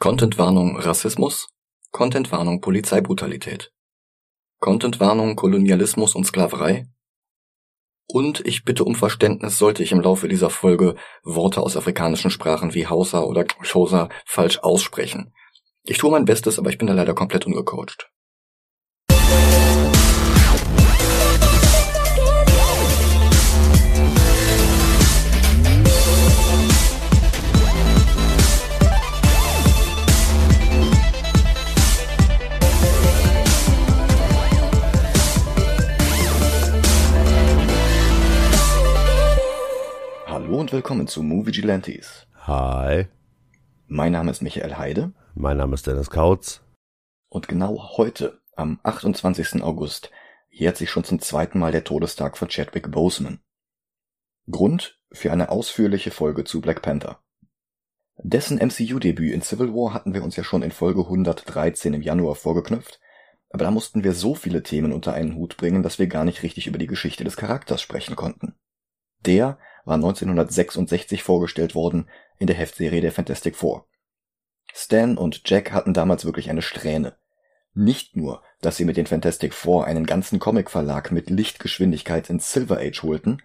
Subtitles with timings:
[0.00, 1.48] Contentwarnung Rassismus,
[1.90, 3.72] Contentwarnung Polizeibrutalität,
[4.60, 6.86] Contentwarnung Kolonialismus und Sklaverei
[8.06, 12.74] und ich bitte um Verständnis, sollte ich im Laufe dieser Folge Worte aus afrikanischen Sprachen
[12.74, 15.34] wie Hausa oder Xhosa falsch aussprechen.
[15.82, 18.08] Ich tue mein Bestes, aber ich bin da leider komplett ungecoacht.
[40.68, 42.26] Und willkommen zu Movie Gilantes.
[42.40, 43.06] Hi,
[43.86, 46.60] Mein Name ist Michael Heide mein Name ist Dennis Kautz.
[47.30, 49.62] und genau heute, am 28.
[49.62, 50.10] August,
[50.50, 53.40] jährt sich schon zum zweiten Mal der Todestag von Chadwick Boseman.
[54.50, 57.22] Grund für eine ausführliche Folge zu Black Panther.
[58.18, 62.34] Dessen MCU-Debüt in Civil War hatten wir uns ja schon in Folge 113 im Januar
[62.34, 63.00] vorgeknüpft,
[63.48, 66.42] aber da mussten wir so viele Themen unter einen Hut bringen, dass wir gar nicht
[66.42, 68.54] richtig über die Geschichte des Charakters sprechen konnten.
[69.24, 69.58] Der
[69.88, 72.08] war 1966 vorgestellt worden
[72.38, 73.86] in der Heftserie der Fantastic Four.
[74.72, 77.16] Stan und Jack hatten damals wirklich eine Strähne.
[77.74, 82.78] Nicht nur, dass sie mit den Fantastic Four einen ganzen Comicverlag mit Lichtgeschwindigkeit ins Silver
[82.78, 83.42] Age holten,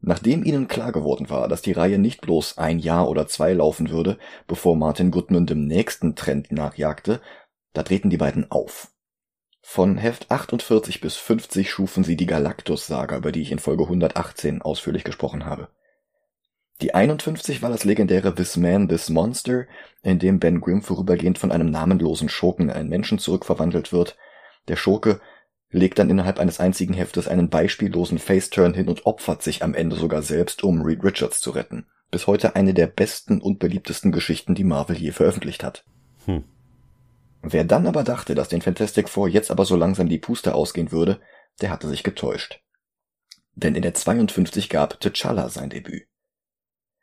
[0.00, 3.90] nachdem ihnen klar geworden war, dass die Reihe nicht bloß ein Jahr oder zwei laufen
[3.90, 7.20] würde, bevor Martin Goodman dem nächsten Trend nachjagte,
[7.74, 8.90] da drehten die beiden auf.
[9.72, 14.62] Von Heft 48 bis 50 schufen sie die Galactus-Saga, über die ich in Folge 118
[14.62, 15.68] ausführlich gesprochen habe.
[16.80, 19.66] Die 51 war das legendäre This Man, This Monster,
[20.02, 24.16] in dem Ben Grimm vorübergehend von einem namenlosen Schurken in einen Menschen zurückverwandelt wird.
[24.66, 25.20] Der Schurke
[25.70, 29.94] legt dann innerhalb eines einzigen Heftes einen beispiellosen Faceturn hin und opfert sich am Ende
[29.94, 31.86] sogar selbst, um Reed Richards zu retten.
[32.10, 35.84] Bis heute eine der besten und beliebtesten Geschichten, die Marvel je veröffentlicht hat.
[36.26, 36.42] Hm.
[37.42, 40.92] Wer dann aber dachte, dass den Fantastic Four jetzt aber so langsam die Puste ausgehen
[40.92, 41.20] würde,
[41.60, 42.60] der hatte sich getäuscht.
[43.54, 46.06] Denn in der 52 gab T'Challa sein Debüt.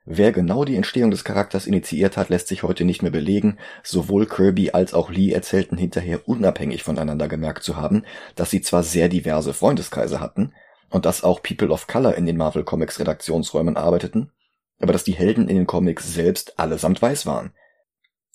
[0.09, 3.57] Wer genau die Entstehung des Charakters initiiert hat, lässt sich heute nicht mehr belegen.
[3.84, 8.03] Sowohl Kirby als auch Lee erzählten hinterher unabhängig voneinander gemerkt zu haben,
[8.35, 10.53] dass sie zwar sehr diverse Freundeskreise hatten
[10.89, 14.31] und dass auch People of Color in den Marvel Comics Redaktionsräumen arbeiteten,
[14.79, 17.51] aber dass die Helden in den Comics selbst allesamt weiß waren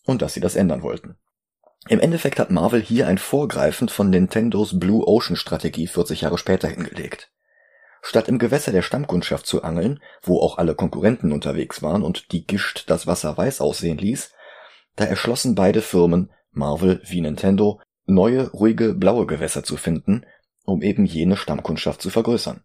[0.05, 1.17] und dass sie das ändern wollten.
[1.89, 6.69] Im Endeffekt hat Marvel hier ein Vorgreifen von Nintendos Blue Ocean Strategie 40 Jahre später
[6.69, 7.33] hingelegt.
[8.03, 12.47] Statt im Gewässer der Stammkundschaft zu angeln, wo auch alle Konkurrenten unterwegs waren und die
[12.47, 14.33] Gischt das Wasser weiß aussehen ließ,
[14.95, 20.25] da erschlossen beide Firmen, Marvel wie Nintendo, neue, ruhige, blaue Gewässer zu finden,
[20.65, 22.63] um eben jene Stammkundschaft zu vergrößern.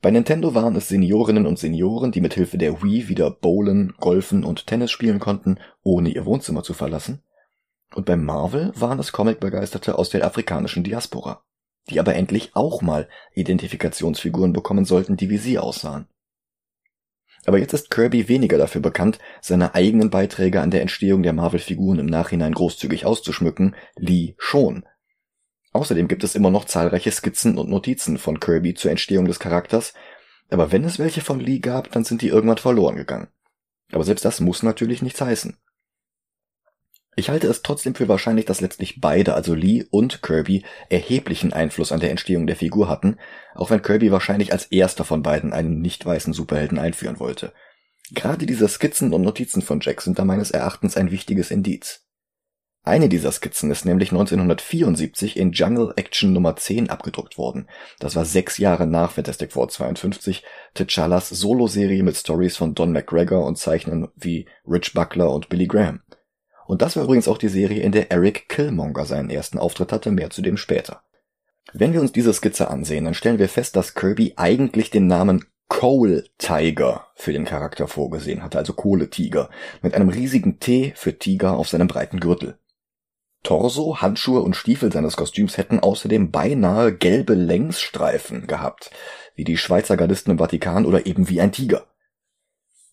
[0.00, 4.44] Bei Nintendo waren es Seniorinnen und Senioren, die mit Hilfe der Wii wieder Bowlen, Golfen
[4.44, 7.22] und Tennis spielen konnten, ohne ihr Wohnzimmer zu verlassen.
[7.94, 11.42] Und bei Marvel waren es Comicbegeisterte aus der afrikanischen Diaspora
[11.90, 16.06] die aber endlich auch mal Identifikationsfiguren bekommen sollten, die wie sie aussahen.
[17.46, 21.98] Aber jetzt ist Kirby weniger dafür bekannt, seine eigenen Beiträge an der Entstehung der Marvel-Figuren
[21.98, 24.84] im Nachhinein großzügig auszuschmücken, Lee schon.
[25.72, 29.94] Außerdem gibt es immer noch zahlreiche Skizzen und Notizen von Kirby zur Entstehung des Charakters,
[30.50, 33.28] aber wenn es welche von Lee gab, dann sind die irgendwann verloren gegangen.
[33.92, 35.56] Aber selbst das muss natürlich nichts heißen.
[37.18, 41.90] Ich halte es trotzdem für wahrscheinlich, dass letztlich beide, also Lee und Kirby, erheblichen Einfluss
[41.90, 43.16] an der Entstehung der Figur hatten,
[43.56, 47.52] auch wenn Kirby wahrscheinlich als erster von beiden einen nicht weißen Superhelden einführen wollte.
[48.12, 52.04] Gerade diese Skizzen und Notizen von Jack sind da meines Erachtens ein wichtiges Indiz.
[52.84, 57.66] Eine dieser Skizzen ist nämlich 1974 in Jungle Action Nummer 10 abgedruckt worden.
[57.98, 60.44] Das war sechs Jahre nach Fantastic Four 52,
[60.76, 66.02] T'Challas Solo-Serie mit Stories von Don McGregor und Zeichnern wie Rich Buckler und Billy Graham.
[66.68, 70.10] Und das war übrigens auch die Serie, in der Eric Killmonger seinen ersten Auftritt hatte,
[70.10, 71.02] mehr zu dem später.
[71.72, 75.46] Wenn wir uns diese Skizze ansehen, dann stellen wir fest, dass Kirby eigentlich den Namen
[75.68, 79.48] Coal Tiger für den Charakter vorgesehen hatte, also Kohletiger,
[79.80, 82.58] mit einem riesigen T für Tiger auf seinem breiten Gürtel.
[83.42, 88.90] Torso, Handschuhe und Stiefel seines Kostüms hätten außerdem beinahe gelbe Längsstreifen gehabt,
[89.34, 91.86] wie die Schweizer Gardisten im Vatikan oder eben wie ein Tiger.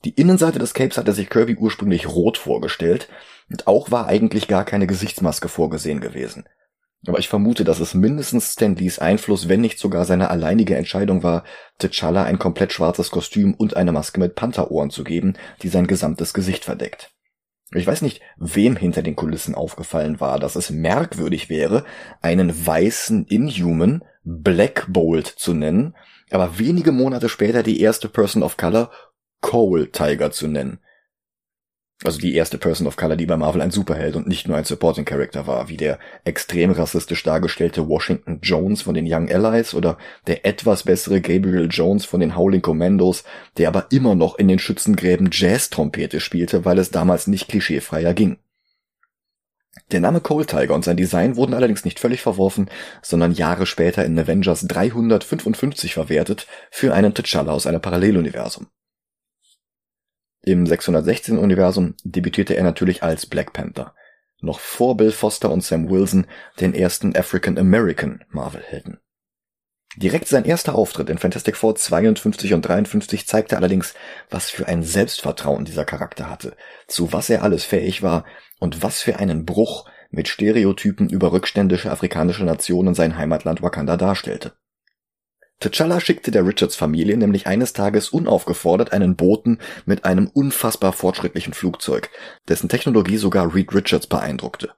[0.06, 3.10] Die Innenseite des Capes hatte sich Kirby ursprünglich rot vorgestellt,
[3.50, 6.46] und auch war eigentlich gar keine Gesichtsmaske vorgesehen gewesen.
[7.08, 11.22] Aber ich vermute, dass es mindestens Stan Lees Einfluss, wenn nicht sogar seine alleinige Entscheidung
[11.22, 11.44] war,
[11.80, 16.34] T'Challa ein komplett schwarzes Kostüm und eine Maske mit Pantherohren zu geben, die sein gesamtes
[16.34, 17.12] Gesicht verdeckt.
[17.74, 21.84] Ich weiß nicht, wem hinter den Kulissen aufgefallen war, dass es merkwürdig wäre,
[22.22, 25.96] einen weißen Inhuman Black Bolt zu nennen,
[26.32, 28.92] aber wenige Monate später die erste Person of Color
[29.42, 30.80] Coal Tiger zu nennen.
[32.06, 34.64] Also die erste Person of Color, die bei Marvel ein Superheld und nicht nur ein
[34.64, 39.98] Supporting Character war, wie der extrem rassistisch dargestellte Washington Jones von den Young Allies oder
[40.28, 43.24] der etwas bessere Gabriel Jones von den Howling Commandos,
[43.58, 48.38] der aber immer noch in den Schützengräben Jazz-Trompete spielte, weil es damals nicht klischeefreier ging.
[49.92, 52.70] Der Name Cold Tiger und sein Design wurden allerdings nicht völlig verworfen,
[53.02, 58.68] sondern Jahre später in Avengers 355 verwertet für einen T'Challa aus einem Paralleluniversum.
[60.48, 63.96] Im 616-Universum debütierte er natürlich als Black Panther,
[64.42, 66.28] noch vor Bill Foster und Sam Wilson,
[66.60, 69.00] den ersten African American Marvel-Helden.
[69.96, 73.96] Direkt sein erster Auftritt in Fantastic Four 52 und 53 zeigte allerdings,
[74.30, 76.56] was für ein Selbstvertrauen dieser Charakter hatte,
[76.88, 78.24] zu was er alles fähig war
[78.60, 84.54] und was für einen Bruch mit Stereotypen über rückständische afrikanische Nationen sein Heimatland Wakanda darstellte.
[85.62, 92.10] T'Challa schickte der Richards-Familie nämlich eines Tages unaufgefordert einen Boten mit einem unfassbar fortschrittlichen Flugzeug,
[92.50, 94.74] dessen Technologie sogar Reed Richards beeindruckte.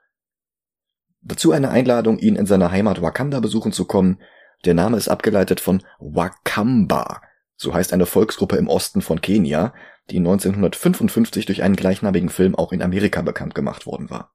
[1.22, 4.22] Dazu eine Einladung, ihn in seiner Heimat Wakanda besuchen zu kommen,
[4.66, 7.22] der Name ist abgeleitet von Wakamba,
[7.56, 9.74] so heißt eine Volksgruppe im Osten von Kenia,
[10.10, 14.34] die 1955 durch einen gleichnamigen Film auch in Amerika bekannt gemacht worden war.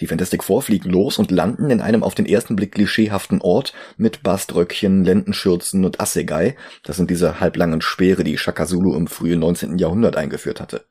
[0.00, 3.72] Die Fantastic Four fliegen los und landen in einem auf den ersten Blick klischeehaften Ort
[3.96, 6.54] mit Baströckchen, Lendenschürzen und Assegai.
[6.82, 9.78] Das sind diese halblangen Speere, die Shaka Zulu im frühen 19.
[9.78, 10.84] Jahrhundert eingeführt hatte.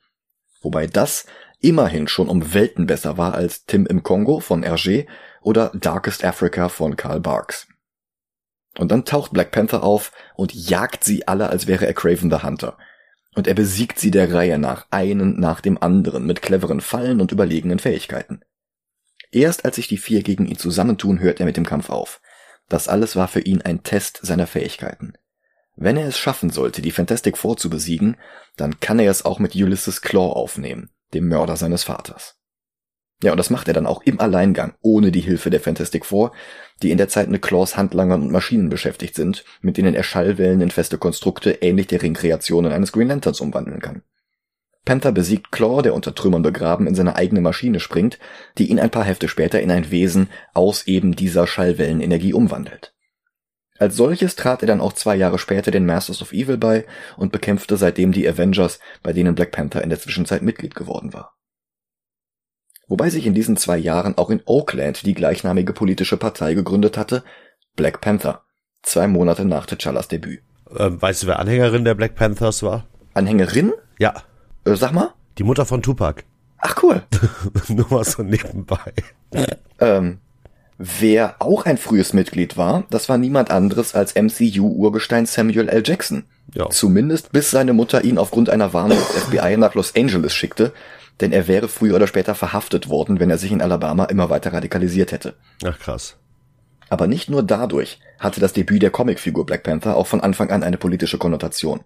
[0.62, 1.28] Wobei das
[1.60, 5.06] immerhin schon um Welten besser war als Tim im Kongo von Hergé
[5.42, 7.68] oder Darkest Africa von Karl Barks.
[8.78, 12.44] Und dann taucht Black Panther auf und jagt sie alle, als wäre er Craven the
[12.44, 12.78] Hunter.
[13.36, 17.32] Und er besiegt sie der Reihe nach, einen nach dem anderen, mit cleveren Fallen und
[17.32, 18.42] überlegenen Fähigkeiten.
[19.36, 22.22] Erst als sich die vier gegen ihn zusammentun, hört er mit dem Kampf auf.
[22.70, 25.18] Das alles war für ihn ein Test seiner Fähigkeiten.
[25.76, 28.16] Wenn er es schaffen sollte, die Fantastic Four zu besiegen,
[28.56, 32.38] dann kann er es auch mit Ulysses Claw aufnehmen, dem Mörder seines Vaters.
[33.24, 36.32] Ja, und das macht er dann auch im Alleingang, ohne die Hilfe der Fantastic Four,
[36.82, 40.62] die in der Zeit mit Claws Handlangern und Maschinen beschäftigt sind, mit denen er Schallwellen
[40.62, 44.02] in feste Konstrukte ähnlich der Ringkreationen eines Green Lanterns umwandeln kann.
[44.86, 48.20] Panther besiegt Claw, der unter Trümmern begraben in seine eigene Maschine springt,
[48.58, 52.94] die ihn ein paar Hefte später in ein Wesen aus eben dieser Schallwellenenergie umwandelt.
[53.78, 56.86] Als solches trat er dann auch zwei Jahre später den Masters of Evil bei
[57.18, 61.36] und bekämpfte seitdem die Avengers, bei denen Black Panther in der Zwischenzeit Mitglied geworden war
[62.88, 67.24] wobei sich in diesen zwei Jahren auch in Oakland die gleichnamige politische Partei gegründet hatte,
[67.76, 68.44] Black Panther,
[68.84, 70.42] zwei Monate nach T'Challas Debüt.
[70.78, 72.88] Ähm, weißt du, wer Anhängerin der Black Panthers war?
[73.14, 73.74] Anhängerin?
[74.00, 74.14] Ja.
[74.66, 75.14] Äh, sag mal.
[75.38, 76.24] Die Mutter von Tupac.
[76.58, 77.04] Ach cool.
[77.68, 78.94] Nur mal so nebenbei.
[79.80, 80.20] ähm,
[80.78, 85.84] wer auch ein frühes Mitglied war, das war niemand anderes als MCU-Urgestein Samuel L.
[85.86, 86.24] Jackson.
[86.54, 86.70] Ja.
[86.70, 90.74] Zumindest bis seine Mutter ihn aufgrund einer Warnung des FBI nach Los Angeles schickte,
[91.22, 94.54] denn er wäre früher oder später verhaftet worden, wenn er sich in Alabama immer weiter
[94.54, 95.36] radikalisiert hätte.
[95.64, 96.18] Ach krass.
[96.90, 100.64] Aber nicht nur dadurch hatte das Debüt der Comicfigur Black Panther auch von Anfang an
[100.64, 101.82] eine politische Konnotation.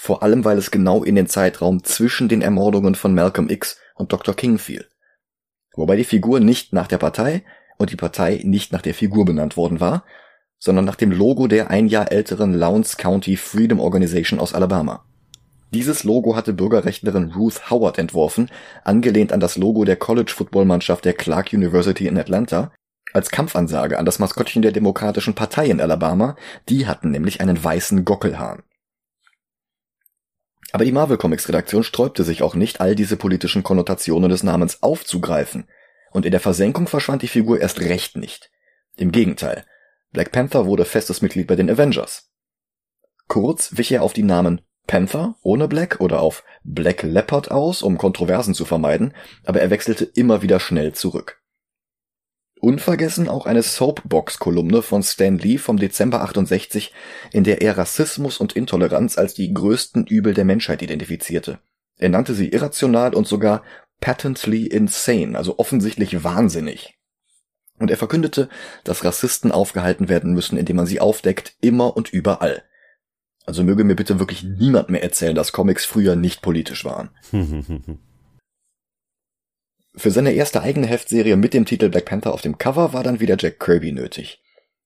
[0.00, 4.12] Vor allem, weil es genau in den Zeitraum zwischen den Ermordungen von Malcolm X und
[4.12, 4.32] Dr.
[4.32, 4.86] King fiel.
[5.74, 7.42] Wobei die Figur nicht nach der Partei
[7.78, 10.04] und die Partei nicht nach der Figur benannt worden war,
[10.60, 15.04] sondern nach dem Logo der ein Jahr älteren Lowndes County Freedom Organization aus Alabama.
[15.74, 18.52] Dieses Logo hatte Bürgerrechtlerin Ruth Howard entworfen,
[18.84, 22.70] angelehnt an das Logo der College-Football-Mannschaft der Clark University in Atlanta,
[23.12, 26.36] als Kampfansage an das Maskottchen der Demokratischen Partei in Alabama,
[26.68, 28.62] die hatten nämlich einen weißen Gockelhahn.
[30.72, 34.82] Aber die Marvel Comics Redaktion sträubte sich auch nicht, all diese politischen Konnotationen des Namens
[34.82, 35.68] aufzugreifen,
[36.10, 38.50] und in der Versenkung verschwand die Figur erst recht nicht.
[38.96, 39.64] Im Gegenteil,
[40.12, 42.30] Black Panther wurde festes Mitglied bei den Avengers.
[43.28, 47.98] Kurz wich er auf die Namen Panther ohne Black oder auf Black Leopard aus, um
[47.98, 51.37] Kontroversen zu vermeiden, aber er wechselte immer wieder schnell zurück.
[52.60, 56.92] Unvergessen auch eine Soapbox-Kolumne von Stan Lee vom Dezember 68,
[57.32, 61.60] in der er Rassismus und Intoleranz als die größten Übel der Menschheit identifizierte.
[61.96, 63.62] Er nannte sie irrational und sogar
[64.00, 66.98] patently insane, also offensichtlich wahnsinnig.
[67.78, 68.48] Und er verkündete,
[68.84, 72.62] dass Rassisten aufgehalten werden müssen, indem man sie aufdeckt, immer und überall.
[73.46, 77.10] Also möge mir bitte wirklich niemand mehr erzählen, dass Comics früher nicht politisch waren.
[79.98, 83.20] Für seine erste eigene Heftserie mit dem Titel Black Panther auf dem Cover war dann
[83.20, 84.40] wieder Jack Kirby nötig.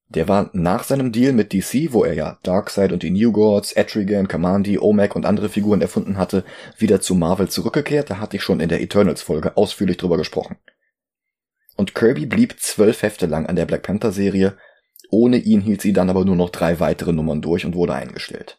[0.09, 3.73] Der war nach seinem Deal mit DC, wo er ja Darkseid und die New Gods,
[3.73, 6.45] Etrigan, Kamandi, Omek und andere Figuren erfunden hatte,
[6.77, 8.11] wieder zu Marvel zurückgekehrt.
[8.11, 10.57] Da hatte ich schon in der Eternals-Folge ausführlich drüber gesprochen.
[11.77, 14.57] Und Kirby blieb zwölf Hefte lang an der Black Panther-Serie
[15.13, 18.59] ohne ihn hielt sie dann aber nur noch drei weitere Nummern durch und wurde eingestellt.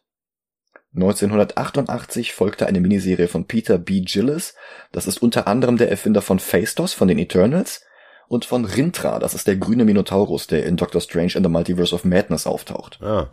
[0.96, 4.02] 1988 folgte eine Miniserie von Peter B.
[4.02, 4.54] Gillis,
[4.92, 7.84] das ist unter anderem der Erfinder von Phaistos von den Eternals
[8.28, 11.96] und von Rintra, das ist der grüne Minotaurus, der in Doctor Strange in the Multiverse
[11.96, 13.02] of Madness auftaucht.
[13.02, 13.32] Ah.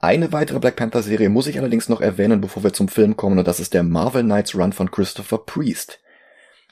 [0.00, 3.38] Eine weitere Black Panther Serie muss ich allerdings noch erwähnen, bevor wir zum Film kommen,
[3.38, 6.00] und das ist der Marvel Knights Run von Christopher Priest.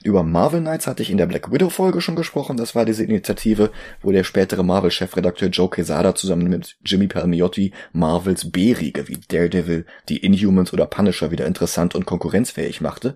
[0.03, 2.55] Über Marvel Knights hatte ich in der Black Widow Folge schon gesprochen.
[2.55, 8.51] Das war diese Initiative, wo der spätere Marvel-Chefredakteur Joe Quesada zusammen mit Jimmy Palmiotti Marvels
[8.51, 13.15] B-Riege wie Daredevil, die Inhumans oder Punisher wieder interessant und konkurrenzfähig machte.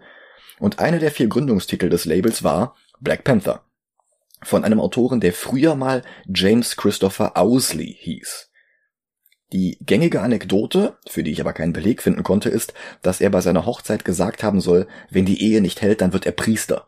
[0.59, 3.63] Und einer der vier Gründungstitel des Labels war Black Panther.
[4.43, 8.50] Von einem Autoren, der früher mal James Christopher Owsley hieß.
[9.53, 13.41] Die gängige Anekdote, für die ich aber keinen Beleg finden konnte, ist, dass er bei
[13.41, 16.87] seiner Hochzeit gesagt haben soll, wenn die Ehe nicht hält, dann wird er Priester.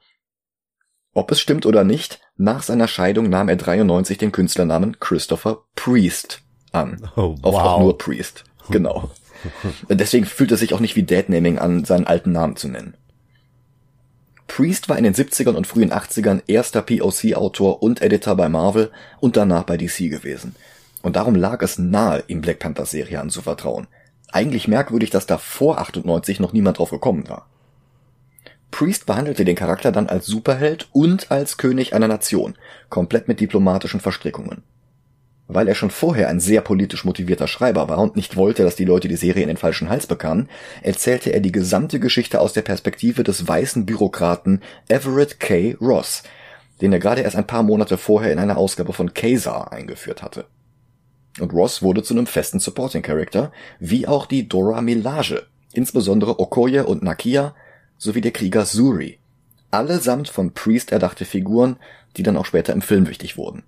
[1.13, 6.41] Ob es stimmt oder nicht, nach seiner Scheidung nahm er 93 den Künstlernamen Christopher Priest
[6.71, 7.09] an.
[7.15, 7.55] Oh, wow.
[7.55, 8.45] auch nur Priest.
[8.69, 9.11] Genau.
[9.89, 12.95] Deswegen fühlt es sich auch nicht wie Deadnaming an, seinen alten Namen zu nennen.
[14.47, 19.35] Priest war in den 70ern und frühen 80ern erster POC-Autor und Editor bei Marvel und
[19.37, 20.55] danach bei DC gewesen.
[21.03, 23.87] Und darum lag es nahe, ihm Black Panther Serie anzuvertrauen.
[24.31, 27.45] Eigentlich merkwürdig, dass da vor 98 noch niemand drauf gekommen war.
[28.71, 32.55] Priest behandelte den Charakter dann als Superheld und als König einer Nation,
[32.89, 34.63] komplett mit diplomatischen Verstrickungen.
[35.47, 38.85] Weil er schon vorher ein sehr politisch motivierter Schreiber war und nicht wollte, dass die
[38.85, 40.49] Leute die Serie in den falschen Hals bekamen,
[40.81, 45.75] erzählte er die gesamte Geschichte aus der Perspektive des weißen Bürokraten Everett K.
[45.79, 46.23] Ross,
[46.81, 50.45] den er gerade erst ein paar Monate vorher in einer Ausgabe von Kazar eingeführt hatte.
[51.39, 56.85] Und Ross wurde zu einem festen Supporting Character, wie auch die Dora Milaje, insbesondere Okoye
[56.85, 57.55] und Nakia,
[57.97, 59.19] sowie der Krieger Suri.
[59.71, 61.77] Allesamt von Priest erdachte Figuren,
[62.15, 63.63] die dann auch später im Film wichtig wurden.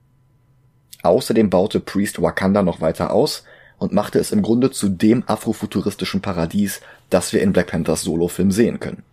[1.01, 3.43] Außerdem baute Priest Wakanda noch weiter aus
[3.77, 8.51] und machte es im Grunde zu dem afrofuturistischen Paradies, das wir in Black Panthers Solofilm
[8.51, 9.03] sehen können.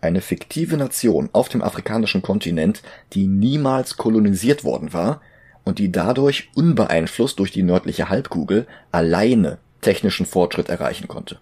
[0.00, 5.20] Eine fiktive Nation auf dem afrikanischen Kontinent, die niemals kolonisiert worden war
[5.64, 11.38] und die dadurch unbeeinflusst durch die nördliche Halbkugel alleine technischen Fortschritt erreichen konnte.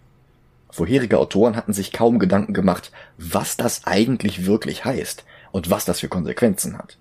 [0.71, 6.01] Vorherige Autoren hatten sich kaum Gedanken gemacht, was das eigentlich wirklich heißt und was das
[6.01, 6.97] für Konsequenzen hat.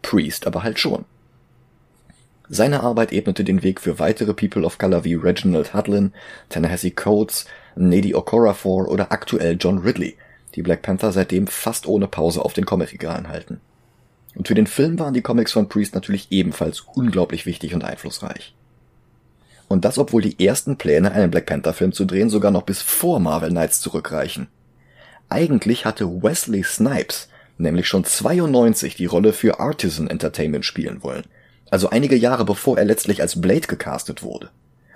[0.00, 1.04] Priest aber halt schon.
[2.48, 6.12] Seine Arbeit ebnete den Weg für weitere People of Color wie Reginald Hudlin,
[6.48, 10.16] Ta-Nehisi Coates, Nady Okorafor oder aktuell John Ridley,
[10.54, 13.60] die Black Panther seitdem fast ohne Pause auf den Comicregalen halten.
[14.34, 18.54] Und für den Film waren die Comics von Priest natürlich ebenfalls unglaublich wichtig und einflussreich.
[19.68, 23.20] Und das, obwohl die ersten Pläne, einen Black Panther-Film zu drehen, sogar noch bis vor
[23.20, 24.48] Marvel Knights zurückreichen.
[25.28, 31.24] Eigentlich hatte Wesley Snipes nämlich schon 92 die Rolle für Artisan Entertainment spielen wollen,
[31.70, 34.50] also einige Jahre bevor er letztlich als Blade gecastet wurde.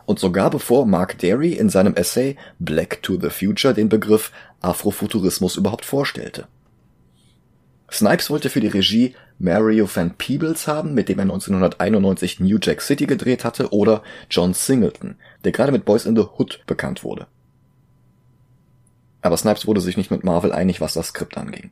[0.04, 5.56] Und sogar bevor Mark Derry in seinem Essay Black to the Future den Begriff Afrofuturismus
[5.56, 6.46] überhaupt vorstellte.
[7.90, 12.80] Snipes wollte für die Regie Mario Van Peebles haben, mit dem er 1991 New Jack
[12.80, 17.26] City gedreht hatte, oder John Singleton, der gerade mit Boys in the Hood bekannt wurde.
[19.20, 21.70] Aber Snipes wurde sich nicht mit Marvel einig, was das Skript anging.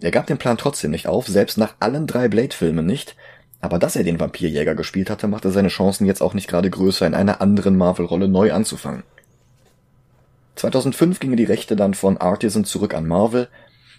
[0.00, 3.16] Er gab den Plan trotzdem nicht auf, selbst nach allen drei Blade-Filmen nicht,
[3.60, 7.06] aber dass er den Vampirjäger gespielt hatte, machte seine Chancen jetzt auch nicht gerade größer,
[7.06, 9.04] in einer anderen Marvel-Rolle neu anzufangen.
[10.56, 13.48] 2005 gingen die Rechte dann von Artisan zurück an Marvel,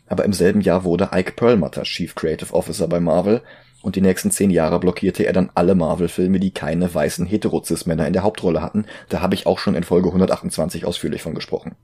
[0.07, 3.41] aber im selben Jahr wurde Ike Perlmutter Chief Creative Officer bei Marvel
[3.81, 8.13] und die nächsten zehn Jahre blockierte er dann alle Marvel-Filme, die keine weißen Heterozis-Männer in
[8.13, 8.85] der Hauptrolle hatten.
[9.09, 11.75] Da habe ich auch schon in Folge 128 ausführlich von gesprochen.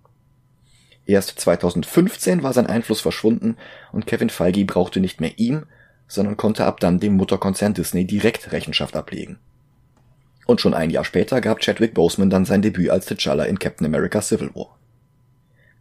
[1.05, 3.57] Erst 2015 war sein Einfluss verschwunden
[3.91, 5.65] und Kevin Feige brauchte nicht mehr ihm,
[6.07, 9.39] sondern konnte ab dann dem Mutterkonzern Disney direkt Rechenschaft ablegen.
[10.45, 13.85] Und schon ein Jahr später gab Chadwick Boseman dann sein Debüt als T'Challa in Captain
[13.85, 14.77] America Civil War.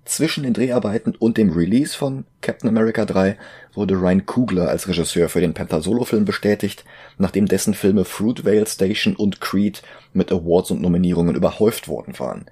[0.05, 3.39] Zwischen den Dreharbeiten und dem Release von Captain America 3
[3.73, 6.85] wurde Ryan Coogler als Regisseur für den Panther Solo-Film bestätigt,
[7.19, 9.83] nachdem dessen Filme Fruitvale Station und Creed
[10.13, 12.47] mit Awards und Nominierungen überhäuft worden waren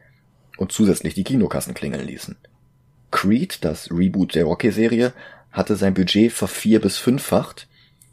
[0.59, 2.37] und zusätzlich die Kinokassen klingeln ließen.
[3.11, 5.12] Creed, das Reboot der Rocky-Serie,
[5.50, 7.66] hatte sein Budget vervier- bis fünffacht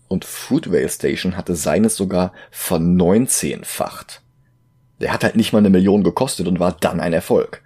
[0.07, 4.23] und Fruitvale Station hatte seines sogar verneunzehnfacht.
[4.99, 7.61] Der hat halt nicht mal eine Million gekostet und war dann ein Erfolg.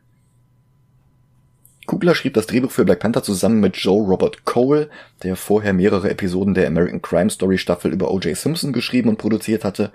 [1.91, 4.89] Kugler schrieb das Drehbuch für Black Panther zusammen mit Joe Robert Cole,
[5.23, 8.37] der vorher mehrere Episoden der American Crime Story Staffel über O.J.
[8.37, 9.91] Simpson geschrieben und produziert hatte.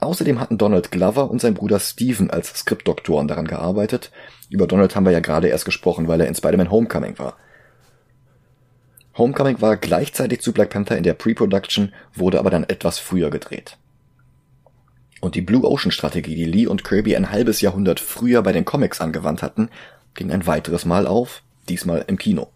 [0.00, 4.10] Außerdem hatten Donald Glover und sein Bruder Steven als Skriptdoktoren daran gearbeitet.
[4.50, 7.38] Über Donald haben wir ja gerade erst gesprochen, weil er in Spider-Man Homecoming war.
[9.16, 13.78] Homecoming war gleichzeitig zu Black Panther in der Pre-Production, wurde aber dann etwas früher gedreht.
[15.22, 18.66] Und die Blue Ocean Strategie, die Lee und Kirby ein halbes Jahrhundert früher bei den
[18.66, 19.70] Comics angewandt hatten,
[20.20, 22.48] ging ein weiteres Mal auf, diesmal im Kino.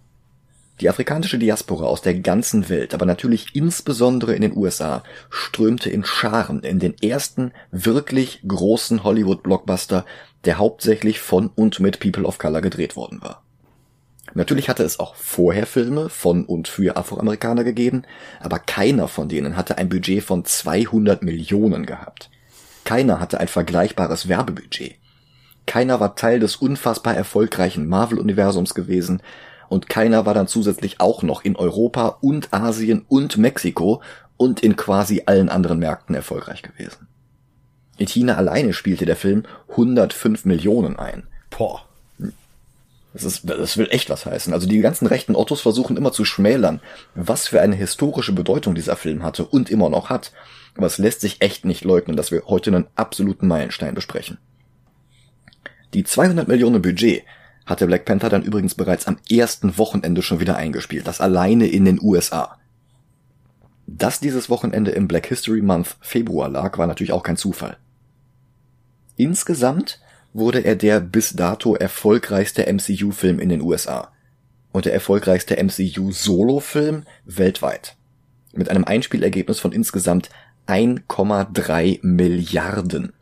[0.83, 6.05] Die afrikanische Diaspora aus der ganzen Welt, aber natürlich insbesondere in den USA, strömte in
[6.05, 10.05] Scharen in den ersten wirklich großen Hollywood-Blockbuster,
[10.45, 13.43] der hauptsächlich von und mit People of Color gedreht worden war.
[14.35, 18.03] Natürlich hatte es auch vorher Filme von und für Afroamerikaner gegeben,
[18.41, 22.29] aber keiner von denen hatte ein Budget von 200 Millionen gehabt.
[22.85, 24.97] Keiner hatte ein vergleichbares Werbebudget.
[25.67, 29.23] Keiner war Teil des unfassbar erfolgreichen Marvel-Universums gewesen
[29.69, 34.03] und keiner war dann zusätzlich auch noch in Europa und Asien und Mexiko
[34.37, 37.09] und in quasi allen anderen Märkten erfolgreich gewesen.
[37.97, 41.25] In China alleine spielte der Film 105 Millionen ein.
[41.51, 41.83] Boah.
[43.13, 44.53] Das, ist, das will echt was heißen.
[44.53, 46.81] Also die ganzen rechten Ottos versuchen immer zu schmälern,
[47.15, 50.33] was für eine historische Bedeutung dieser Film hatte und immer noch hat.
[50.77, 54.39] Aber es lässt sich echt nicht leugnen, dass wir heute einen absoluten Meilenstein besprechen.
[55.95, 57.23] Die 200 Millionen Budget
[57.67, 61.85] hatte Black Panther dann übrigens bereits am ersten Wochenende schon wieder eingespielt, das alleine in
[61.85, 62.59] den USA.
[63.87, 67.77] Dass dieses Wochenende im Black History Month Februar lag, war natürlich auch kein Zufall.
[69.17, 70.01] Insgesamt
[70.33, 74.11] wurde er der bis dato erfolgreichste MCU-Film in den USA
[74.73, 77.97] und der erfolgreichste MCU-Solo-Film weltweit.
[78.53, 80.31] Mit einem Einspielergebnis von insgesamt
[80.67, 83.13] 1,3 Milliarden.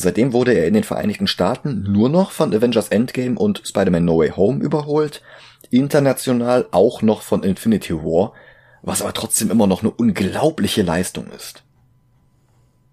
[0.00, 4.18] Seitdem wurde er in den Vereinigten Staaten nur noch von Avengers Endgame und Spider-Man No
[4.18, 5.20] Way Home überholt,
[5.68, 8.32] international auch noch von Infinity War,
[8.80, 11.64] was aber trotzdem immer noch eine unglaubliche Leistung ist.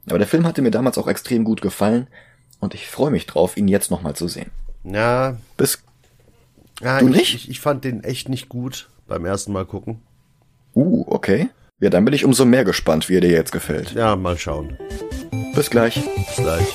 [0.10, 2.08] Aber der Film hatte mir damals auch extrem gut gefallen
[2.60, 4.52] und ich freue mich drauf, ihn jetzt nochmal zu sehen.
[4.84, 5.38] Ja.
[5.56, 5.82] Bis.
[6.82, 7.36] Ja, du ich, nicht?
[7.36, 10.02] Ich, ich fand den echt nicht gut beim ersten Mal gucken.
[10.76, 11.50] Uh, okay.
[11.80, 13.94] Ja, dann bin ich umso mehr gespannt, wie er dir jetzt gefällt.
[13.94, 14.78] Ja, mal schauen.
[15.58, 15.96] Bis gleich.
[15.96, 16.68] Bis gleich.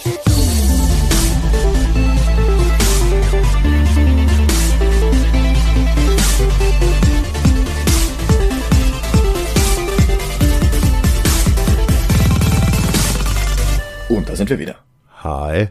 [14.08, 14.74] Und da sind wir wieder.
[15.22, 15.68] Hi.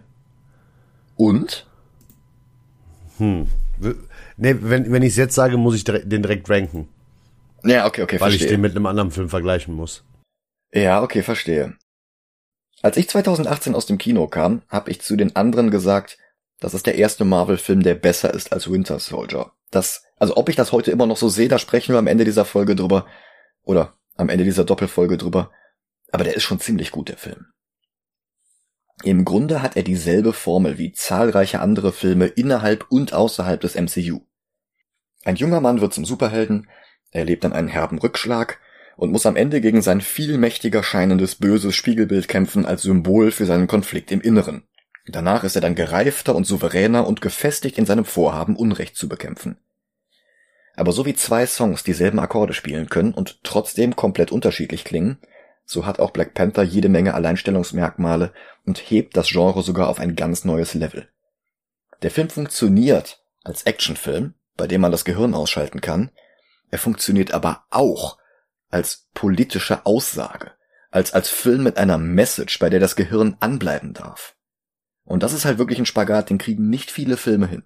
[1.17, 1.67] Und?
[3.17, 3.47] Hm.
[4.37, 6.87] Nee, wenn, wenn ich es jetzt sage, muss ich den direkt ranken.
[7.65, 8.47] Ja, okay, okay, Weil verstehe.
[8.47, 10.05] ich den mit einem anderen Film vergleichen muss.
[10.73, 11.75] Ja, okay, verstehe.
[12.81, 16.17] Als ich 2018 aus dem Kino kam, habe ich zu den anderen gesagt,
[16.59, 19.51] das ist der erste Marvel-Film, der besser ist als Winter Soldier.
[19.71, 22.25] Das, also ob ich das heute immer noch so sehe, da sprechen wir am Ende
[22.25, 23.07] dieser Folge drüber.
[23.63, 25.51] Oder am Ende dieser Doppelfolge drüber.
[26.11, 27.47] Aber der ist schon ziemlich gut, der Film.
[29.03, 34.21] Im Grunde hat er dieselbe Formel wie zahlreiche andere Filme innerhalb und außerhalb des MCU.
[35.23, 36.69] Ein junger Mann wird zum Superhelden,
[37.09, 38.59] erlebt dann einen herben Rückschlag
[39.01, 43.47] und muss am Ende gegen sein viel mächtiger scheinendes böses Spiegelbild kämpfen als Symbol für
[43.47, 44.67] seinen Konflikt im Inneren.
[45.07, 49.57] Danach ist er dann gereifter und souveräner und gefestigt in seinem Vorhaben, Unrecht zu bekämpfen.
[50.75, 55.17] Aber so wie zwei Songs dieselben Akkorde spielen können und trotzdem komplett unterschiedlich klingen,
[55.65, 58.31] so hat auch Black Panther jede Menge Alleinstellungsmerkmale
[58.67, 61.07] und hebt das Genre sogar auf ein ganz neues Level.
[62.03, 66.11] Der Film funktioniert als Actionfilm, bei dem man das Gehirn ausschalten kann.
[66.69, 68.20] Er funktioniert aber auch
[68.71, 70.51] als politische Aussage,
[70.89, 74.35] als als Film mit einer Message, bei der das Gehirn anbleiben darf.
[75.03, 77.63] Und das ist halt wirklich ein Spagat, den kriegen nicht viele Filme hin.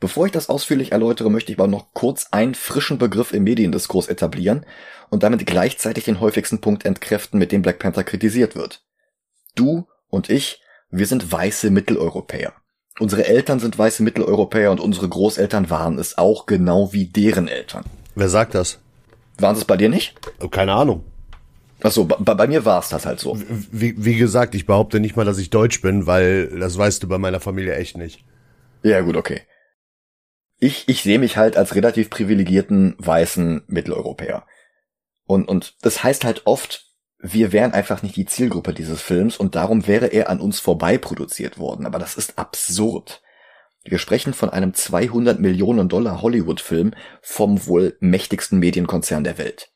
[0.00, 4.08] Bevor ich das ausführlich erläutere, möchte ich aber noch kurz einen frischen Begriff im Mediendiskurs
[4.08, 4.66] etablieren
[5.08, 8.84] und damit gleichzeitig den häufigsten Punkt entkräften, mit dem Black Panther kritisiert wird.
[9.54, 10.60] Du und ich,
[10.90, 12.52] wir sind weiße Mitteleuropäer.
[12.98, 17.84] Unsere Eltern sind weiße Mitteleuropäer und unsere Großeltern waren es auch genau wie deren Eltern.
[18.14, 18.80] Wer sagt das?
[19.38, 20.14] Waren es bei dir nicht?
[20.50, 21.04] Keine Ahnung.
[21.82, 23.38] Achso, bei, bei mir war es das halt so.
[23.70, 27.08] Wie, wie gesagt, ich behaupte nicht mal, dass ich deutsch bin, weil das weißt du
[27.08, 28.24] bei meiner Familie echt nicht.
[28.82, 29.42] Ja, gut, okay
[30.64, 34.46] ich, ich sehe mich halt als relativ privilegierten weißen Mitteleuropäer.
[35.26, 36.86] Und, und das heißt halt oft,
[37.18, 40.98] wir wären einfach nicht die Zielgruppe dieses Films und darum wäre er an uns vorbei
[40.98, 41.86] produziert worden.
[41.86, 43.22] Aber das ist absurd.
[43.84, 49.70] Wir sprechen von einem 200 Millionen Dollar Hollywood-Film vom wohl mächtigsten Medienkonzern der Welt.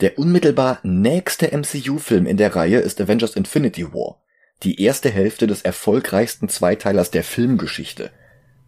[0.00, 4.20] Der unmittelbar nächste MCU-Film in der Reihe ist Avengers Infinity War,
[4.64, 8.10] die erste Hälfte des erfolgreichsten Zweiteilers der Filmgeschichte–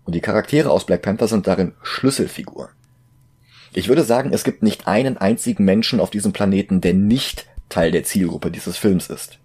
[0.06, 2.70] und die Charaktere aus Black Panther sind darin Schlüsselfiguren.
[3.74, 7.90] Ich würde sagen, es gibt nicht einen einzigen Menschen auf diesem Planeten, der nicht Teil
[7.90, 9.38] der Zielgruppe dieses Films ist.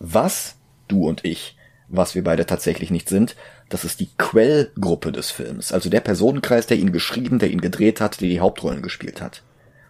[0.00, 0.56] Was
[0.88, 3.36] du und ich, was wir beide tatsächlich nicht sind,
[3.68, 8.00] das ist die Quellgruppe des Films, also der Personenkreis, der ihn geschrieben, der ihn gedreht
[8.00, 9.42] hat, der die Hauptrollen gespielt hat.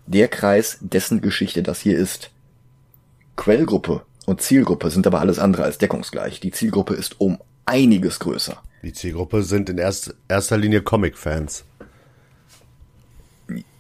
[0.07, 2.31] Der Kreis, dessen Geschichte das hier ist.
[3.37, 6.41] Quellgruppe und Zielgruppe sind aber alles andere als deckungsgleich.
[6.41, 8.61] Die Zielgruppe ist um einiges größer.
[8.83, 11.65] Die Zielgruppe sind in erst, erster Linie Comic-Fans.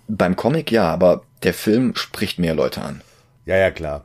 [0.06, 3.02] Beim Comic ja, aber der Film spricht mehr Leute an.
[3.46, 4.04] Ja, ja, klar.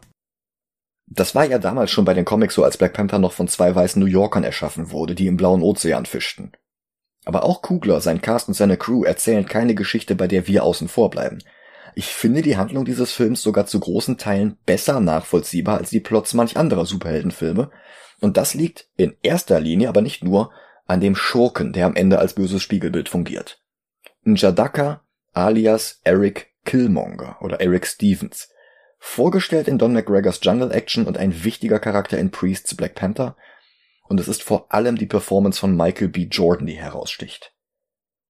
[1.05, 3.73] Das war ja damals schon bei den Comics so, als Black Panther noch von zwei
[3.75, 6.53] weißen New Yorkern erschaffen wurde, die im blauen Ozean fischten.
[7.25, 10.87] Aber auch Kugler, sein Cast und seine Crew erzählen keine Geschichte, bei der wir außen
[10.87, 11.39] vor bleiben.
[11.95, 16.33] Ich finde die Handlung dieses Films sogar zu großen Teilen besser nachvollziehbar als die Plots
[16.33, 17.69] manch anderer Superheldenfilme.
[18.19, 20.51] Und das liegt in erster Linie, aber nicht nur,
[20.85, 23.61] an dem Schurken, der am Ende als böses Spiegelbild fungiert.
[24.23, 25.01] Njadaka
[25.33, 28.49] alias Eric Killmonger oder Eric Stevens.
[29.05, 33.35] Vorgestellt in Don McGregors Jungle Action und ein wichtiger Charakter in Priests Black Panther.
[34.07, 36.27] Und es ist vor allem die Performance von Michael B.
[36.31, 37.53] Jordan, die heraussticht.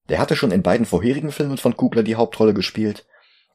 [0.10, 3.06] Der hatte schon in beiden vorherigen Filmen von Kugler die Hauptrolle gespielt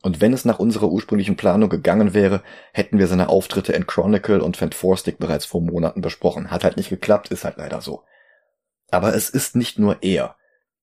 [0.01, 4.41] und wenn es nach unserer ursprünglichen Planung gegangen wäre, hätten wir seine Auftritte in Chronicle
[4.41, 6.51] und Fantastic bereits vor Monaten besprochen.
[6.51, 8.05] Hat halt nicht geklappt, ist halt leider so.
[8.91, 10.37] Aber es ist nicht nur er.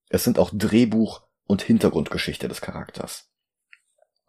[0.09, 3.31] Es sind auch Drehbuch und Hintergrundgeschichte des Charakters.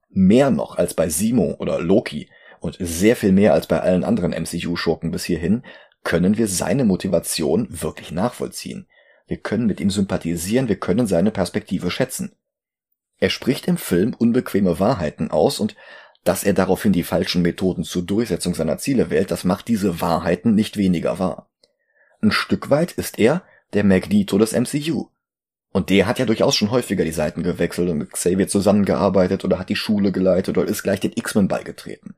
[0.08, 2.28] Mehr noch als bei Simo oder Loki
[2.60, 5.62] und sehr viel mehr als bei allen anderen MCU-Schurken bis hierhin,
[6.04, 8.86] können wir seine Motivation wirklich nachvollziehen.
[9.26, 12.36] Wir können mit ihm sympathisieren, wir können seine Perspektive schätzen.
[13.18, 15.74] Er spricht im Film unbequeme Wahrheiten aus und
[16.22, 20.54] dass er daraufhin die falschen Methoden zur Durchsetzung seiner Ziele wählt, das macht diese Wahrheiten
[20.54, 21.48] nicht weniger wahr.
[22.20, 23.42] Ein Stück weit ist er
[23.72, 25.08] der Magneto des MCU.
[25.76, 29.58] Und der hat ja durchaus schon häufiger die Seiten gewechselt und mit Xavier zusammengearbeitet oder
[29.58, 32.14] hat die Schule geleitet oder ist gleich den X-Men beigetreten.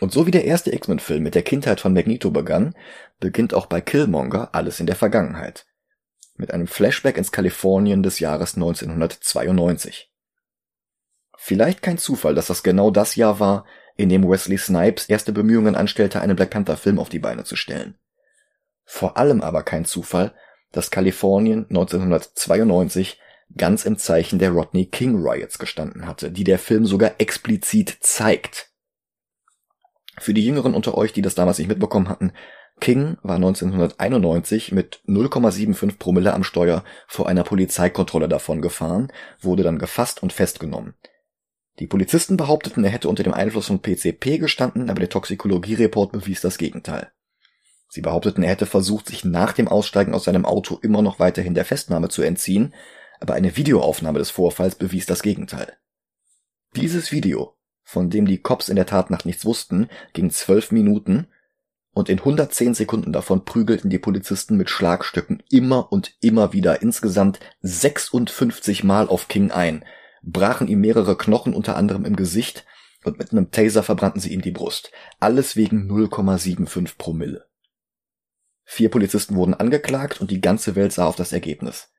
[0.00, 2.74] Und so wie der erste X-Men-Film mit der Kindheit von Magneto begann,
[3.20, 5.66] beginnt auch bei Killmonger alles in der Vergangenheit
[6.34, 10.10] mit einem Flashback ins Kalifornien des Jahres 1992.
[11.36, 15.76] Vielleicht kein Zufall, dass das genau das Jahr war, in dem Wesley Snipes erste Bemühungen
[15.76, 18.00] anstellte, einen Black Panther Film auf die Beine zu stellen.
[18.84, 20.34] Vor allem aber kein Zufall,
[20.72, 23.20] dass Kalifornien 1992
[23.56, 28.70] ganz im Zeichen der Rodney King Riots gestanden hatte, die der Film sogar explizit zeigt.
[30.18, 32.32] Für die Jüngeren unter euch, die das damals nicht mitbekommen hatten,
[32.80, 40.22] King war 1991 mit 0,75 Promille am Steuer vor einer Polizeikontrolle davongefahren, wurde dann gefasst
[40.22, 40.94] und festgenommen.
[41.78, 46.40] Die Polizisten behaupteten, er hätte unter dem Einfluss von PCP gestanden, aber der Toxikologiereport bewies
[46.40, 47.12] das Gegenteil.
[47.94, 51.52] Sie behaupteten, er hätte versucht, sich nach dem Aussteigen aus seinem Auto immer noch weiterhin
[51.52, 52.72] der Festnahme zu entziehen,
[53.20, 55.76] aber eine Videoaufnahme des Vorfalls bewies das Gegenteil.
[56.74, 61.26] Dieses Video, von dem die Cops in der Tat nach nichts wussten, ging zwölf Minuten
[61.92, 67.40] und in 110 Sekunden davon prügelten die Polizisten mit Schlagstöcken immer und immer wieder insgesamt
[67.60, 69.84] 56 Mal auf King ein,
[70.22, 72.64] brachen ihm mehrere Knochen unter anderem im Gesicht
[73.04, 74.92] und mit einem Taser verbrannten sie ihm die Brust.
[75.20, 77.51] Alles wegen 0,75 Promille.
[78.64, 81.90] Vier Polizisten wurden angeklagt und die ganze Welt sah auf das Ergebnis.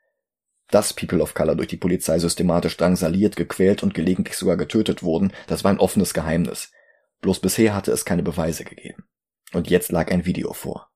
[0.70, 5.34] Dass People of Color durch die Polizei systematisch drangsaliert, gequält und gelegentlich sogar getötet wurden,
[5.48, 6.72] das war ein offenes Geheimnis.
[7.22, 9.04] Bloß bisher hatte es keine Beweise gegeben.
[9.52, 10.90] Und jetzt lag ein Video vor.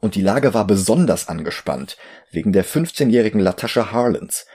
[0.00, 1.96] Und die Lage war besonders angespannt,
[2.30, 4.46] wegen der 15-jährigen Latasha Harlins,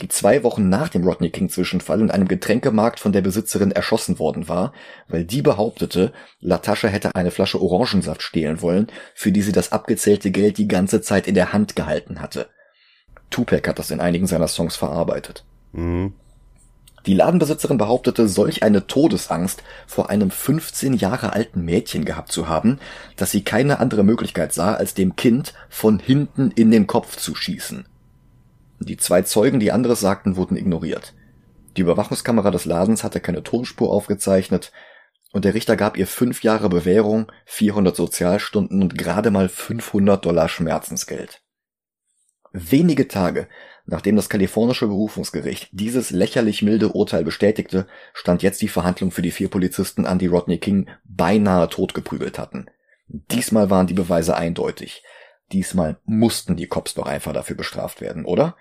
[0.00, 4.18] die zwei Wochen nach dem Rodney King Zwischenfall in einem Getränkemarkt von der Besitzerin erschossen
[4.18, 4.72] worden war,
[5.08, 10.32] weil die behauptete, Latasha hätte eine Flasche Orangensaft stehlen wollen, für die sie das abgezählte
[10.32, 12.48] Geld die ganze Zeit in der Hand gehalten hatte.
[13.30, 15.44] Tupac hat das in einigen seiner Songs verarbeitet.
[15.72, 16.14] Mhm.
[17.06, 22.78] Die Ladenbesitzerin behauptete, solch eine Todesangst vor einem 15 Jahre alten Mädchen gehabt zu haben,
[23.16, 27.34] dass sie keine andere Möglichkeit sah, als dem Kind von hinten in den Kopf zu
[27.34, 27.84] schießen.
[28.84, 31.14] Die zwei Zeugen, die anderes sagten, wurden ignoriert.
[31.76, 34.72] Die Überwachungskamera des Ladens hatte keine Tonspur aufgezeichnet
[35.32, 40.48] und der Richter gab ihr fünf Jahre Bewährung, 400 Sozialstunden und gerade mal 500 Dollar
[40.48, 41.42] Schmerzensgeld.
[42.52, 43.48] Wenige Tage
[43.86, 49.30] Nachdem das kalifornische Berufungsgericht dieses lächerlich milde Urteil bestätigte, stand jetzt die Verhandlung für die
[49.30, 52.66] vier Polizisten an, die Rodney King beinahe totgeprügelt hatten.
[53.08, 55.02] Diesmal waren die Beweise eindeutig.
[55.52, 58.56] Diesmal mussten die Cops doch einfach dafür bestraft werden, oder?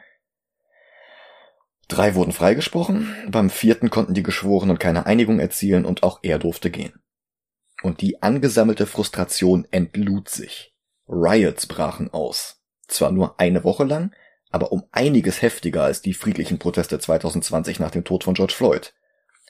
[1.87, 6.71] Drei wurden freigesprochen, beim vierten konnten die Geschworenen keine Einigung erzielen und auch er durfte
[6.71, 7.01] gehen.
[7.81, 10.73] Und die angesammelte Frustration entlud sich.
[11.07, 12.61] Riots brachen aus.
[12.87, 14.13] Zwar nur eine Woche lang,
[14.49, 18.93] aber um einiges heftiger als die friedlichen Proteste 2020 nach dem Tod von George Floyd.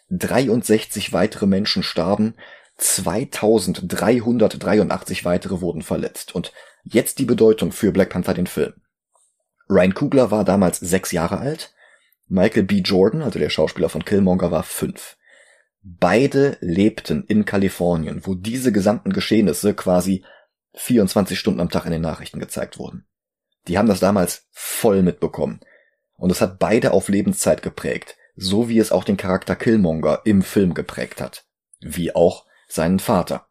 [0.10, 2.34] 63 weitere Menschen starben,
[2.78, 6.34] 2383 weitere wurden verletzt.
[6.34, 6.52] Und
[6.84, 8.74] jetzt die Bedeutung für Black Panther den Film.
[9.70, 11.76] Ryan Kugler war damals sechs Jahre alt,
[12.28, 12.80] Michael B.
[12.80, 15.18] Jordan, also der Schauspieler von Killmonger, war fünf.
[15.82, 20.24] Beide lebten in Kalifornien, wo diese gesamten Geschehnisse quasi
[20.76, 23.06] 24 Stunden am Tag in den Nachrichten gezeigt wurden.
[23.68, 25.60] Die haben das damals voll mitbekommen.
[26.16, 30.42] Und es hat beide auf Lebenszeit geprägt, so wie es auch den Charakter Killmonger im
[30.42, 31.46] Film geprägt hat.
[31.80, 33.48] Wie auch seinen Vater.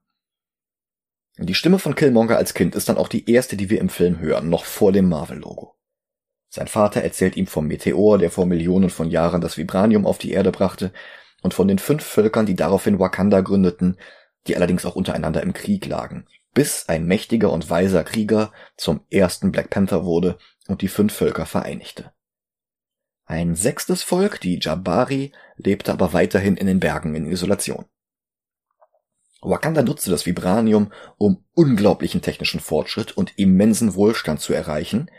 [1.39, 4.21] Die Stimme von Killmonger als Kind ist dann auch die erste, die wir im Film
[4.21, 5.77] hören, noch vor dem Marvel-Logo.
[6.55, 10.33] Sein Vater erzählt ihm vom Meteor, der vor Millionen von Jahren das Vibranium auf die
[10.33, 10.93] Erde brachte,
[11.41, 13.97] und von den fünf Völkern, die daraufhin Wakanda gründeten,
[14.47, 19.51] die allerdings auch untereinander im Krieg lagen, bis ein mächtiger und weiser Krieger zum ersten
[19.51, 20.37] Black Panther wurde
[20.69, 22.13] und die fünf Völker vereinigte.
[23.25, 27.87] Ein sechstes Volk, die Jabari, lebte aber weiterhin in den Bergen in Isolation.
[29.41, 35.11] Wakanda nutzte das Vibranium, um unglaublichen technischen Fortschritt und immensen Wohlstand zu erreichen,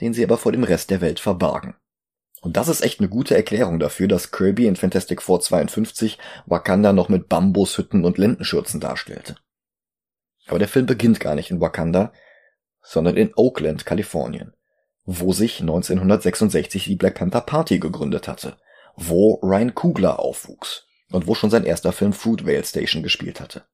[0.00, 1.76] den sie aber vor dem Rest der Welt verbargen.
[2.40, 6.92] Und das ist echt eine gute Erklärung dafür, dass Kirby in Fantastic Four 52 Wakanda
[6.92, 9.36] noch mit Bambushütten und Lendenschürzen darstellte.
[10.46, 12.12] Aber der Film beginnt gar nicht in Wakanda,
[12.80, 14.54] sondern in Oakland, Kalifornien,
[15.04, 18.56] wo sich 1966 die Black Panther Party gegründet hatte,
[18.96, 23.64] wo Ryan Coogler aufwuchs und wo schon sein erster Film Fruitvale Station gespielt hatte.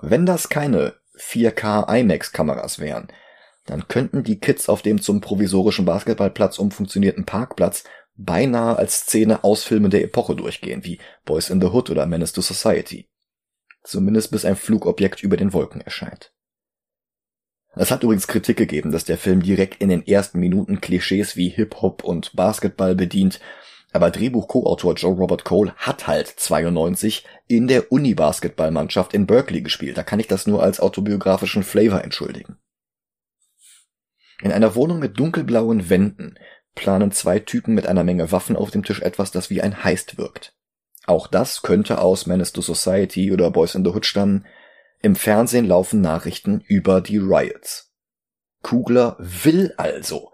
[0.00, 3.08] Wenn das keine 4K IMAX Kameras wären,
[3.66, 7.84] dann könnten die Kids auf dem zum provisorischen Basketballplatz umfunktionierten Parkplatz
[8.16, 12.32] beinahe als Szene aus Filmen der Epoche durchgehen, wie Boys in the Hood oder Menace
[12.32, 13.08] to Society.
[13.82, 16.32] Zumindest bis ein Flugobjekt über den Wolken erscheint.
[17.76, 21.48] Es hat übrigens Kritik gegeben, dass der Film direkt in den ersten Minuten Klischees wie
[21.48, 23.40] Hip-Hop und Basketball bedient
[23.92, 29.98] aber Drehbuch-Co-Autor Joe Robert Cole hat halt 92 in der Uni-Basketballmannschaft in Berkeley gespielt.
[29.98, 32.56] Da kann ich das nur als autobiografischen Flavor entschuldigen.
[34.42, 36.38] In einer Wohnung mit dunkelblauen Wänden
[36.74, 40.18] planen zwei Typen mit einer Menge Waffen auf dem Tisch etwas, das wie ein Heist
[40.18, 40.54] wirkt.
[41.06, 44.46] Auch das könnte aus Menace to Society oder Boys in the Hood stammen.
[45.02, 47.90] Im Fernsehen laufen Nachrichten über die Riots.
[48.62, 50.30] Kugler will also,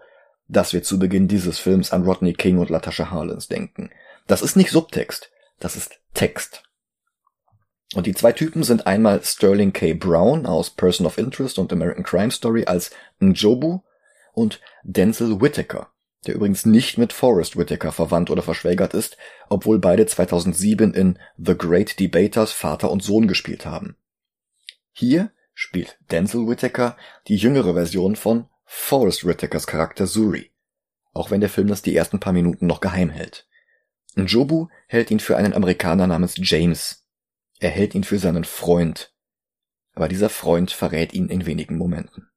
[0.47, 3.89] dass wir zu Beginn dieses Films an Rodney King und Latasha Harlins denken.
[4.27, 6.63] Das ist nicht Subtext, das ist Text.
[7.95, 9.93] Und die zwei Typen sind einmal Sterling K.
[9.93, 13.79] Brown aus Person of Interest und American Crime Story als Njobu
[14.37, 15.91] und Denzel Whittaker,
[16.27, 19.17] der übrigens nicht mit Forrest Whitaker verwandt oder verschwägert ist,
[19.49, 23.95] obwohl beide 2007 in The Great Debaters Vater und Sohn gespielt haben.
[24.91, 26.97] Hier spielt Denzel Whittaker
[27.27, 30.51] die jüngere Version von Forrest Whitakers Charakter Suri,
[31.13, 33.47] auch wenn der Film das die ersten paar Minuten noch geheim hält.
[34.15, 37.07] Njobu hält ihn für einen Amerikaner namens James.
[37.59, 39.15] Er hält ihn für seinen Freund.
[39.93, 42.29] Aber dieser Freund verrät ihn in wenigen Momenten.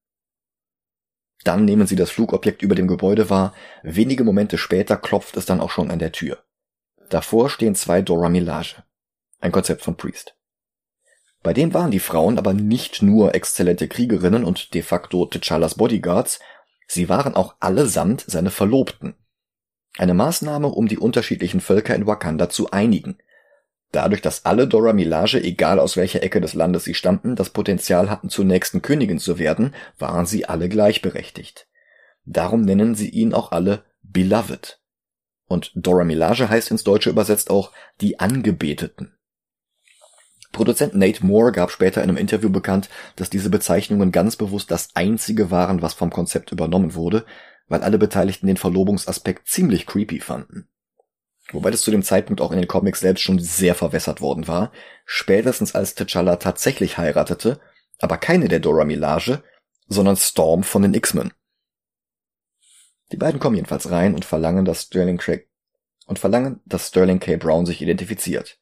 [1.44, 5.61] Dann nehmen sie das Flugobjekt über dem Gebäude wahr, wenige Momente später klopft es dann
[5.61, 6.38] auch schon an der Tür.
[7.09, 8.85] Davor stehen zwei Dora Milaje.
[9.40, 10.37] Ein Konzept von Priest.
[11.42, 16.38] Bei dem waren die Frauen aber nicht nur exzellente Kriegerinnen und de facto T'Challas Bodyguards,
[16.87, 19.14] sie waren auch allesamt seine Verlobten.
[19.96, 23.18] Eine Maßnahme, um die unterschiedlichen Völker in Wakanda zu einigen.
[23.92, 28.09] Dadurch, dass alle Dora Milaje, egal aus welcher Ecke des Landes sie stammten, das Potenzial
[28.09, 31.66] hatten, zur nächsten Königin zu werden, waren sie alle gleichberechtigt.
[32.24, 34.81] Darum nennen sie ihn auch alle Beloved.
[35.46, 39.16] Und Dora Milaje heißt ins Deutsche übersetzt auch die Angebeteten.
[40.53, 44.90] Produzent Nate Moore gab später in einem Interview bekannt, dass diese Bezeichnungen ganz bewusst das
[44.94, 47.24] einzige waren, was vom Konzept übernommen wurde,
[47.68, 50.68] weil alle Beteiligten den Verlobungsaspekt ziemlich creepy fanden.
[51.53, 54.73] Wobei das zu dem Zeitpunkt auch in den Comics selbst schon sehr verwässert worden war,
[55.05, 57.61] spätestens als T'Challa tatsächlich heiratete,
[57.99, 59.43] aber keine der Dora Milaje,
[59.89, 61.33] sondern Storm von den X-Men.
[63.13, 65.49] Die beiden kommen jedenfalls rein und verlangen, dass Sterling Craig
[66.07, 67.37] und verlangen, dass Sterling K.
[67.37, 68.59] Brown sich identifiziert.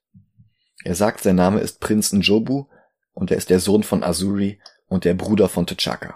[0.85, 2.67] Er sagt, sein Name ist Prinz Njobu
[3.13, 6.15] und er ist der Sohn von Azuri und der Bruder von T'Chaka,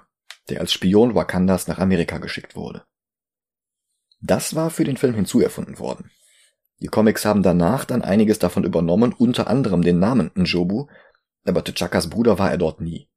[0.49, 2.85] der als Spion Wakandas nach Amerika geschickt wurde.
[4.21, 6.11] Das war für den Film hinzuerfunden worden.
[6.83, 10.88] Die Comics haben danach dann einiges davon übernommen, unter anderem den Namen Njobu,
[11.47, 13.09] aber T'Chakas Bruder war er dort nie.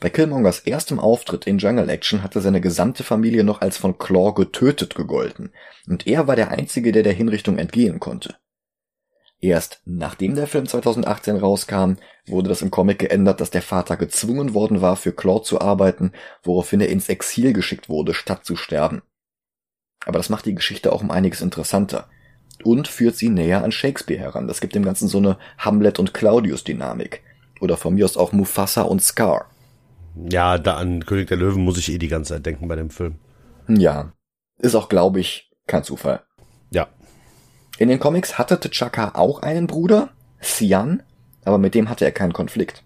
[0.00, 4.32] Bei Killmongers erstem Auftritt in Jungle Action hatte seine gesamte Familie noch als von Claw
[4.32, 5.52] getötet gegolten,
[5.86, 8.36] und er war der Einzige, der der Hinrichtung entgehen konnte.
[9.38, 14.54] Erst nachdem der Film 2018 rauskam, wurde das im Comic geändert, dass der Vater gezwungen
[14.54, 19.02] worden war, für Claude zu arbeiten, woraufhin er ins Exil geschickt wurde, statt zu sterben.
[20.06, 22.08] Aber das macht die Geschichte auch um einiges interessanter
[22.62, 24.48] und führt sie näher an Shakespeare heran.
[24.48, 27.22] Das gibt dem Ganzen so eine Hamlet- und Claudius-Dynamik.
[27.60, 29.46] Oder von mir aus auch Mufasa und Scar.
[30.30, 32.90] Ja, da an König der Löwen muss ich eh die ganze Zeit denken bei dem
[32.90, 33.16] Film.
[33.68, 34.12] Ja.
[34.58, 36.22] Ist auch, glaube ich, kein Zufall.
[36.70, 36.88] Ja.
[37.78, 41.02] In den Comics hatte T'Chaka auch einen Bruder, Sian,
[41.44, 42.84] aber mit dem hatte er keinen Konflikt.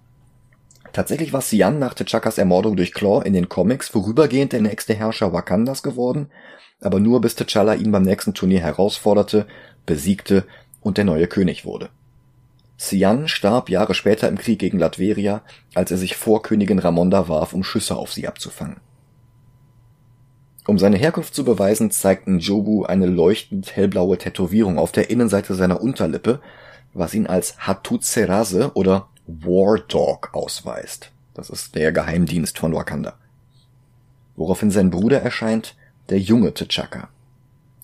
[0.92, 5.32] Tatsächlich war Sian nach T'Chakas Ermordung durch Claw in den Comics vorübergehend der nächste Herrscher
[5.32, 6.30] Wakandas geworden,
[6.80, 9.46] aber nur bis T'Challa ihn beim nächsten Turnier herausforderte,
[9.86, 10.44] besiegte
[10.80, 11.90] und der neue König wurde.
[12.76, 15.42] Sian starb Jahre später im Krieg gegen Latveria,
[15.74, 18.76] als er sich vor Königin Ramonda warf, um Schüsse auf sie abzufangen.
[20.66, 25.80] Um seine Herkunft zu beweisen, zeigt Njobu eine leuchtend hellblaue Tätowierung auf der Innenseite seiner
[25.80, 26.40] Unterlippe,
[26.92, 31.12] was ihn als Hatutserase oder War Dog ausweist.
[31.34, 33.14] Das ist der Geheimdienst von Wakanda.
[34.34, 35.76] Woraufhin sein Bruder erscheint,
[36.08, 37.08] der junge T'Chaka.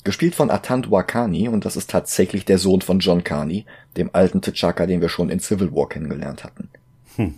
[0.04, 4.40] Gespielt von Atant Wakani und das ist tatsächlich der Sohn von John Carney, dem alten
[4.40, 6.68] T'Chaka, den wir schon in Civil War kennengelernt hatten.
[7.16, 7.34] Hm.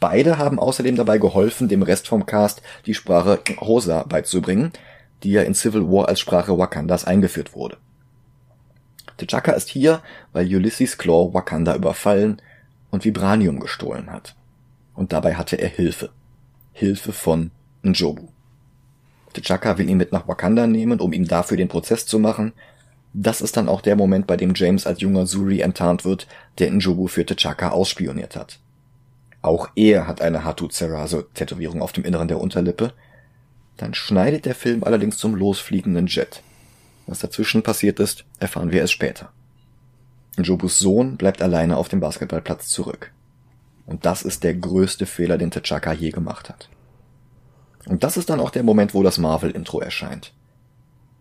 [0.00, 4.72] Beide haben außerdem dabei geholfen, dem Rest vom Cast die Sprache Hosa beizubringen,
[5.22, 7.76] die ja in Civil War als Sprache Wakandas eingeführt wurde.
[9.18, 10.00] T'Chaka ist hier,
[10.32, 12.40] weil Ulysses Claw Wakanda überfallen
[12.90, 14.36] und Vibranium gestohlen hat.
[14.94, 16.10] Und dabei hatte er Hilfe.
[16.72, 17.50] Hilfe von
[17.82, 18.28] Njobu.
[19.38, 22.52] T'Chaka will ihn mit nach Wakanda nehmen, um ihm dafür den Prozess zu machen.
[23.12, 26.26] Das ist dann auch der Moment, bei dem James als junger Suri enttarnt wird,
[26.58, 28.58] der Njobu für T'Chaka ausspioniert hat.
[29.40, 32.92] Auch er hat eine Hatu Zeraso Tätowierung auf dem Inneren der Unterlippe.
[33.76, 36.42] Dann schneidet der Film allerdings zum losfliegenden Jet.
[37.06, 39.30] Was dazwischen passiert ist, erfahren wir erst später.
[40.36, 43.12] Njobus Sohn bleibt alleine auf dem Basketballplatz zurück.
[43.86, 46.68] Und das ist der größte Fehler, den T'Chaka je gemacht hat.
[47.88, 50.32] Und das ist dann auch der Moment, wo das Marvel-Intro erscheint.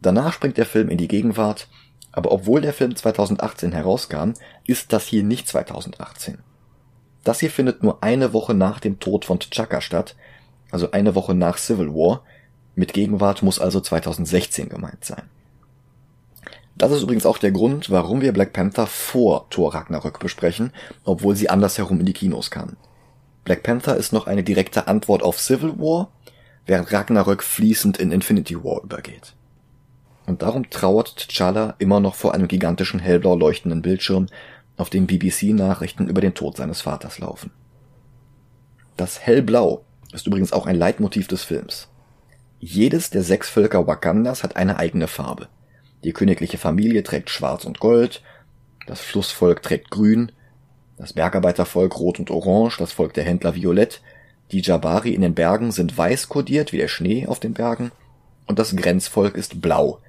[0.02, 1.68] Danach springt der Film in die Gegenwart,
[2.12, 4.34] aber obwohl der Film 2018 herauskam,
[4.66, 6.40] ist das hier nicht 2018.
[7.24, 10.16] Das hier findet nur eine Woche nach dem Tod von T'Chaka statt,
[10.72, 12.24] also eine Woche nach Civil War.
[12.76, 15.24] Mit Gegenwart muss also 2016 gemeint sein.
[16.76, 20.72] Das ist übrigens auch der Grund, warum wir Black Panther vor Thor Ragnarök besprechen,
[21.04, 22.78] obwohl sie andersherum in die Kinos kam.
[23.46, 26.12] Black Panther ist noch eine direkte Antwort auf Civil War,
[26.68, 29.34] während Ragnarök fließend in Infinity War übergeht.
[30.26, 34.28] Und darum trauert T'Challa immer noch vor einem gigantischen hellblau leuchtenden Bildschirm,
[34.76, 37.52] auf dem BBC-Nachrichten über den Tod seines Vaters laufen.
[38.96, 41.88] Das Hellblau ist übrigens auch ein Leitmotiv des Films.
[42.60, 45.48] Jedes der sechs Völker Wakandas hat eine eigene Farbe.
[46.04, 48.22] Die königliche Familie trägt schwarz und gold,
[48.86, 50.32] das Flussvolk trägt grün,
[50.98, 54.02] das Bergarbeitervolk rot und orange, das Volk der Händler violett
[54.52, 57.92] die Jabari in den Bergen sind weiß kodiert wie der Schnee auf den Bergen
[58.46, 60.00] und das Grenzvolk ist blau,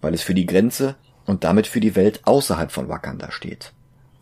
[0.00, 0.94] weil es für die Grenze
[1.26, 3.72] und damit für die Welt außerhalb von Wakanda steht.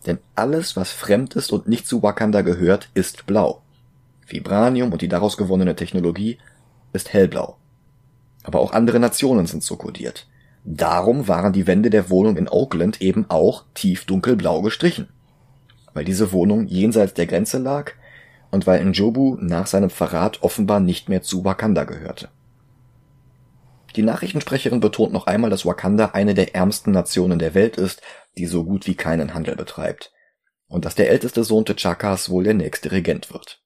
[0.05, 3.61] Denn alles, was fremd ist und nicht zu Wakanda gehört, ist blau.
[4.27, 6.37] Vibranium und die daraus gewonnene Technologie
[6.93, 7.57] ist hellblau.
[8.43, 10.27] Aber auch andere Nationen sind so kodiert.
[10.63, 15.07] Darum waren die Wände der Wohnung in Oakland eben auch tief dunkelblau gestrichen.
[15.93, 17.91] Weil diese Wohnung jenseits der Grenze lag
[18.51, 22.29] und weil Njobu nach seinem Verrat offenbar nicht mehr zu Wakanda gehörte.
[23.95, 28.01] Die Nachrichtensprecherin betont noch einmal, dass Wakanda eine der ärmsten Nationen der Welt ist,
[28.37, 30.11] die so gut wie keinen Handel betreibt,
[30.67, 33.63] und dass der älteste Sohn T'Chakas wohl der nächste Regent wird.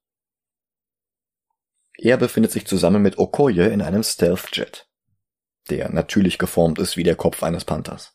[1.98, 4.88] Er befindet sich zusammen mit Okoye in einem Stealth-Jet,
[5.70, 8.14] der natürlich geformt ist wie der Kopf eines Panthers.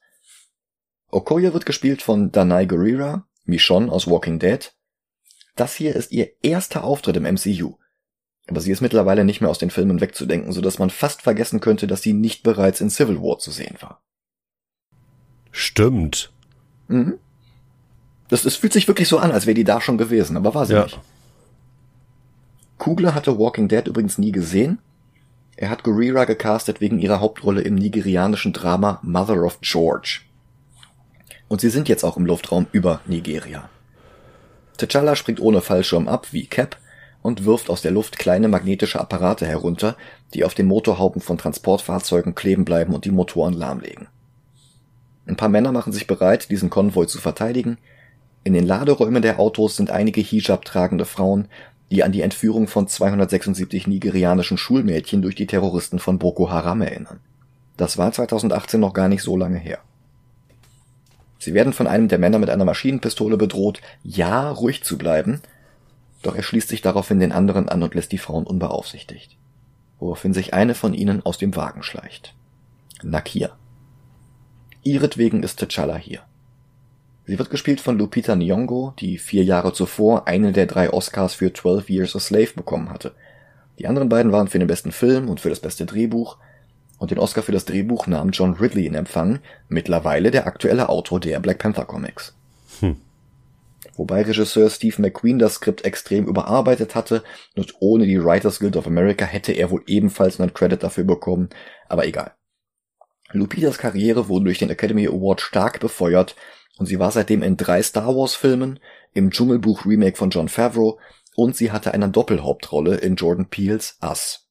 [1.10, 4.72] Okoye wird gespielt von Danai Gurira, Michonne aus Walking Dead
[5.56, 7.74] das hier ist ihr erster Auftritt im MCU.
[8.48, 11.60] Aber sie ist mittlerweile nicht mehr aus den Filmen wegzudenken, so dass man fast vergessen
[11.60, 14.02] könnte, dass sie nicht bereits in Civil War zu sehen war.
[15.50, 16.32] Stimmt.
[16.86, 17.18] Mhm.
[18.28, 20.66] Das, das fühlt sich wirklich so an, als wäre die da schon gewesen, aber war
[20.66, 20.84] sie ja.
[20.84, 21.00] nicht.
[22.78, 24.78] Kugler hatte Walking Dead übrigens nie gesehen.
[25.56, 30.20] Er hat Gurira gecastet wegen ihrer Hauptrolle im nigerianischen Drama Mother of George.
[31.48, 33.70] Und sie sind jetzt auch im Luftraum über Nigeria.
[34.78, 36.76] T'Challa springt ohne Fallschirm ab, wie Cap,
[37.22, 39.96] und wirft aus der Luft kleine magnetische Apparate herunter,
[40.32, 44.08] die auf den Motorhauben von Transportfahrzeugen kleben bleiben und die Motoren lahmlegen.
[45.26, 47.78] Ein paar Männer machen sich bereit, diesen Konvoi zu verteidigen.
[48.44, 51.48] In den Laderäumen der Autos sind einige Hijab tragende Frauen,
[51.90, 57.20] die an die Entführung von 276 nigerianischen Schulmädchen durch die Terroristen von Boko Haram erinnern.
[57.76, 59.80] Das war 2018 noch gar nicht so lange her.
[61.38, 65.42] Sie werden von einem der Männer mit einer Maschinenpistole bedroht, ja ruhig zu bleiben,
[66.22, 69.36] doch er schließt sich daraufhin den anderen an und lässt die Frauen unbeaufsichtigt,
[69.98, 72.34] woraufhin sich eine von ihnen aus dem Wagen schleicht.
[73.02, 73.56] Nakia.
[74.82, 76.22] Ihretwegen ist T'Challa hier.
[77.26, 81.52] Sie wird gespielt von Lupita Nyong'o, die vier Jahre zuvor eine der drei Oscars für
[81.52, 83.12] 12 Years a Slave bekommen hatte.
[83.78, 86.38] Die anderen beiden waren für den besten Film und für das beste Drehbuch,
[86.98, 91.20] und den Oscar für das Drehbuch nahm John Ridley in Empfang, mittlerweile der aktuelle Autor
[91.20, 92.34] der Black Panther Comics.
[92.80, 92.96] Hm.
[93.94, 97.22] wobei Regisseur Steve McQueen das Skript extrem überarbeitet hatte
[97.56, 101.48] und ohne die Writers Guild of America hätte er wohl ebenfalls einen Credit dafür bekommen,
[101.88, 102.32] aber egal.
[103.32, 106.36] Lupitas Karriere wurde durch den Academy Award stark befeuert
[106.78, 108.78] und sie war seitdem in drei Star Wars Filmen,
[109.14, 110.98] im Dschungelbuch Remake von John Favreau
[111.34, 114.45] und sie hatte eine Doppelhauptrolle in Jordan Peels Us.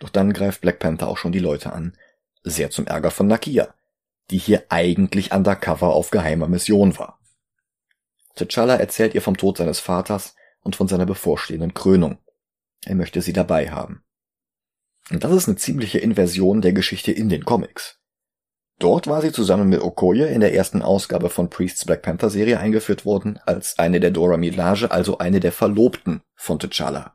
[0.00, 1.96] Doch dann greift Black Panther auch schon die Leute an,
[2.42, 3.74] sehr zum Ärger von Nakia,
[4.30, 7.20] die hier eigentlich undercover auf geheimer Mission war.
[8.36, 12.18] T'Challa erzählt ihr vom Tod seines Vaters und von seiner bevorstehenden Krönung.
[12.84, 14.02] Er möchte sie dabei haben.
[15.10, 18.00] Und das ist eine ziemliche Inversion der Geschichte in den Comics.
[18.78, 22.58] Dort war sie zusammen mit Okoye in der ersten Ausgabe von Priests Black Panther Serie
[22.58, 27.12] eingeführt worden, als eine der Dora Milaje, also eine der Verlobten von T'Challa.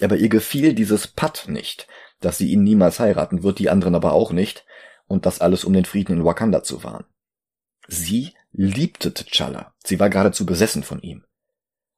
[0.00, 1.86] Aber ihr gefiel dieses Patt nicht,
[2.20, 4.64] dass sie ihn niemals heiraten wird, die anderen aber auch nicht,
[5.06, 7.04] und das alles um den Frieden in Wakanda zu wahren.
[7.88, 11.24] Sie liebte T'Challa, sie war geradezu besessen von ihm.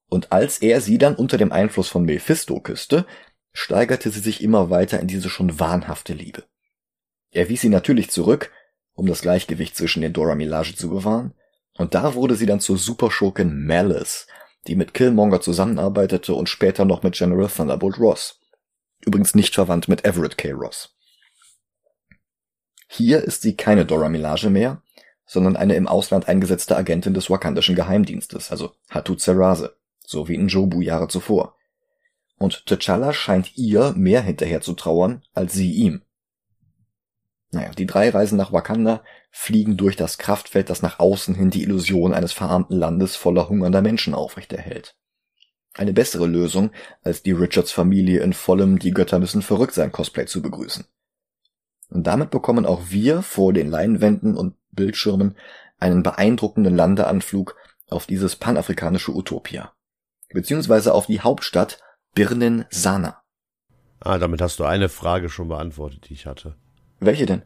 [0.08, 3.06] Und als er sie dann unter dem Einfluss von Mephisto küsste,
[3.52, 6.44] steigerte sie sich immer weiter in diese schon wahnhafte Liebe.
[7.30, 8.50] Er wies sie natürlich zurück,
[8.94, 11.34] um das Gleichgewicht zwischen den Dora Milaje zu bewahren,
[11.74, 14.26] und da wurde sie dann zur Superschurkin Malice,
[14.68, 18.40] die mit Killmonger zusammenarbeitete und später noch mit General Thunderbolt Ross.
[19.04, 20.52] Übrigens nicht verwandt mit Everett K.
[20.52, 20.94] Ross.
[22.86, 24.82] Hier ist sie keine Dora Milaje mehr,
[25.26, 30.48] sondern eine im Ausland eingesetzte Agentin des wakandischen Geheimdienstes, also Hatu Zerase, so wie in
[30.48, 31.54] Jobu Jahre zuvor.
[32.38, 36.02] Und T'Challa scheint ihr mehr hinterher zu trauern als sie ihm.
[37.50, 41.62] Naja, die drei reisen nach Wakanda, fliegen durch das Kraftfeld, das nach außen hin die
[41.62, 44.96] Illusion eines verarmten Landes voller hungernder Menschen aufrechterhält.
[45.74, 46.72] Eine bessere Lösung,
[47.02, 50.84] als die Richards Familie in vollem Die Götter müssen verrückt sein Cosplay zu begrüßen.
[51.90, 55.36] Und damit bekommen auch wir vor den Leinwänden und Bildschirmen
[55.78, 57.56] einen beeindruckenden Landeanflug
[57.88, 59.72] auf dieses panafrikanische Utopia.
[60.30, 61.80] Beziehungsweise auf die Hauptstadt
[62.14, 63.22] Birnen Sana.
[64.00, 66.56] Ah, damit hast du eine Frage schon beantwortet, die ich hatte.
[67.00, 67.42] Welche denn?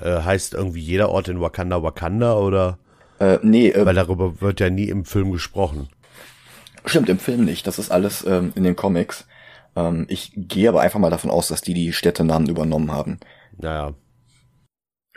[0.00, 2.78] Äh, heißt irgendwie jeder Ort in Wakanda Wakanda oder?
[3.18, 5.88] Äh, nee, äh, Weil darüber wird ja nie im Film gesprochen.
[6.86, 7.66] Stimmt, im Film nicht.
[7.66, 9.26] Das ist alles ähm, in den Comics.
[9.76, 13.20] Ähm, ich gehe aber einfach mal davon aus, dass die die Städtenamen übernommen haben.
[13.58, 13.94] Naja.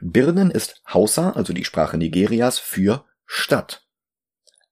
[0.02, 3.86] Birnen ist Hausa, also die Sprache Nigerias, für Stadt.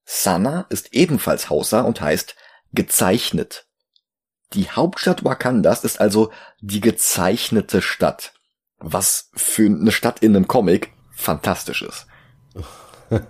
[0.03, 2.35] Sana ist ebenfalls Hausa und heißt
[2.73, 3.67] gezeichnet.
[4.53, 8.33] Die Hauptstadt Wakandas ist also die gezeichnete Stadt.
[8.81, 12.07] Was für eine Stadt in einem Comic fantastisch ist.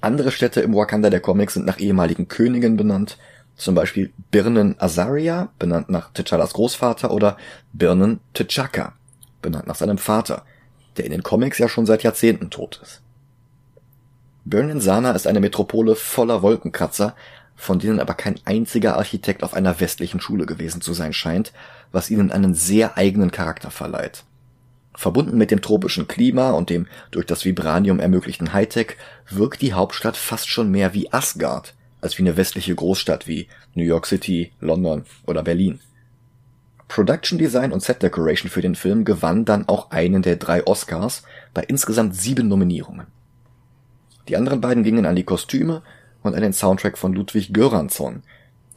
[0.00, 3.18] Andere Städte im Wakanda der Comics sind nach ehemaligen Königen benannt,
[3.56, 7.36] zum Beispiel Birnen Azaria, benannt nach T'Challas Großvater, oder
[7.74, 8.92] Birnen T'Chaka,
[9.42, 10.44] benannt nach seinem Vater,
[10.96, 13.02] der in den Comics ja schon seit Jahrzehnten tot ist.
[14.46, 17.14] Birnen Sana ist eine Metropole voller Wolkenkratzer,
[17.54, 21.52] von denen aber kein einziger Architekt auf einer westlichen Schule gewesen zu sein scheint,
[21.92, 24.24] was ihnen einen sehr eigenen Charakter verleiht.
[24.94, 28.96] Verbunden mit dem tropischen Klima und dem durch das Vibranium ermöglichten Hightech
[29.28, 33.84] wirkt die Hauptstadt fast schon mehr wie Asgard als wie eine westliche Großstadt wie New
[33.84, 35.80] York City, London oder Berlin.
[36.88, 41.22] Production Design und Set Decoration für den Film gewann dann auch einen der drei Oscars
[41.54, 43.06] bei insgesamt sieben Nominierungen.
[44.28, 45.82] Die anderen beiden gingen an die Kostüme
[46.22, 48.22] und an den Soundtrack von Ludwig Göransson,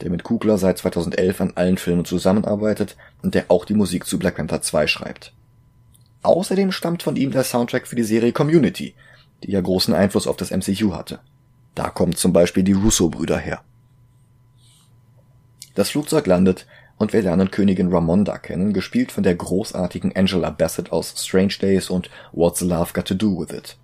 [0.00, 4.18] der mit Kugler seit 2011 an allen Filmen zusammenarbeitet und der auch die Musik zu
[4.18, 5.32] Black Panther 2 schreibt.
[6.24, 8.94] Außerdem stammt von ihm der Soundtrack für die Serie Community,
[9.42, 11.20] die ja großen Einfluss auf das MCU hatte.
[11.74, 13.62] Da kommen zum Beispiel die Russo-Brüder her.
[15.74, 16.66] Das Flugzeug landet
[16.96, 21.90] und wir lernen Königin Ramonda kennen, gespielt von der großartigen Angela Bassett aus Strange Days
[21.90, 23.76] und What's Love Got to Do with It.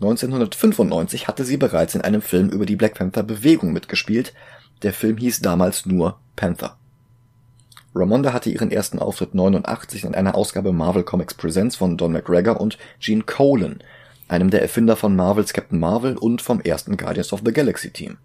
[0.00, 4.34] 1995 hatte sie bereits in einem Film über die Black Panther Bewegung mitgespielt.
[4.82, 6.77] Der Film hieß damals nur Panther.
[7.94, 12.60] Ramonda hatte ihren ersten Auftritt 89 in einer Ausgabe Marvel Comics Presents von Don McGregor
[12.60, 13.82] und Gene Colan,
[14.28, 18.18] einem der Erfinder von Marvels Captain Marvel und vom ersten Guardians of the Galaxy Team.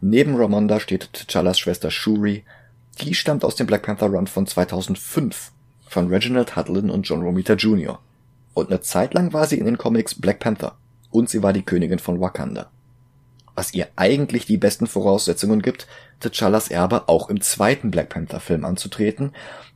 [0.00, 2.44] Neben Ramonda steht T'Challas Schwester Shuri,
[3.00, 5.52] die stammt aus dem Black Panther Run von 2005
[5.88, 7.98] von Reginald Hudlin und John Romita Jr.
[8.54, 10.76] Und eine Zeit lang war sie in den Comics Black Panther
[11.10, 12.70] und sie war die Königin von Wakanda
[13.54, 15.86] was ihr eigentlich die besten Voraussetzungen gibt,
[16.22, 19.32] T'Challas Erbe auch im zweiten Black Panther Film anzutreten.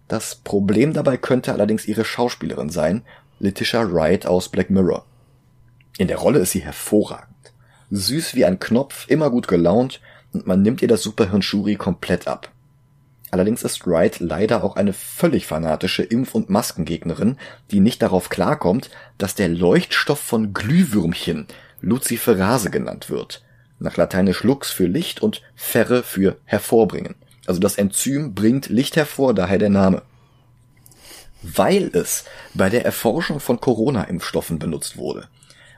[0.08, 3.02] Das Problem dabei könnte allerdings ihre Schauspielerin sein,
[3.38, 5.04] Letitia Wright aus Black Mirror.
[5.98, 7.34] In der Rolle ist sie hervorragend.
[7.90, 10.00] Süß wie ein Knopf, immer gut gelaunt
[10.32, 12.50] und man nimmt ihr das Superhirn Shuri komplett ab.
[13.30, 17.38] Allerdings ist Wright leider auch eine völlig fanatische Impf- und Maskengegnerin,
[17.70, 21.46] die nicht darauf klarkommt, dass der Leuchtstoff von Glühwürmchen
[21.80, 23.42] Luciferase genannt wird.
[23.78, 27.14] Nach lateinisch lux für Licht und ferre für hervorbringen.
[27.46, 30.02] Also das Enzym bringt Licht hervor, daher der Name.
[31.42, 32.24] Weil es
[32.54, 35.28] bei der Erforschung von Corona-Impfstoffen benutzt wurde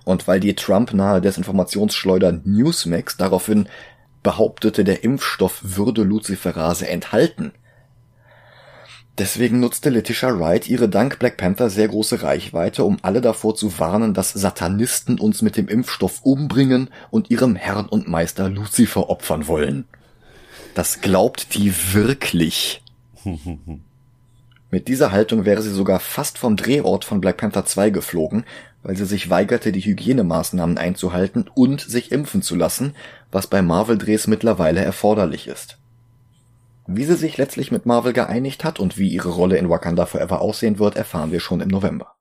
[0.04, 3.68] und weil die Trump-nahe Desinformationsschleuder Newsmax daraufhin
[4.22, 7.52] behauptete, der Impfstoff würde Luciferase enthalten,
[9.18, 13.80] Deswegen nutzte Letitia Wright ihre dank Black Panther sehr große Reichweite, um alle davor zu
[13.80, 19.48] warnen, dass Satanisten uns mit dem Impfstoff umbringen und ihrem Herrn und Meister Lucifer opfern
[19.48, 19.86] wollen.
[20.74, 22.82] Das glaubt die wirklich.
[24.70, 28.44] Mit dieser Haltung wäre sie sogar fast vom Drehort von Black Panther 2 geflogen,
[28.84, 32.94] weil sie sich weigerte, die Hygienemaßnahmen einzuhalten und sich impfen zu lassen,
[33.32, 35.78] was bei Marvel-Drehs mittlerweile erforderlich ist.
[36.90, 40.40] Wie sie sich letztlich mit Marvel geeinigt hat und wie ihre Rolle in Wakanda Forever
[40.40, 42.14] aussehen wird, erfahren wir schon im November.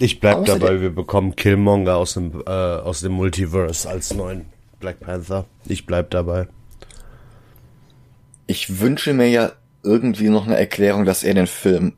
[0.00, 4.46] Ich bleib Außerdem, dabei, wir bekommen Killmonger aus dem, äh, aus dem Multiverse als neuen
[4.80, 5.44] Black Panther.
[5.64, 6.48] Ich bleib dabei.
[8.48, 9.52] Ich wünsche mir ja
[9.84, 11.92] irgendwie noch eine Erklärung, dass er den Film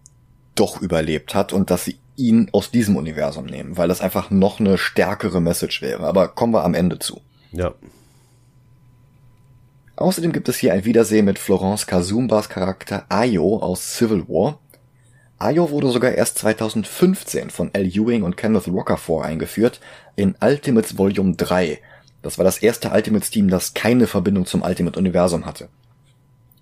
[0.55, 4.61] doch überlebt hat und dass sie ihn aus diesem Universum nehmen, weil das einfach noch
[4.61, 6.07] eine stärkere Message wäre.
[6.07, 7.23] Aber kommen wir am Ende zu.
[7.53, 7.73] Ja.
[9.97, 14.59] Außerdem gibt es hier ein Wiedersehen mit Florence Kazumbas Charakter Ayo aus Civil War.
[15.39, 19.81] Ayo wurde sogar erst 2015 von Al Ewing und Kenneth Rockefeller eingeführt
[20.17, 21.79] in Ultimates Volume 3.
[22.23, 25.69] Das war das erste Ultimates-Team, das keine Verbindung zum Ultimate-Universum hatte.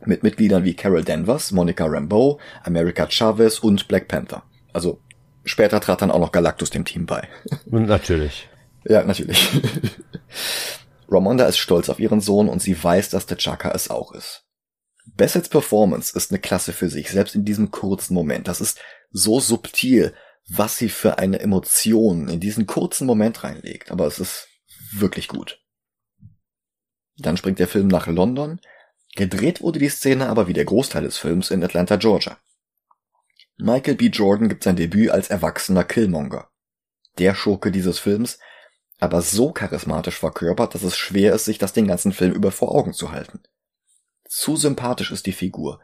[0.04, 4.42] Mit Mitgliedern wie Carol Danvers, Monica Rambeau, America Chavez und Black Panther.
[4.74, 4.98] Also
[5.44, 7.28] später trat dann auch noch Galactus dem Team bei.
[7.66, 8.48] Natürlich.
[8.84, 9.48] ja, natürlich.
[11.12, 14.44] Ramonda ist stolz auf ihren Sohn und sie weiß, dass T'Chaka es auch ist.
[15.04, 18.48] Bassets Performance ist eine Klasse für sich, selbst in diesem kurzen Moment.
[18.48, 20.14] Das ist so subtil,
[20.48, 24.48] was sie für eine Emotion in diesen kurzen Moment reinlegt, aber es ist
[24.92, 25.60] wirklich gut.
[27.16, 28.60] Dann springt der Film nach London.
[29.14, 32.38] Gedreht wurde die Szene aber wie der Großteil des Films in Atlanta, Georgia.
[33.58, 34.06] Michael B.
[34.06, 36.48] Jordan gibt sein Debüt als erwachsener Killmonger.
[37.18, 38.38] Der Schurke dieses Films,
[39.02, 42.72] aber so charismatisch verkörpert, dass es schwer ist, sich das den ganzen Film über vor
[42.72, 43.40] Augen zu halten.
[44.28, 45.80] Zu sympathisch ist die Figur,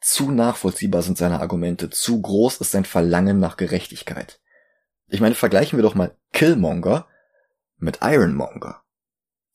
[0.00, 4.38] zu nachvollziehbar sind seine Argumente, zu groß ist sein Verlangen nach Gerechtigkeit.
[5.08, 7.08] Ich meine, vergleichen wir doch mal Killmonger
[7.76, 8.82] mit Ironmonger.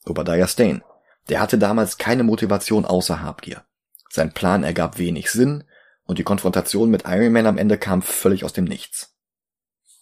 [0.06, 0.84] Obadiah Stane.
[1.30, 3.64] Der hatte damals keine Motivation außer Habgier.
[4.10, 5.64] Sein Plan ergab wenig Sinn
[6.04, 9.16] und die Konfrontation mit Iron Man am Ende kam völlig aus dem Nichts.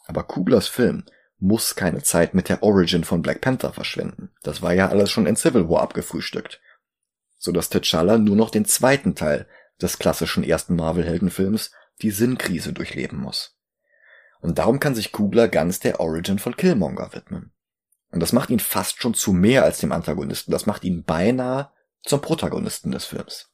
[0.08, 1.06] Aber Kuglers Film
[1.44, 4.32] muss keine Zeit mit der Origin von Black Panther verschwenden.
[4.44, 6.62] Das war ja alles schon in Civil War abgefrühstückt.
[7.38, 9.46] So dass T'Challa nur noch den zweiten Teil
[9.82, 11.72] des klassischen ersten Marvel-Heldenfilms,
[12.02, 13.58] die Sinnkrise, durchleben muss.
[14.40, 17.52] Und darum kann sich Kugler ganz der Origin von Killmonger widmen.
[18.12, 20.52] Und das macht ihn fast schon zu mehr als dem Antagonisten.
[20.52, 21.72] Das macht ihn beinahe
[22.04, 23.50] zum Protagonisten des Films.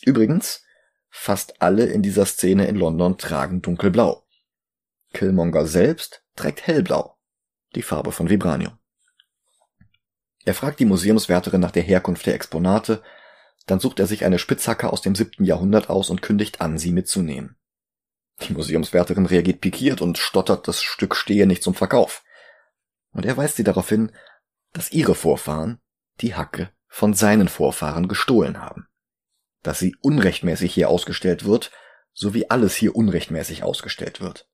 [0.00, 0.64] Übrigens,
[1.10, 4.26] fast alle in dieser Szene in London tragen dunkelblau.
[5.12, 7.16] Killmonger selbst trägt hellblau,
[7.74, 8.78] die Farbe von Vibranium.
[10.44, 13.02] Er fragt die Museumswärterin nach der Herkunft der Exponate,
[13.66, 16.90] dann sucht er sich eine Spitzhacke aus dem siebten Jahrhundert aus und kündigt an, sie
[16.90, 17.56] mitzunehmen.
[18.40, 22.24] Die Museumswärterin reagiert pikiert und stottert, das Stück stehe nicht zum Verkauf.
[23.12, 24.10] Und er weist sie darauf hin,
[24.72, 25.80] dass ihre Vorfahren
[26.20, 28.88] die Hacke von seinen Vorfahren gestohlen haben.
[29.62, 31.70] Dass sie unrechtmäßig hier ausgestellt wird,
[32.12, 34.48] so wie alles hier unrechtmäßig ausgestellt wird.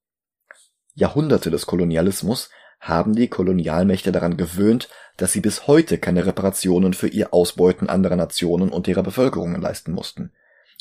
[0.99, 7.09] Jahrhunderte des Kolonialismus haben die Kolonialmächte daran gewöhnt, dass sie bis heute keine Reparationen für
[7.09, 10.33] ihr Ausbeuten anderer Nationen und ihrer Bevölkerungen leisten mussten.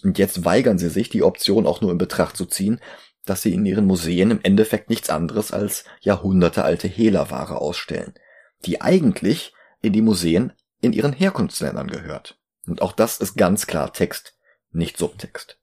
[0.04, 2.80] Und jetzt weigern sie sich, die Option auch nur in Betracht zu ziehen,
[3.26, 8.14] dass sie in ihren Museen im Endeffekt nichts anderes als jahrhundertealte Hehlerware ausstellen,
[8.66, 12.40] die eigentlich in die Museen in ihren Herkunftsländern gehört.
[12.66, 14.36] Und auch das ist ganz klar Text,
[14.72, 15.60] nicht Subtext.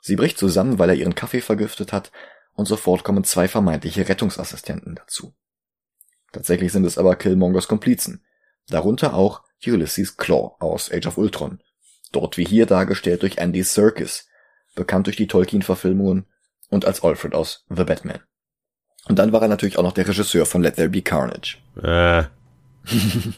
[0.00, 2.10] Sie bricht zusammen, weil er ihren Kaffee vergiftet hat,
[2.54, 5.34] und sofort kommen zwei vermeintliche Rettungsassistenten dazu.
[6.32, 8.24] Tatsächlich sind es aber Killmongers Komplizen,
[8.68, 11.60] darunter auch Ulysses Claw aus Age of Ultron,
[12.10, 14.28] dort wie hier dargestellt durch Andy Serkis,
[14.74, 16.26] bekannt durch die Tolkien-Verfilmungen
[16.70, 18.20] und als Alfred aus The Batman.
[19.06, 21.58] Und dann war er natürlich auch noch der Regisseur von Let There Be Carnage.
[21.82, 22.24] Äh.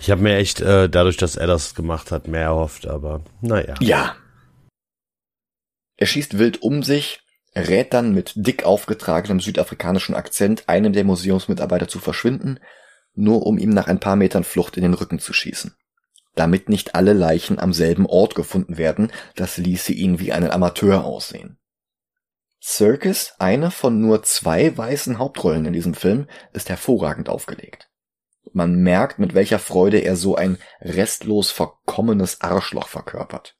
[0.00, 3.74] ich habe mir echt äh, dadurch, dass er das gemacht hat, mehr erhofft, aber naja.
[3.80, 4.16] Ja.
[5.96, 7.22] Er schießt wild um sich,
[7.58, 12.60] rät dann mit dick aufgetragenem südafrikanischen Akzent einem der Museumsmitarbeiter zu verschwinden,
[13.14, 15.74] nur um ihm nach ein paar Metern Flucht in den Rücken zu schießen.
[16.34, 21.04] Damit nicht alle Leichen am selben Ort gefunden werden, das ließe ihn wie einen Amateur
[21.04, 21.58] aussehen.
[22.62, 27.90] Circus, eine von nur zwei weißen Hauptrollen in diesem Film, ist hervorragend aufgelegt.
[28.52, 33.57] Man merkt, mit welcher Freude er so ein restlos verkommenes Arschloch verkörpert.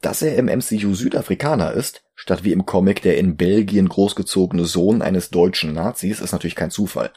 [0.00, 5.02] Dass er im MCU Südafrikaner ist, statt wie im Comic der in Belgien großgezogene Sohn
[5.02, 7.12] eines deutschen Nazis, ist natürlich kein Zufall.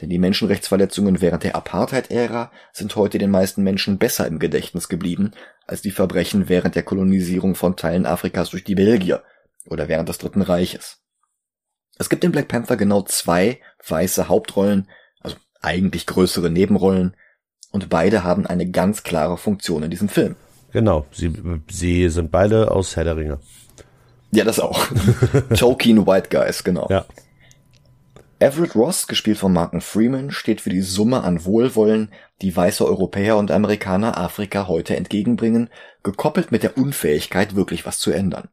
[0.00, 5.32] Denn die Menschenrechtsverletzungen während der Apartheid-Ära sind heute den meisten Menschen besser im Gedächtnis geblieben
[5.66, 9.22] als die Verbrechen während der Kolonisierung von Teilen Afrikas durch die Belgier
[9.66, 10.98] oder während des Dritten Reiches.
[11.96, 14.88] Es gibt in Black Panther genau zwei weiße Hauptrollen,
[15.20, 17.16] also eigentlich größere Nebenrollen,
[17.70, 20.36] und beide haben eine ganz klare Funktion in diesem Film.
[20.74, 21.32] Genau, sie,
[21.70, 23.38] sie sind beide aus Herr der Ringe.
[24.32, 24.88] Ja, das auch.
[25.56, 26.88] Tolkien White Guys, genau.
[26.90, 27.06] Ja.
[28.40, 32.10] Everett Ross, gespielt von Martin Freeman, steht für die Summe an Wohlwollen,
[32.42, 35.70] die weiße Europäer und Amerikaner Afrika heute entgegenbringen,
[36.02, 38.48] gekoppelt mit der Unfähigkeit, wirklich was zu ändern.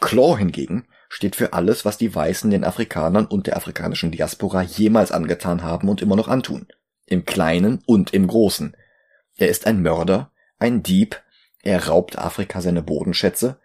[0.00, 5.10] Claw hingegen steht für alles, was die Weißen den Afrikanern und der afrikanischen Diaspora jemals
[5.10, 6.68] angetan haben und immer noch antun.
[7.06, 8.76] Im Kleinen und im Großen.
[9.36, 10.30] Er ist ein Mörder,
[10.60, 11.20] ein Dieb,
[11.64, 13.58] er raubt Afrika seine Bodenschätze.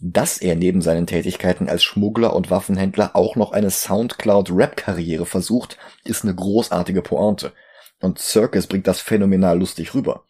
[0.00, 6.24] Dass er neben seinen Tätigkeiten als Schmuggler und Waffenhändler auch noch eine Soundcloud-Rap-Karriere versucht, ist
[6.24, 7.52] eine großartige Pointe.
[8.00, 10.24] Und Circus bringt das phänomenal lustig rüber.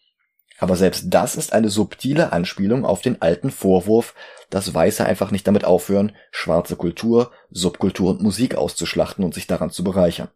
[0.58, 4.14] Aber selbst das ist eine subtile Anspielung auf den alten Vorwurf,
[4.50, 9.70] dass Weiße einfach nicht damit aufhören, schwarze Kultur, Subkultur und Musik auszuschlachten und sich daran
[9.70, 10.28] zu bereichern.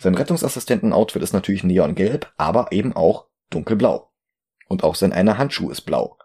[0.00, 4.11] Sein Rettungsassistenten-Outfit ist natürlich neongelb, aber eben auch dunkelblau.
[4.72, 6.16] Und auch sein einer Handschuh ist blau.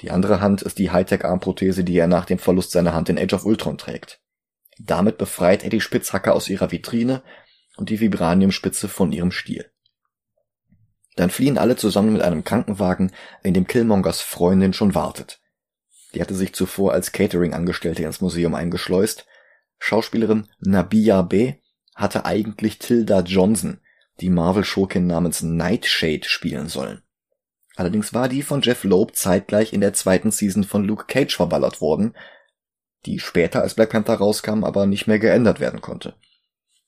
[0.00, 3.34] Die andere Hand ist die Hightech-Armprothese, die er nach dem Verlust seiner Hand in Age
[3.34, 4.20] of Ultron trägt.
[4.80, 7.22] Damit befreit er die Spitzhacke aus ihrer Vitrine
[7.76, 9.70] und die Vibraniumspitze von ihrem Stiel.
[11.14, 13.12] Dann fliehen alle zusammen mit einem Krankenwagen,
[13.44, 15.40] in dem Killmongers Freundin schon wartet.
[16.12, 19.26] Die hatte sich zuvor als Catering-Angestellte ins Museum eingeschleust.
[19.78, 21.54] Schauspielerin Nabia B.
[21.94, 23.80] hatte eigentlich Tilda Johnson,
[24.20, 27.04] die Marvel-Schurkin namens Nightshade, spielen sollen.
[27.80, 31.80] Allerdings war die von Jeff Loeb zeitgleich in der zweiten Season von Luke Cage verballert
[31.80, 32.14] worden,
[33.06, 36.14] die später als Black Panther rauskam, aber nicht mehr geändert werden konnte.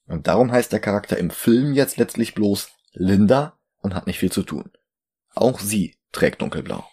[0.06, 4.30] Und darum heißt der Charakter im Film jetzt letztlich bloß Linda und hat nicht viel
[4.30, 4.70] zu tun.
[5.34, 6.86] Auch sie trägt dunkelblau.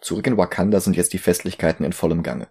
[0.00, 2.48] Zurück in Wakanda sind jetzt die Festlichkeiten in vollem Gange.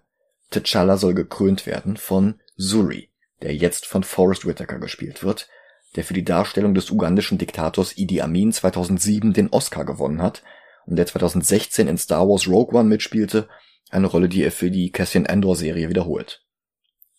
[0.52, 5.48] T'Challa soll gekrönt werden von Zuri, der jetzt von Forrest Whitaker gespielt wird,
[5.96, 10.42] der für die Darstellung des ugandischen Diktators Idi Amin 2007 den Oscar gewonnen hat
[10.86, 13.48] und der 2016 in Star Wars Rogue One mitspielte,
[13.90, 16.42] eine Rolle, die er für die Cassian Andor Serie wiederholt.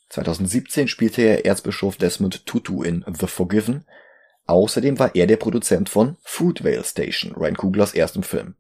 [0.10, 3.86] 2017 spielte er Erzbischof Desmond Tutu in The Forgiven
[4.46, 8.56] Außerdem war er der Produzent von Fruitvale Station, Ryan Kuglers erstem Film.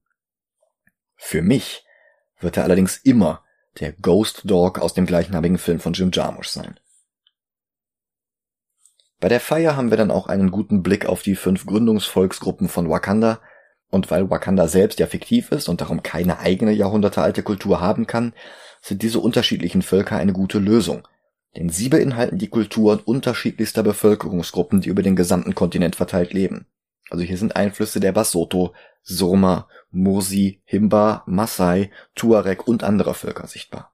[1.15, 1.85] Für mich
[2.39, 3.43] wird er allerdings immer
[3.79, 6.79] der Ghost Dog aus dem gleichnamigen Film von Jim Jarmusch sein.
[9.23, 12.89] Bei der Feier haben wir dann auch einen guten Blick auf die fünf Gründungsvolksgruppen von
[12.89, 13.39] Wakanda,
[13.89, 18.33] und weil Wakanda selbst ja fiktiv ist und darum keine eigene jahrhundertealte Kultur haben kann,
[18.81, 21.07] sind diese unterschiedlichen Völker eine gute Lösung,
[21.55, 26.65] denn sie beinhalten die Kulturen unterschiedlichster Bevölkerungsgruppen, die über den gesamten Kontinent verteilt leben.
[27.09, 33.93] Also hier sind Einflüsse der Basotho, Surma, Mursi, Himba, Maasai, Tuareg und anderer Völker sichtbar.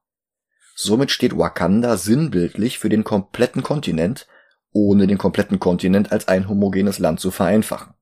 [0.74, 4.26] Somit steht Wakanda sinnbildlich für den kompletten Kontinent,
[4.72, 7.94] ohne den kompletten Kontinent als ein homogenes Land zu vereinfachen.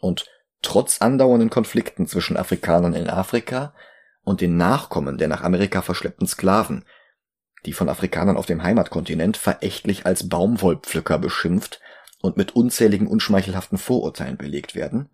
[0.00, 0.26] Und
[0.62, 3.74] trotz andauernden Konflikten zwischen Afrikanern in Afrika
[4.22, 6.84] und den Nachkommen der nach Amerika verschleppten Sklaven
[7.66, 11.80] die von Afrikanern auf dem Heimatkontinent verächtlich als Baumwollpflücker beschimpft
[12.20, 15.10] und mit unzähligen unschmeichelhaften Vorurteilen belegt werden.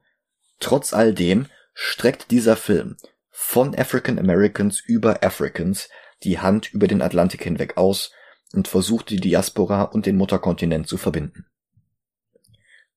[0.59, 2.97] Trotz all dem streckt dieser Film
[3.31, 5.89] von African Americans über Africans
[6.22, 8.12] die Hand über den Atlantik hinweg aus
[8.55, 11.47] und versucht die Diaspora und den Mutterkontinent zu verbinden.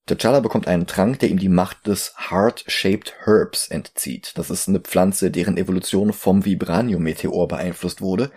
[0.08, 4.38] T'Challa bekommt einen Trank, der ihm die Macht des Heart-Shaped Herbs entzieht.
[4.38, 8.32] Das ist eine Pflanze, deren Evolution vom Vibranium-Meteor beeinflusst wurde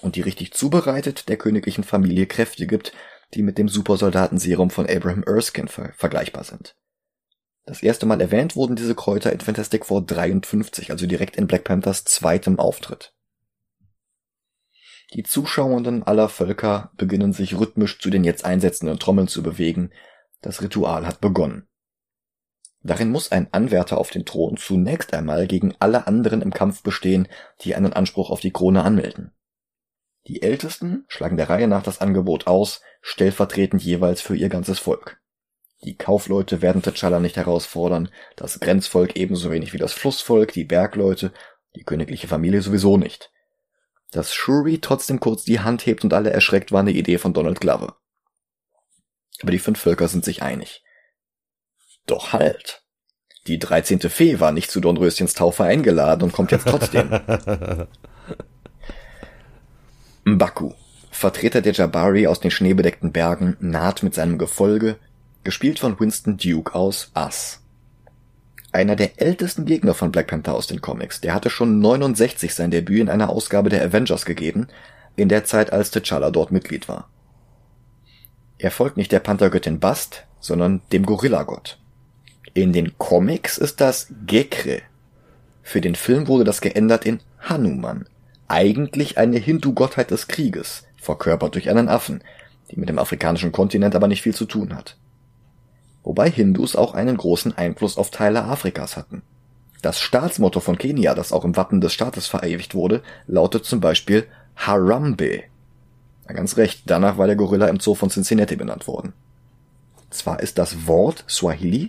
[0.00, 2.92] und die richtig zubereitet der königlichen Familie Kräfte gibt,
[3.34, 6.74] die mit dem Supersoldatenserum von Abraham Erskine ver vergleichbar sind.
[7.64, 11.62] Das erste Mal erwähnt wurden diese Kräuter in Fantastic Four 53, also direkt in Black
[11.62, 13.14] Panthers zweitem Auftritt.
[15.12, 19.90] Die Zuschauenden aller Völker beginnen sich rhythmisch zu den jetzt einsetzenden Trommeln zu bewegen.
[20.40, 21.68] Das Ritual hat begonnen.
[22.82, 27.28] Darin muss ein Anwärter auf den Thron zunächst einmal gegen alle anderen im Kampf bestehen,
[27.60, 29.32] die einen Anspruch auf die Krone anmelden.
[30.26, 35.20] Die Ältesten schlagen der Reihe nach das Angebot aus, stellvertretend jeweils für ihr ganzes Volk.
[35.84, 41.32] Die Kaufleute werden T'Challa nicht herausfordern, das Grenzvolk ebenso wenig wie das Flussvolk, die Bergleute,
[41.74, 43.32] die königliche Familie sowieso nicht.
[44.12, 47.60] Dass Shuri trotzdem kurz die Hand hebt und alle erschreckt, war eine Idee von Donald
[47.60, 47.96] Glover.
[49.40, 50.84] Aber die fünf Völker sind sich einig.
[52.06, 52.84] Doch halt.
[53.46, 57.08] Die dreizehnte Fee war nicht zu Dornröschens Taufe eingeladen und kommt jetzt trotzdem.
[60.24, 60.74] Mbaku,
[61.10, 64.98] Vertreter der Jabari aus den schneebedeckten Bergen, naht mit seinem Gefolge,
[65.42, 67.61] gespielt von Winston Duke aus Us.
[68.72, 72.70] Einer der ältesten Gegner von Black Panther aus den Comics, der hatte schon 69 sein
[72.70, 74.68] Debüt in einer Ausgabe der Avengers gegeben,
[75.14, 77.10] in der Zeit als T'Challa dort Mitglied war.
[78.56, 81.78] Er folgt nicht der Panthergöttin Bast, sondern dem Gorillagott.
[82.54, 84.80] In den Comics ist das Gekre.
[85.62, 88.06] Für den Film wurde das geändert in Hanuman,
[88.48, 92.22] eigentlich eine Hindu-Gottheit des Krieges, verkörpert durch einen Affen,
[92.70, 94.96] die mit dem afrikanischen Kontinent aber nicht viel zu tun hat.
[96.04, 99.22] Wobei Hindus auch einen großen Einfluss auf Teile Afrikas hatten.
[99.82, 104.26] Das Staatsmotto von Kenia, das auch im Wappen des Staates verewigt wurde, lautet zum Beispiel
[104.56, 105.42] Harambe.
[106.28, 109.12] Ja, ganz recht, danach war der Gorilla im Zoo von Cincinnati benannt worden.
[110.10, 111.88] Zwar ist das Wort Swahili,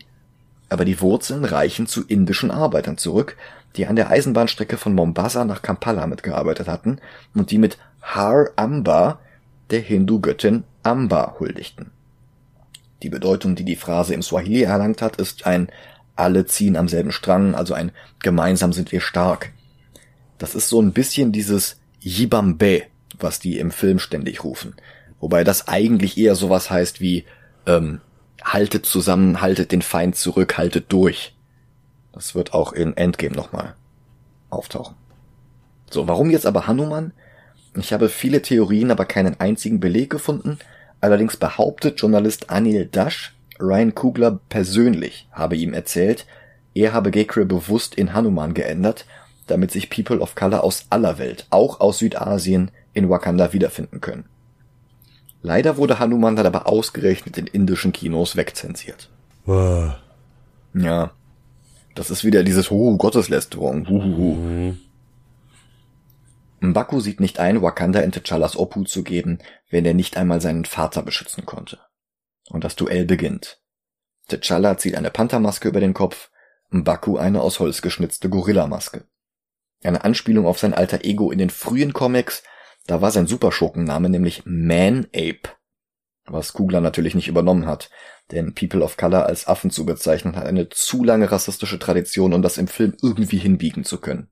[0.69, 3.37] aber die Wurzeln reichen zu indischen Arbeitern zurück,
[3.75, 6.99] die an der Eisenbahnstrecke von Mombasa nach Kampala mitgearbeitet hatten
[7.35, 9.19] und die mit Har Amba
[9.69, 11.91] der Hindu-Göttin Amba huldigten.
[13.03, 15.69] Die Bedeutung, die die Phrase im Swahili erlangt hat, ist ein
[16.15, 19.51] alle ziehen am selben Strang, also ein gemeinsam sind wir stark.
[20.37, 22.83] Das ist so ein bisschen dieses Yibambe,
[23.19, 24.75] was die im Film ständig rufen.
[25.19, 27.25] Wobei das eigentlich eher sowas heißt wie
[27.65, 28.01] ähm,
[28.43, 31.35] haltet zusammen, haltet den Feind zurück, haltet durch.
[32.11, 33.75] Das wird auch in Endgame nochmal
[34.49, 34.95] auftauchen.
[35.89, 37.13] So, warum jetzt aber Hanuman?
[37.75, 40.59] Ich habe viele Theorien, aber keinen einzigen Beleg gefunden.
[41.03, 46.25] Allerdings behauptet Journalist Anil Dash, Ryan Kugler persönlich habe ihm erzählt,
[46.73, 49.05] er habe Gekre bewusst in Hanuman geändert,
[49.47, 54.23] damit sich People of Color aus aller Welt, auch aus Südasien, in Wakanda wiederfinden können.
[55.41, 59.09] Leider wurde Hanuman dann aber ausgerechnet in indischen Kinos wegzensiert.
[59.45, 59.89] Uh.
[60.73, 61.11] Ja.
[61.95, 63.89] Das ist wieder dieses Oh, Gotteslästerung.
[63.89, 64.35] Huhuhu.
[64.35, 64.77] Mhm.
[66.63, 69.39] Mbaku sieht nicht ein, Wakanda in T'Challas Obhut zu geben,
[69.73, 71.79] wenn er nicht einmal seinen Vater beschützen konnte.
[72.49, 73.59] Und das Duell beginnt.
[74.29, 76.29] T'Challa zieht eine Panthermaske über den Kopf,
[76.69, 79.05] Mbaku eine aus Holz geschnitzte Gorillamaske.
[79.83, 82.43] Eine Anspielung auf sein alter Ego in den frühen Comics,
[82.87, 85.49] da war sein Superschurkenname nämlich Man-Ape.
[86.25, 87.89] Was Kugler natürlich nicht übernommen hat,
[88.31, 92.41] denn People of Color als Affen zu bezeichnen hat eine zu lange rassistische Tradition, um
[92.41, 94.29] das im Film irgendwie hinbiegen zu können.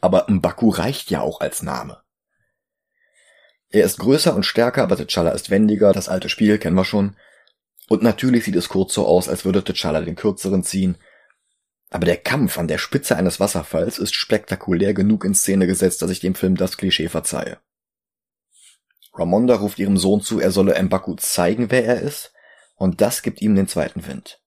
[0.00, 2.02] Aber Mbaku reicht ja auch als Name.
[3.76, 7.14] Er ist größer und stärker, aber T'Challa ist wendiger, das alte Spiel kennen wir schon.
[7.88, 10.96] Und natürlich sieht es kurz so aus, als würde T'Challa den kürzeren ziehen,
[11.90, 16.10] aber der Kampf an der Spitze eines Wasserfalls ist spektakulär genug in Szene gesetzt, dass
[16.10, 17.58] ich dem Film das Klischee verzeihe.
[19.12, 22.32] Ramonda ruft ihrem Sohn zu, er solle Mbaku zeigen, wer er ist,
[22.76, 24.40] und das gibt ihm den zweiten Wind.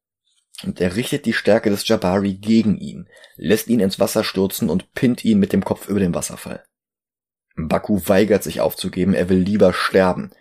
[0.64, 4.92] Und er richtet die Stärke des Jabari gegen ihn, lässt ihn ins Wasser stürzen und
[4.94, 6.64] pinnt ihn mit dem Kopf über den Wasserfall.
[7.64, 10.32] Mbaku weigert sich aufzugeben, er will lieber sterben.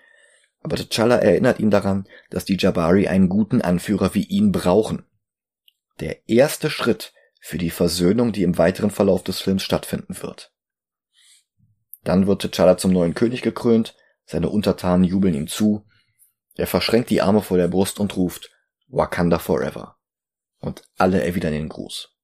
[0.63, 5.05] Aber T'Challa erinnert ihn daran, dass die Jabari einen guten Anführer wie ihn brauchen
[6.01, 10.53] der erste Schritt für die Versöhnung, die im weiteren Verlauf des Films stattfinden wird.
[12.05, 15.85] Dann wird T'Challa zum neuen König gekrönt, seine Untertanen jubeln ihm zu,
[16.55, 18.51] er verschränkt die Arme vor der Brust und ruft
[18.89, 19.97] Wakanda Forever.
[20.61, 22.17] Und alle erwidern den Gruß.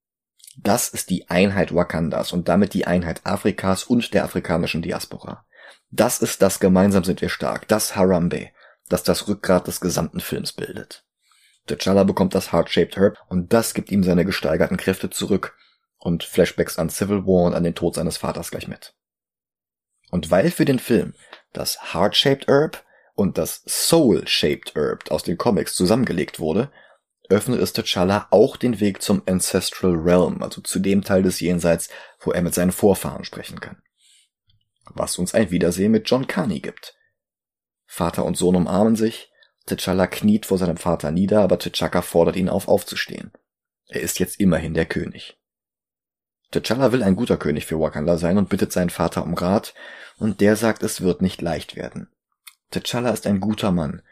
[0.57, 5.45] Das ist die Einheit Wakandas und damit die Einheit Afrikas und der afrikanischen Diaspora.
[5.91, 8.51] Das ist das Gemeinsam sind wir stark, das Harambe,
[8.89, 11.05] das das Rückgrat des gesamten Films bildet.
[11.69, 15.57] T'Challa bekommt das Heart-Shaped Herb und das gibt ihm seine gesteigerten Kräfte zurück
[15.99, 18.95] und Flashbacks an Civil War und an den Tod seines Vaters gleich mit.
[20.11, 21.15] Und weil für den Film
[21.53, 22.85] das Heart-Shaped Herb
[23.15, 26.71] und das Soul-Shaped Herb aus den Comics zusammengelegt wurde,
[27.29, 31.89] öffnet es T'Challa auch den Weg zum Ancestral Realm, also zu dem Teil des Jenseits,
[32.21, 33.83] wo er mit seinen Vorfahren sprechen kann.
[34.95, 36.95] Was uns ein Wiedersehen mit John Carney gibt.
[37.87, 39.31] Vater und Sohn umarmen sich,
[39.67, 43.33] T'Challa kniet vor seinem Vater nieder, aber T'Chaka fordert ihn auf, aufzustehen.
[43.89, 45.39] Er ist jetzt immerhin der König.
[46.53, 49.75] T'Challa will ein guter König für Wakanda sein und bittet seinen Vater um Rat,
[50.19, 52.09] und der sagt, es wird nicht leicht werden.
[52.73, 54.03] T'Challa ist ein guter Mann,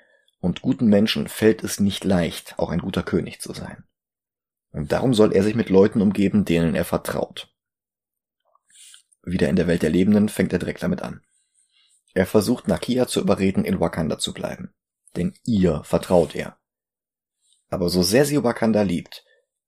[0.43, 3.85] und guten Menschen fällt es nicht leicht, auch ein guter König zu sein.
[4.73, 7.51] Und darum soll er sich mit Leuten umgeben, denen er vertraut.
[9.23, 11.23] Wieder in der Welt der Lebenden fängt er direkt damit an.
[12.13, 14.75] Er versucht Nakia zu überreden, in Wakanda zu bleiben
[15.17, 16.59] denn ihr vertraut er.
[17.69, 19.25] Aber so sehr sie Wakanda liebt,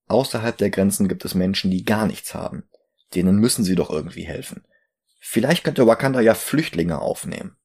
[0.07, 2.69] außerhalb der Grenzen gibt es Menschen, die gar nichts haben.
[3.15, 4.67] Denen müssen sie doch irgendwie helfen.
[5.21, 7.57] Vielleicht könnte Wakanda ja Flüchtlinge aufnehmen.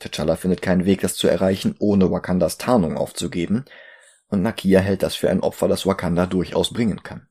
[0.00, 3.64] T'Challa findet keinen Weg, das zu erreichen, ohne Wakandas Tarnung aufzugeben,
[4.28, 7.28] und Nakia hält das für ein Opfer, das Wakanda durchaus bringen kann.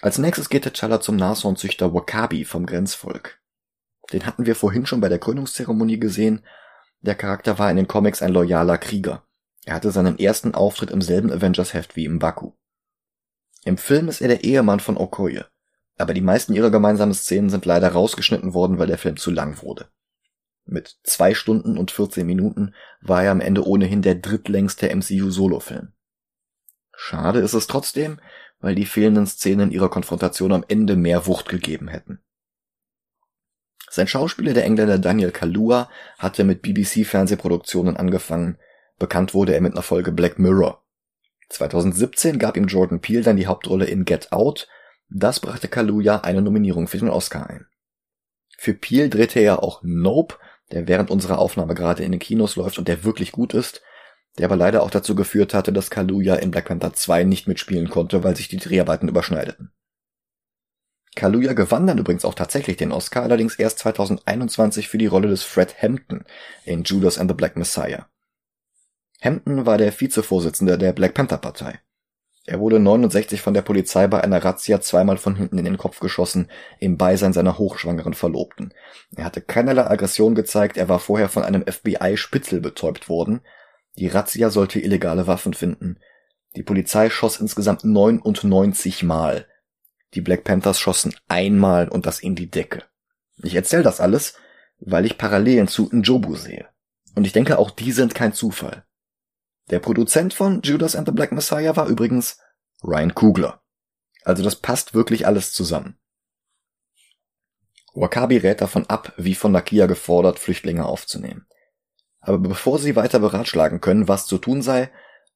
[0.00, 3.40] Als nächstes geht T'Challa zum Nashornzüchter Wakabi vom Grenzvolk.
[4.12, 6.44] Den hatten wir vorhin schon bei der Krönungszeremonie gesehen.
[7.00, 9.24] Der Charakter war in den Comics ein loyaler Krieger.
[9.64, 12.52] Er hatte seinen ersten Auftritt im selben Avengers-Heft wie im Baku.
[13.64, 15.44] Im Film ist er der Ehemann von Okoye,
[15.98, 19.62] aber die meisten ihrer gemeinsamen Szenen sind leider rausgeschnitten worden, weil der Film zu lang
[19.62, 19.88] wurde.
[20.64, 25.92] Mit zwei Stunden und 14 Minuten war er am Ende ohnehin der drittlängste MCU-Solofilm.
[26.94, 28.20] Schade ist es trotzdem,
[28.60, 32.20] weil die fehlenden Szenen ihrer Konfrontation am Ende mehr Wucht gegeben hätten.
[33.90, 38.56] Sein Schauspieler, der Engländer Daniel Kalua, hatte mit BBC-Fernsehproduktionen angefangen.
[38.98, 40.82] Bekannt wurde er mit einer Folge Black Mirror.
[41.50, 44.68] 2017 gab ihm Jordan Peele dann die Hauptrolle in Get Out.
[45.10, 47.66] Das brachte Kaluuya eine Nominierung für den Oscar ein.
[48.56, 50.36] Für Peele drehte er auch Nope,
[50.72, 53.82] der während unserer Aufnahme gerade in den Kinos läuft und der wirklich gut ist,
[54.38, 57.90] der aber leider auch dazu geführt hatte, dass Kaluuya in Black Panther 2 nicht mitspielen
[57.90, 59.72] konnte, weil sich die Dreharbeiten überschneideten.
[61.14, 65.42] Kaluuya gewann dann übrigens auch tatsächlich den Oscar, allerdings erst 2021 für die Rolle des
[65.42, 66.24] Fred Hampton
[66.64, 68.08] in Judas and the Black Messiah.
[69.20, 71.80] Hampton war der Vizevorsitzende der Black Panther Partei.
[72.44, 76.00] Er wurde 69 von der Polizei bei einer Razzia zweimal von hinten in den Kopf
[76.00, 78.74] geschossen, im Beisein seiner hochschwangeren Verlobten.
[79.14, 83.42] Er hatte keinerlei Aggression gezeigt, er war vorher von einem FBI-Spitzel betäubt worden.
[83.96, 85.98] Die Razzia sollte illegale Waffen finden.
[86.56, 89.46] Die Polizei schoss insgesamt 99 Mal.
[90.14, 92.82] Die Black Panthers schossen einmal und das in die Decke.
[93.42, 94.34] Ich erzähle das alles,
[94.80, 96.66] weil ich Parallelen zu Njobu sehe.
[97.14, 98.84] Und ich denke, auch die sind kein Zufall.
[99.70, 102.38] Der Produzent von Judas and the Black Messiah war übrigens
[102.82, 103.62] Ryan Kugler.
[104.24, 105.98] Also das passt wirklich alles zusammen.
[107.94, 111.46] Wakabi rät davon ab, wie von Nakia gefordert, Flüchtlinge aufzunehmen.
[112.20, 114.90] Aber bevor sie weiter beratschlagen können, was zu tun sei,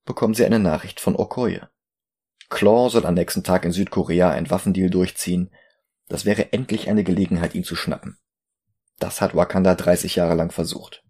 [0.04, 1.68] bekommen sie eine Nachricht von Okoye.
[2.48, 5.50] Claw soll am nächsten Tag in Südkorea ein Waffendeal durchziehen.
[6.08, 8.18] Das wäre endlich eine Gelegenheit, ihn zu schnappen.
[8.98, 11.02] Das hat Wakanda 30 Jahre lang versucht.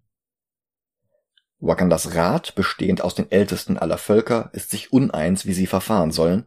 [1.66, 6.46] Wakandas Rat, bestehend aus den Ältesten aller Völker, ist sich uneins, wie sie verfahren sollen,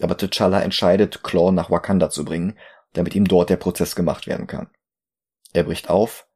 [0.00, 2.58] aber T'Challa entscheidet, Claw nach Wakanda zu bringen,
[2.92, 4.68] damit ihm dort der Prozess gemacht werden kann.
[5.52, 6.26] Er bricht auf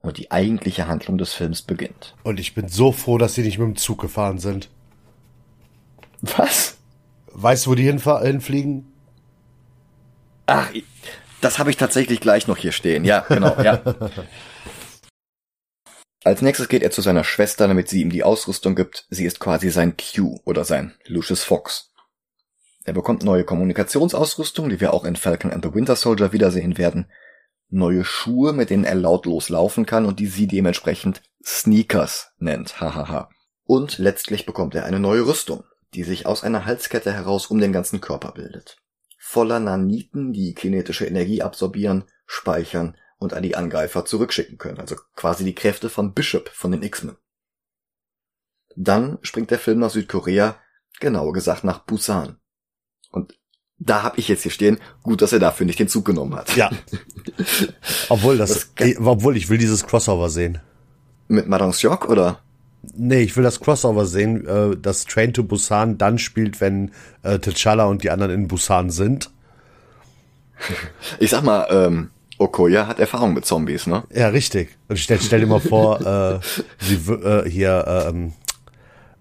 [0.00, 2.14] und die eigentliche Handlung des Films beginnt.
[2.22, 4.68] Und ich bin so froh, dass sie nicht mit dem Zug gefahren sind.
[6.20, 6.78] Was?
[7.32, 8.92] Weißt du, wo die hinfliegen?
[10.46, 10.70] Ach,
[11.40, 13.04] das habe ich tatsächlich gleich noch hier stehen.
[13.04, 13.80] Ja, genau, ja.
[16.24, 19.06] Als nächstes geht er zu seiner Schwester, damit sie ihm die Ausrüstung gibt.
[19.10, 21.92] Sie ist quasi sein Q oder sein Lucius Fox.
[22.84, 27.10] Er bekommt neue Kommunikationsausrüstung, die wir auch in Falcon and the Winter Soldier wiedersehen werden.
[27.68, 32.80] Neue Schuhe, mit denen er lautlos laufen kann und die sie dementsprechend Sneakers nennt.
[32.80, 33.28] Hahaha.
[33.64, 35.64] und letztlich bekommt er eine neue Rüstung,
[35.94, 38.78] die sich aus einer Halskette heraus um den ganzen Körper bildet.
[39.18, 44.78] Voller Naniten, die kinetische Energie absorbieren, speichern und an die Angreifer zurückschicken können.
[44.78, 47.16] Also quasi die Kräfte von Bishop von den X-Men.
[48.76, 50.56] Dann springt der Film nach Südkorea,
[51.00, 52.38] genauer gesagt nach Busan.
[53.10, 53.38] Und
[53.78, 56.54] da hab ich jetzt hier stehen, gut, dass er dafür nicht den Zug genommen hat.
[56.56, 56.70] Ja.
[58.08, 60.60] obwohl das, das obwohl ich will dieses Crossover sehen.
[61.28, 62.40] Mit Madong Seok oder?
[62.94, 66.92] Nee, ich will das Crossover sehen, äh, das Train to Busan dann spielt, wenn
[67.22, 69.30] äh, T'Challa und die anderen in Busan sind.
[71.18, 74.04] Ich sag mal, ähm, Okoya hat Erfahrung mit Zombies, ne?
[74.12, 74.78] Ja, richtig.
[74.88, 76.40] Und stell, stell dir mal vor, äh,
[76.78, 78.32] sie, äh, hier, ähm,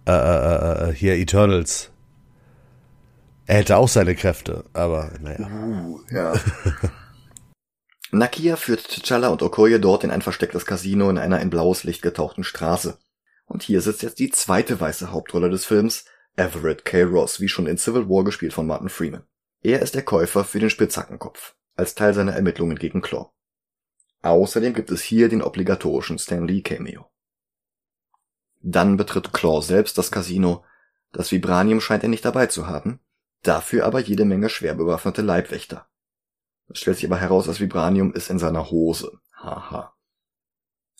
[0.07, 1.89] äh, äh, äh, hier Eternals.
[3.47, 5.47] Er hätte auch seine Kräfte, aber naja.
[5.47, 6.33] Uh, ja.
[8.11, 12.01] Nakia führt T'Challa und Okoye dort in ein verstecktes Casino in einer in blaues Licht
[12.01, 12.97] getauchten Straße.
[13.45, 16.05] Und hier sitzt jetzt die zweite weiße Hauptrolle des Films,
[16.35, 17.03] Everett K.
[17.03, 19.23] Ross, wie schon in Civil War gespielt von Martin Freeman.
[19.61, 23.29] Er ist der Käufer für den Spitzhackenkopf als Teil seiner Ermittlungen gegen Claw.
[24.23, 27.09] Außerdem gibt es hier den obligatorischen Stan Lee Cameo.
[28.61, 30.65] Dann betritt Claw selbst das Casino.
[31.11, 32.99] Das Vibranium scheint er nicht dabei zu haben,
[33.43, 35.87] dafür aber jede Menge schwer bewaffnete Leibwächter.
[36.67, 39.19] Es stellt sich aber heraus, das Vibranium ist in seiner Hose.
[39.33, 39.93] Haha.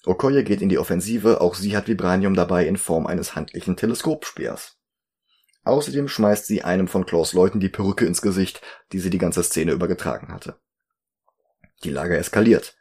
[0.06, 4.78] Okoye geht in die Offensive, auch sie hat Vibranium dabei in Form eines handlichen Teleskopspeers.
[5.66, 8.62] Außerdem schmeißt sie einem von Claws Leuten die Perücke ins Gesicht,
[8.94, 10.58] die sie die ganze Szene übergetragen hatte.
[11.84, 12.76] Die Lage eskaliert.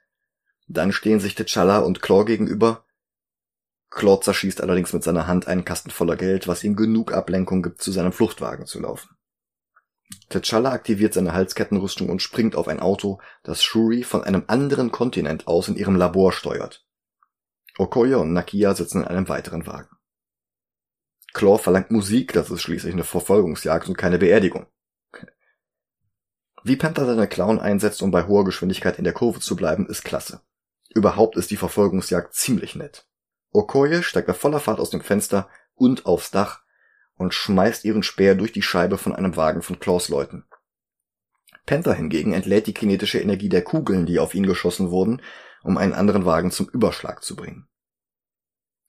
[0.68, 2.84] Dann stehen sich T'Challa und Claw gegenüber.
[3.90, 7.80] Claw zerschießt allerdings mit seiner Hand einen Kasten voller Geld, was ihm genug Ablenkung gibt,
[7.80, 9.10] zu seinem Fluchtwagen zu laufen.
[10.30, 15.46] T'Challa aktiviert seine Halskettenrüstung und springt auf ein Auto, das Shuri von einem anderen Kontinent
[15.46, 16.84] aus in ihrem Labor steuert.
[17.78, 19.96] Okoye und Nakia sitzen in einem weiteren Wagen.
[21.34, 24.66] Claw verlangt Musik, das ist schließlich eine Verfolgungsjagd und keine Beerdigung.
[26.68, 30.04] Wie Panther seine Clown einsetzt, um bei hoher Geschwindigkeit in der Kurve zu bleiben, ist
[30.04, 30.40] klasse.
[30.92, 33.06] Überhaupt ist die Verfolgungsjagd ziemlich nett.
[33.52, 36.62] Okoye steigt bei voller Fahrt aus dem Fenster und aufs Dach
[37.14, 40.44] und schmeißt ihren Speer durch die Scheibe von einem Wagen von Claws Leuten.
[41.66, 45.22] Panther hingegen entlädt die kinetische Energie der Kugeln, die auf ihn geschossen wurden,
[45.62, 47.68] um einen anderen Wagen zum Überschlag zu bringen.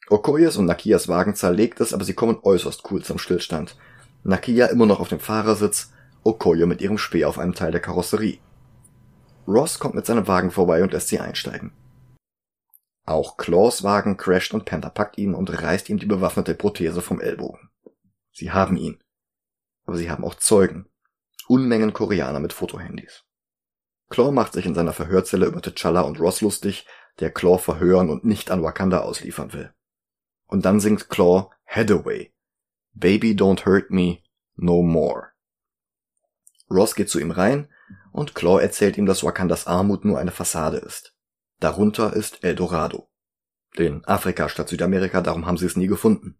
[0.09, 3.77] Okoyes und Nakias Wagen zerlegt es, aber sie kommen äußerst cool zum Stillstand.
[4.23, 5.91] Nakia immer noch auf dem Fahrersitz,
[6.27, 8.39] Okoye mit ihrem Speer auf einem Teil der Karosserie.
[9.47, 11.71] Ross kommt mit seinem Wagen vorbei und lässt sie einsteigen.
[13.05, 17.21] Auch Claws Wagen crasht und Panther packt ihn und reißt ihm die bewaffnete Prothese vom
[17.21, 17.69] Ellbogen.
[18.33, 19.01] Sie haben ihn.
[19.85, 20.89] Aber sie haben auch Zeugen.
[21.47, 23.23] Unmengen Koreaner mit Fotohandys.
[24.09, 26.85] Claw macht sich in seiner Verhörzelle über T'Challa und Ross lustig,
[27.21, 29.73] der Claw verhören und nicht an Wakanda ausliefern will.
[30.47, 32.33] Und dann singt Claw Hathaway.
[32.93, 34.23] Baby don't hurt me
[34.57, 35.36] no more.
[36.69, 37.69] Ross geht zu ihm rein
[38.11, 41.15] und Claw erzählt ihm, dass Wakandas Armut nur eine Fassade ist.
[41.59, 43.09] Darunter ist Eldorado.
[43.77, 46.39] Den Afrika statt Südamerika, darum haben sie es nie gefunden.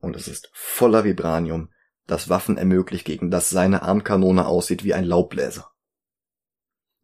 [0.00, 1.70] Und es ist voller Vibranium,
[2.06, 5.70] das Waffen ermöglicht, gegen das seine Armkanone aussieht wie ein Laubbläser.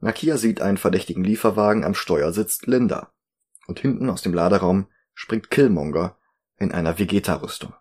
[0.00, 3.12] Nakia sieht einen verdächtigen Lieferwagen, am Steuer sitzt Linda.
[3.66, 6.18] Und hinten aus dem Laderaum springt Killmonger
[6.58, 7.74] in einer Vegeta-Rüstung.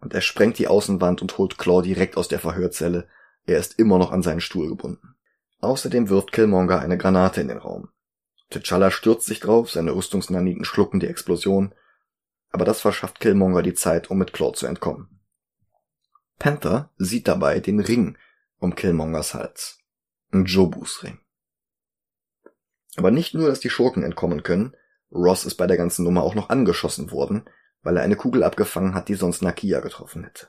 [0.00, 3.08] Und er sprengt die Außenwand und holt Claw direkt aus der Verhörzelle.
[3.46, 5.14] Er ist immer noch an seinen Stuhl gebunden.
[5.60, 7.88] Außerdem wirft Killmonger eine Granate in den Raum.
[8.50, 11.74] T'Challa stürzt sich drauf, seine Rüstungsnaniten schlucken die Explosion,
[12.50, 15.20] aber das verschafft Killmonger die Zeit, um mit Claw zu entkommen.
[16.38, 18.18] Panther sieht dabei den Ring
[18.58, 19.78] um Killmongers Hals.
[20.32, 21.18] Jobus Ring.
[22.96, 24.74] Aber nicht nur, dass die Schurken entkommen können,
[25.12, 27.48] Ross ist bei der ganzen Nummer auch noch angeschossen worden,
[27.82, 30.48] weil er eine Kugel abgefangen hat, die sonst Nakia getroffen hätte.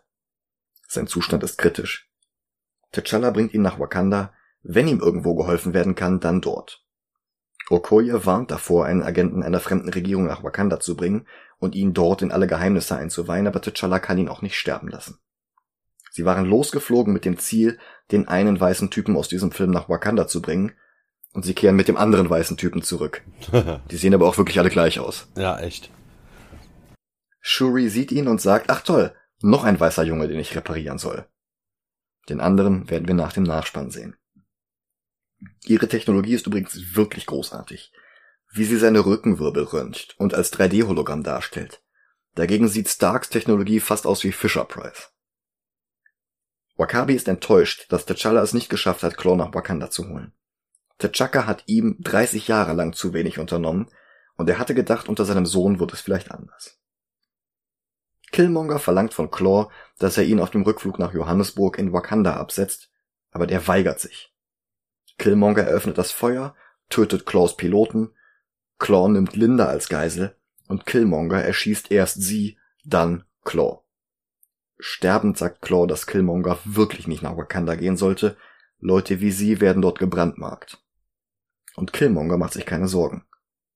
[0.88, 2.10] Sein Zustand ist kritisch.
[2.94, 4.34] T'Challa bringt ihn nach Wakanda,
[4.64, 6.84] wenn ihm irgendwo geholfen werden kann, dann dort.
[7.70, 11.28] Okoye warnt davor, einen Agenten einer fremden Regierung nach Wakanda zu bringen
[11.60, 15.20] und ihn dort in alle Geheimnisse einzuweihen, aber T'Challa kann ihn auch nicht sterben lassen.
[16.12, 17.78] Sie waren losgeflogen mit dem Ziel,
[18.12, 20.74] den einen weißen Typen aus diesem Film nach Wakanda zu bringen,
[21.34, 23.22] und sie kehren mit dem anderen weißen Typen zurück.
[23.92, 25.28] Die sehen aber auch wirklich alle gleich aus.
[25.38, 25.92] Ja, echt.
[27.42, 31.28] Shuri sieht ihn und sagt, ach toll, noch ein weißer Junge, den ich reparieren soll.
[32.30, 34.16] Den anderen werden wir nach dem Nachspann sehen.
[35.66, 37.92] Ihre Technologie ist übrigens wirklich großartig.
[38.52, 41.84] Wie sie seine Rückenwirbel röntgt und als 3D-Hologramm darstellt.
[42.36, 45.12] Dagegen sieht Starks Technologie fast aus wie Fisher Price.
[46.76, 50.34] Wakabi ist enttäuscht, dass T'Challa es nicht geschafft hat, Claw nach Wakanda zu holen.
[51.00, 53.90] T'Chaka hat ihm 30 Jahre lang zu wenig unternommen
[54.36, 56.80] und er hatte gedacht, unter seinem Sohn wird es vielleicht anders.
[58.32, 62.92] Killmonger verlangt von Claw, dass er ihn auf dem Rückflug nach Johannesburg in Wakanda absetzt,
[63.32, 64.34] aber der weigert sich.
[65.18, 66.56] Killmonger eröffnet das Feuer,
[66.90, 68.12] tötet Claws Piloten,
[68.80, 70.36] Claw nimmt Linda als Geisel
[70.68, 73.82] und Killmonger erschießt erst sie, dann Claw.
[74.80, 78.38] Sterbend sagt Claw, dass Killmonger wirklich nicht nach Wakanda gehen sollte,
[78.80, 80.84] Leute wie sie werden dort gebrandmarkt.
[81.76, 83.26] Und Killmonger macht sich keine Sorgen.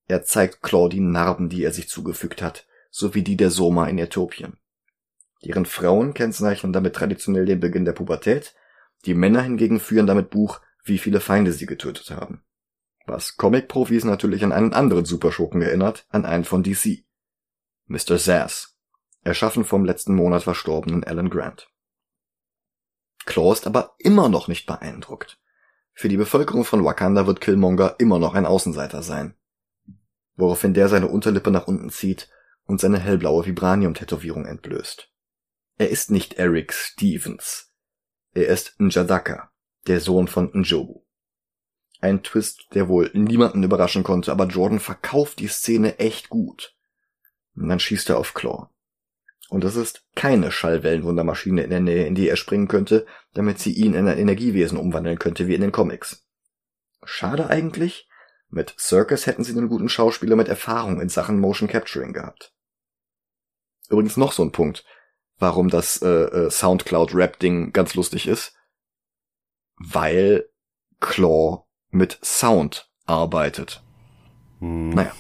[0.07, 3.97] Er zeigt Claw die Narben, die er sich zugefügt hat, sowie die der Soma in
[3.97, 4.57] Äthiopien.
[5.43, 8.55] Deren Frauen kennzeichnen damit traditionell den Beginn der Pubertät,
[9.05, 12.43] die Männer hingegen führen damit Buch, wie viele Feinde sie getötet haben.
[13.07, 17.03] Was Comic-Profis natürlich an einen anderen Superschurken erinnert, an einen von DC.
[17.87, 18.17] Mr.
[18.17, 18.77] Zsasz,
[19.23, 21.67] erschaffen vom letzten Monat verstorbenen Alan Grant.
[23.25, 25.39] Claw ist aber immer noch nicht beeindruckt.
[25.93, 29.35] Für die Bevölkerung von Wakanda wird Killmonger immer noch ein Außenseiter sein.
[30.35, 32.29] Woraufhin der seine Unterlippe nach unten zieht
[32.65, 35.11] und seine hellblaue Vibranium-Tätowierung entblößt.
[35.82, 37.73] Er ist nicht Eric Stevens.
[38.36, 39.51] Er ist Njadaka,
[39.88, 41.01] der Sohn von Njobu.
[41.99, 46.77] Ein Twist, der wohl niemanden überraschen konnte, aber Jordan verkauft die Szene echt gut.
[47.55, 48.67] Und dann schießt er auf Claw.
[49.49, 53.73] Und es ist keine Schallwellenwundermaschine in der Nähe, in die er springen könnte, damit sie
[53.73, 56.27] ihn in ein Energiewesen umwandeln könnte, wie in den Comics.
[57.03, 58.07] Schade eigentlich.
[58.49, 62.53] Mit Circus hätten sie einen guten Schauspieler mit Erfahrung in Sachen Motion Capturing gehabt.
[63.89, 64.86] Übrigens noch so ein Punkt,
[65.41, 68.53] warum das äh, äh, Soundcloud-Rap-Ding ganz lustig ist
[69.89, 70.49] weil
[70.99, 73.83] Claw mit Sound arbeitet.
[74.59, 74.89] Hm.
[74.89, 75.13] Naja.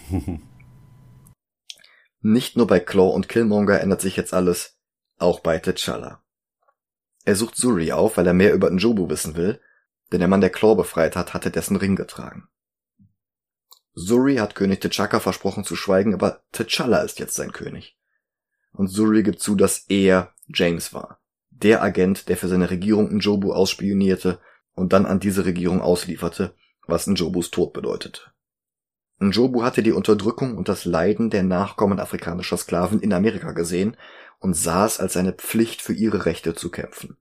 [2.21, 4.77] Nicht nur bei Claw und Killmonger ändert sich jetzt alles,
[5.17, 6.19] auch bei T'Challa.
[7.25, 9.59] Er sucht Suri auf, weil er mehr über Njobu wissen will,
[10.11, 12.47] denn der Mann, der Claw befreit hat, hatte dessen Ring getragen.
[13.93, 17.97] Suri hat König T'Chaka versprochen zu schweigen, aber T'Challa ist jetzt sein König.
[18.73, 21.19] Und Suri gibt zu, dass er James war.
[21.49, 24.39] Der Agent, der für seine Regierung Njobu ausspionierte
[24.73, 26.55] und dann an diese Regierung auslieferte,
[26.87, 28.31] was Njobus Tod bedeutete.
[29.19, 33.95] Njobu hatte die Unterdrückung und das Leiden der Nachkommen afrikanischer Sklaven in Amerika gesehen
[34.39, 37.17] und sah es als seine Pflicht, für ihre Rechte zu kämpfen.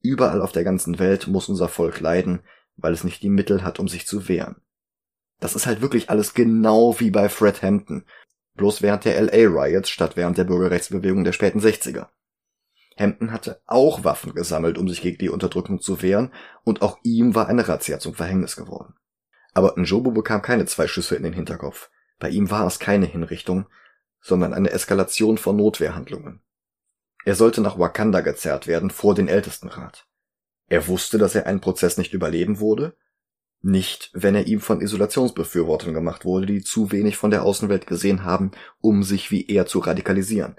[0.00, 2.40] Überall auf der ganzen Welt muss unser Volk leiden,
[2.76, 4.56] weil es nicht die Mittel hat, um sich zu wehren.
[5.40, 8.06] Das ist halt wirklich alles genau wie bei Fred Hampton,
[8.54, 12.08] bloß während der LA Riots statt während der Bürgerrechtsbewegung der späten 60er.
[12.96, 16.32] Hampton hatte auch Waffen gesammelt, um sich gegen die Unterdrückung zu wehren,
[16.62, 18.94] und auch ihm war eine Razzia zum Verhängnis geworden.
[19.52, 21.90] Aber Njobu bekam keine zwei Schüsse in den Hinterkopf.
[22.18, 23.66] Bei ihm war es keine Hinrichtung,
[24.20, 26.40] sondern eine Eskalation von Notwehrhandlungen.
[27.24, 30.06] Er sollte nach Wakanda gezerrt werden vor den Ältestenrat.
[30.68, 32.96] Er wusste, dass er einen Prozess nicht überleben wurde,
[33.64, 38.24] nicht, wenn er ihm von Isolationsbefürwortern gemacht wurde, die zu wenig von der Außenwelt gesehen
[38.24, 38.50] haben,
[38.80, 40.56] um sich wie er zu radikalisieren.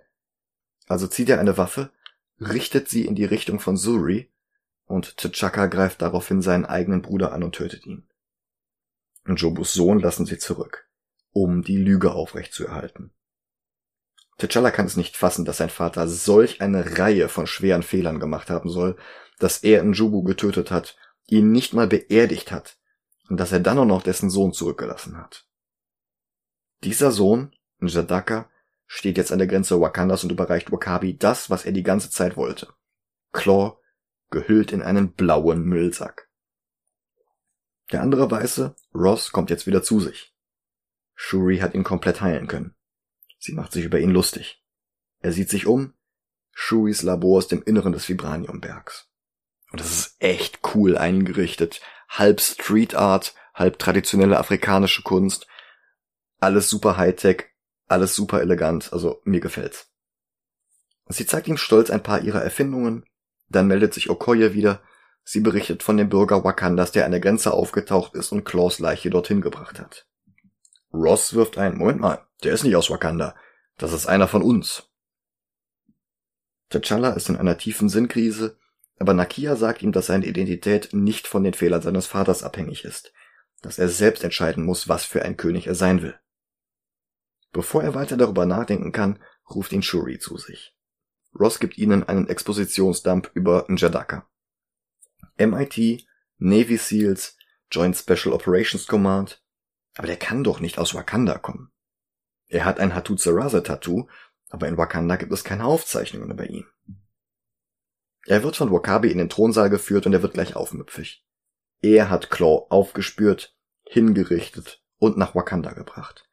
[0.88, 1.92] Also zieht er eine Waffe,
[2.40, 4.32] richtet sie in die Richtung von Suri,
[4.88, 8.08] und T'Chaka greift daraufhin seinen eigenen Bruder an und tötet ihn.
[9.26, 10.88] Njobus Sohn lassen sie zurück,
[11.32, 13.12] um die Lüge aufrechtzuerhalten.
[14.40, 18.50] T'Challa kann es nicht fassen, dass sein Vater solch eine Reihe von schweren Fehlern gemacht
[18.50, 18.96] haben soll,
[19.40, 20.98] dass er Njobu getötet hat,
[21.28, 22.78] ihn nicht mal beerdigt hat
[23.30, 25.48] und dass er dann auch noch dessen Sohn zurückgelassen hat.
[26.84, 28.50] Dieser Sohn, Njadaka,
[28.88, 32.38] steht jetzt an der Grenze Wakandas und überreicht Wakabi das, was er die ganze Zeit
[32.38, 32.74] wollte.
[33.32, 33.78] Claw,
[34.30, 36.30] gehüllt in einen blauen Müllsack.
[37.92, 40.34] Der andere Weiße, Ross, kommt jetzt wieder zu sich.
[41.14, 42.76] Shuri hat ihn komplett heilen können.
[43.40, 44.64] Sie macht sich über ihn lustig.
[45.20, 45.94] Er sieht sich um.
[46.52, 49.10] Shuris Labor aus dem Inneren des Vibraniumbergs.
[49.72, 51.82] Und das ist echt cool eingerichtet.
[52.10, 55.48] Halb Street Art, halb traditionelle afrikanische Kunst.
[56.40, 57.46] Alles super Hightech,
[57.88, 59.92] alles super elegant, also mir gefällt's.
[61.08, 63.06] Sie zeigt ihm stolz ein paar ihrer Erfindungen,
[63.48, 64.82] dann meldet sich Okoye wieder
[65.28, 69.10] Sie berichtet von dem Bürger Wakandas, der an der Grenze aufgetaucht ist und Claws Leiche
[69.10, 70.06] dorthin gebracht hat.
[70.94, 73.36] Ross wirft ein, Moment mal, der ist nicht aus Wakanda.
[73.78, 74.84] Das ist einer von uns.
[76.72, 78.58] T'Challa ist in einer tiefen Sinnkrise,
[78.98, 83.14] aber Nakia sagt ihm, dass seine Identität nicht von den Fehlern seines Vaters abhängig ist,
[83.62, 86.18] dass er selbst entscheiden muss, was für ein König er sein will.
[87.52, 89.20] Bevor er weiter darüber nachdenken kann,
[89.50, 90.76] ruft ihn Shuri zu sich.
[91.38, 94.28] Ross gibt ihnen einen Expositionsdump über Njadaka.
[95.38, 96.06] MIT,
[96.38, 97.38] Navy Seals,
[97.72, 99.42] Joint Special Operations Command.
[99.96, 101.72] Aber der kann doch nicht aus Wakanda kommen.
[102.48, 104.08] Er hat ein Hatuzeraza-Tattoo,
[104.50, 106.66] aber in Wakanda gibt es keine Aufzeichnungen über ihn.
[108.26, 111.24] Er wird von Wakabi in den Thronsaal geführt und er wird gleich aufmüpfig.
[111.82, 116.28] Er hat Claw aufgespürt, hingerichtet und nach Wakanda gebracht.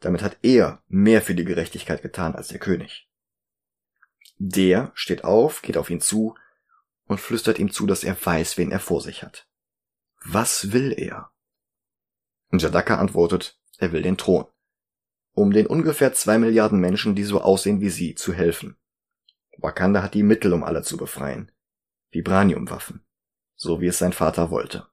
[0.00, 3.08] Damit hat er mehr für die Gerechtigkeit getan als der König.
[4.38, 6.34] Der steht auf, geht auf ihn zu
[7.06, 9.46] und flüstert ihm zu, dass er weiß, wen er vor sich hat.
[10.24, 11.30] Was will er?
[12.52, 14.46] Jadaka antwortet, er will den Thron.
[15.32, 18.76] Um den ungefähr zwei Milliarden Menschen, die so aussehen wie sie, zu helfen.
[19.58, 21.50] Wakanda hat die Mittel, um alle zu befreien.
[22.10, 23.04] Vibraniumwaffen.
[23.54, 24.86] So wie es sein Vater wollte.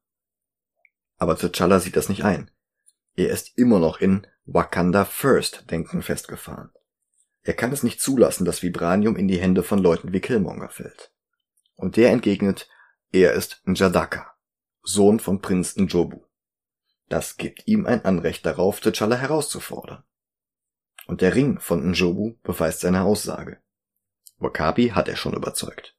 [1.17, 2.51] Aber T'Challa sieht das nicht ein.
[3.15, 6.71] Er ist immer noch in Wakanda First Denken festgefahren.
[7.43, 11.11] Er kann es nicht zulassen, dass Vibranium in die Hände von Leuten wie Killmonger fällt.
[11.75, 12.69] Und der entgegnet,
[13.11, 14.33] er ist Njadaka,
[14.81, 16.23] Sohn von Prinz Njobu.
[17.09, 20.03] Das gibt ihm ein Anrecht darauf, T'Challa herauszufordern.
[21.05, 23.62] Und der Ring von Njobu beweist seine Aussage.
[24.43, 25.95] Wakabi hat er schon überzeugt.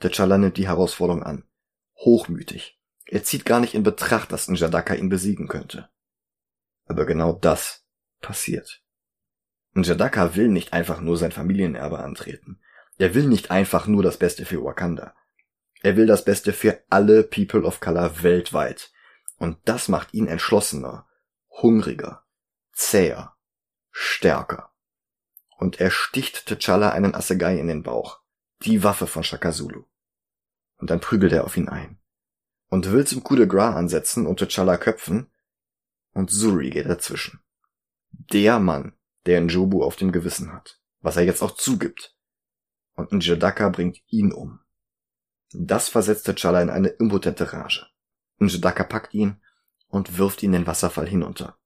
[0.00, 1.44] T'Challa nimmt die Herausforderung an.
[1.96, 2.78] Hochmütig.
[3.06, 5.88] Er zieht gar nicht in Betracht, dass Njadaka ihn besiegen könnte.
[6.86, 7.86] Aber genau das
[8.20, 8.82] passiert.
[9.72, 12.60] Njadaka will nicht einfach nur sein Familienerbe antreten.
[12.98, 15.14] Er will nicht einfach nur das Beste für Wakanda.
[15.82, 18.90] Er will das Beste für alle People of Color weltweit.
[19.38, 21.06] Und das macht ihn entschlossener,
[21.48, 22.24] hungriger,
[22.72, 23.36] zäher,
[23.90, 24.72] stärker.
[25.56, 28.20] Und er sticht T'Challa einen Assegai in den Bauch,
[28.62, 29.84] die Waffe von Shaka Zulu.
[30.78, 31.98] Und dann prügelt er auf ihn ein.
[32.68, 35.30] Und will zum Coup de Gras ansetzen und T'Challa köpfen,
[36.12, 37.40] und Zuri geht dazwischen.
[38.10, 38.94] Der Mann,
[39.26, 42.16] der Njobu auf dem Gewissen hat, was er jetzt auch zugibt
[42.96, 44.60] und Njadaka bringt ihn um.
[45.52, 47.86] Das versetzt T'Challa in eine impotente Rage.
[48.38, 49.40] Njadaka packt ihn
[49.88, 51.58] und wirft ihn den Wasserfall hinunter.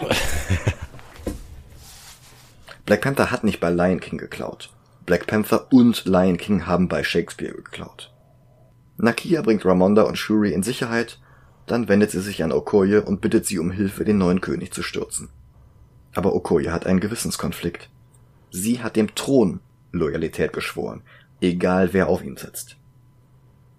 [2.86, 4.70] Black Panther hat nicht bei Lion King geklaut.
[5.04, 8.12] Black Panther und Lion King haben bei Shakespeare geklaut.
[8.98, 11.18] Nakia bringt Ramonda und Shuri in Sicherheit,
[11.66, 14.82] dann wendet sie sich an Okoye und bittet sie um Hilfe, den neuen König zu
[14.82, 15.28] stürzen.
[16.14, 17.90] Aber Okoye hat einen Gewissenskonflikt.
[18.50, 19.60] Sie hat dem Thron
[19.92, 21.02] Loyalität geschworen,
[21.40, 22.76] egal wer auf ihm sitzt.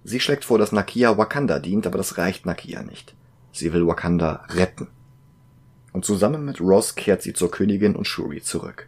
[0.03, 3.15] Sie schlägt vor, dass Nakia Wakanda dient, aber das reicht Nakia nicht.
[3.51, 4.87] Sie will Wakanda retten.
[5.97, 8.87] Und zusammen mit Ross kehrt sie zur Königin und Shuri zurück.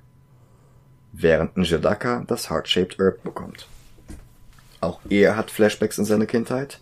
[1.12, 3.68] Während Njedaka das Heart-Shaped Herb bekommt.
[4.80, 6.80] Auch er hat Flashbacks in seine Kindheit.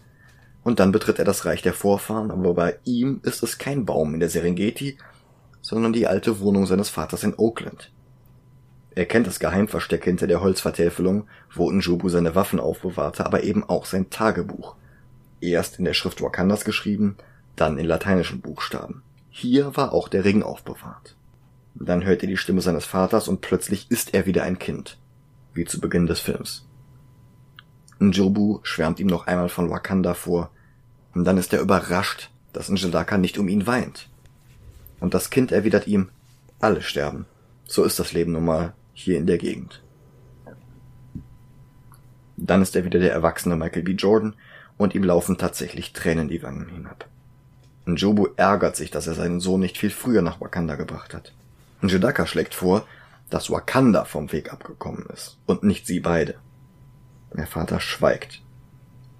[0.65, 4.15] Und dann betritt er das Reich der Vorfahren, aber bei ihm ist es kein Baum
[4.15, 4.97] in der Serengeti,
[5.61, 7.89] sondern die alte Wohnung seines Vaters in Oakland.
[8.95, 13.85] Er kennt das Geheimversteck hinter der Holzvertäfelung, wo Njobu seine Waffen aufbewahrte, aber eben auch
[13.85, 14.75] sein Tagebuch.
[15.39, 17.15] Erst in der Schrift Wakandas geschrieben,
[17.55, 19.03] dann in lateinischen Buchstaben.
[19.39, 21.15] Hier war auch der Ring aufbewahrt.
[21.76, 24.97] Dann hört er die Stimme seines Vaters und plötzlich ist er wieder ein Kind.
[25.53, 26.65] Wie zu Beginn des Films.
[27.99, 30.49] Njobu schwärmt ihm noch einmal von Wakanda vor,
[31.14, 34.09] und dann ist er überrascht, dass Njadaka nicht um ihn weint.
[34.99, 36.09] Und das Kind erwidert ihm,
[36.59, 37.27] alle sterben.
[37.68, 39.84] So ist das Leben nun mal hier in der Gegend.
[42.38, 43.91] Dann ist er wieder der erwachsene Michael B.
[43.91, 44.35] Jordan
[44.77, 47.07] und ihm laufen tatsächlich Tränen die Wangen hinab.
[47.88, 51.34] Njobu ärgert sich, dass er seinen Sohn nicht viel früher nach Wakanda gebracht hat.
[51.81, 52.85] Njedaka schlägt vor,
[53.30, 56.35] dass Wakanda vom Weg abgekommen ist und nicht sie beide.
[57.34, 58.41] Der Vater schweigt.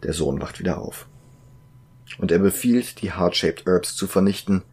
[0.04, 1.08] Der Sohn wacht wieder auf.
[2.18, 4.64] Und er befiehlt, die Heart-Shaped Herbs zu vernichten,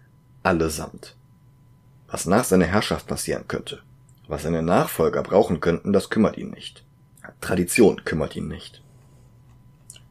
[0.43, 1.17] allesamt.
[2.07, 3.83] Was nach seiner Herrschaft passieren könnte,
[4.29, 6.85] was seine Nachfolger brauchen könnten, das kümmert ihn nicht.
[7.41, 8.83] Tradition kümmert ihn nicht.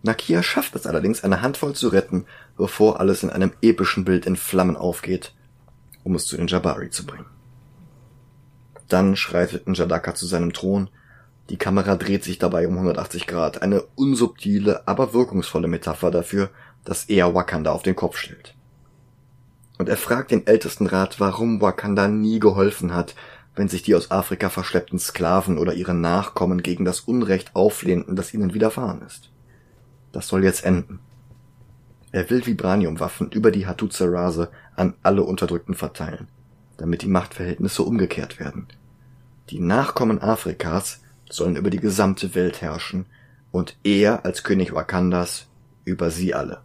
[0.01, 2.25] Nakia schafft es allerdings, eine Handvoll zu retten,
[2.57, 5.33] bevor alles in einem epischen Bild in Flammen aufgeht,
[6.03, 7.25] um es zu den Jabari zu bringen.
[8.87, 10.89] Dann schreitet Njadaka zu seinem Thron,
[11.49, 16.49] die Kamera dreht sich dabei um 180 Grad, eine unsubtile, aber wirkungsvolle Metapher dafür,
[16.85, 18.55] dass er Wakanda auf den Kopf stellt.
[19.77, 23.15] Und er fragt den ältesten Rat, warum Wakanda nie geholfen hat,
[23.55, 28.33] wenn sich die aus Afrika verschleppten Sklaven oder ihre Nachkommen gegen das Unrecht auflehnten, das
[28.33, 29.29] ihnen widerfahren ist.
[30.11, 30.99] Das soll jetzt enden.
[32.13, 36.27] Er will Vibraniumwaffen über die Hattuzer-Rase an alle Unterdrückten verteilen,
[36.77, 38.67] damit die Machtverhältnisse umgekehrt werden.
[39.49, 43.07] Die Nachkommen Afrikas sollen über die gesamte Welt herrschen
[43.51, 45.47] und er als König Wakandas
[45.85, 46.61] über sie alle.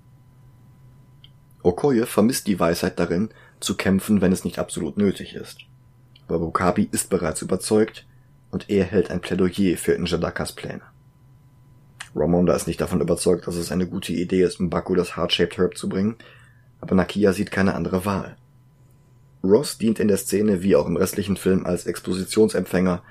[1.62, 5.61] Okoye vermisst die Weisheit darin, zu kämpfen, wenn es nicht absolut nötig ist.
[6.29, 8.07] Babukabi ist bereits überzeugt
[8.51, 10.83] und er hält ein Plädoyer für Njadakas Pläne.
[12.14, 15.76] Ramonda ist nicht davon überzeugt, dass es eine gute Idee ist, Mbaku das Heart-Shaped Herb
[15.76, 16.16] zu bringen,
[16.80, 18.36] aber Nakia sieht keine andere Wahl.
[19.43, 23.02] Ross dient in der Szene wie auch im restlichen Film als Expositionsempfänger,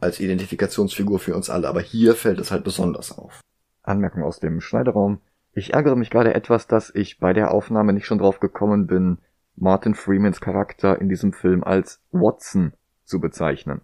[0.00, 3.40] als Identifikationsfigur für uns alle, aber hier fällt es halt besonders auf.
[3.82, 5.20] Anmerkung aus dem Schneideraum.
[5.52, 9.18] Ich ärgere mich gerade etwas, dass ich bei der Aufnahme nicht schon drauf gekommen bin,
[9.54, 12.74] Martin Freemans Charakter in diesem Film als Watson
[13.04, 13.80] zu bezeichnen.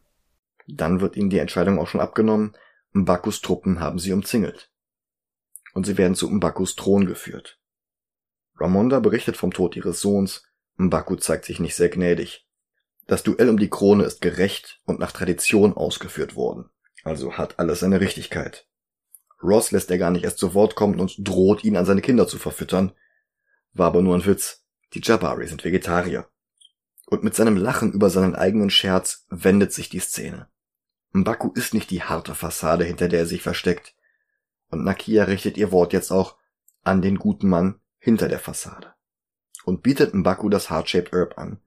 [0.68, 2.52] Dann wird ihnen die Entscheidung auch schon abgenommen,
[2.92, 4.70] Mbakus Truppen haben sie umzingelt.
[5.72, 7.58] Und sie werden zu Mbakus Thron geführt.
[8.56, 10.44] Ramonda berichtet vom Tod ihres Sohns,
[10.76, 12.46] Mbaku zeigt sich nicht sehr gnädig.
[13.06, 16.70] Das Duell um die Krone ist gerecht und nach Tradition ausgeführt worden,
[17.02, 18.68] also hat alles seine Richtigkeit.
[19.42, 22.28] Ross lässt er gar nicht erst zu Wort kommen und droht ihn an seine Kinder
[22.28, 22.92] zu verfüttern.
[23.72, 24.64] War aber nur ein Witz.
[24.94, 26.28] Die Jabari sind Vegetarier.
[27.06, 30.48] Und mit seinem Lachen über seinen eigenen Scherz wendet sich die Szene.
[31.12, 33.94] Mbaku ist nicht die harte Fassade, hinter der er sich versteckt.
[34.70, 36.36] Und Nakia richtet ihr Wort jetzt auch
[36.82, 38.94] an den guten Mann hinter der Fassade.
[39.64, 41.60] Und bietet Mbaku das Heart-Shaped Herb an.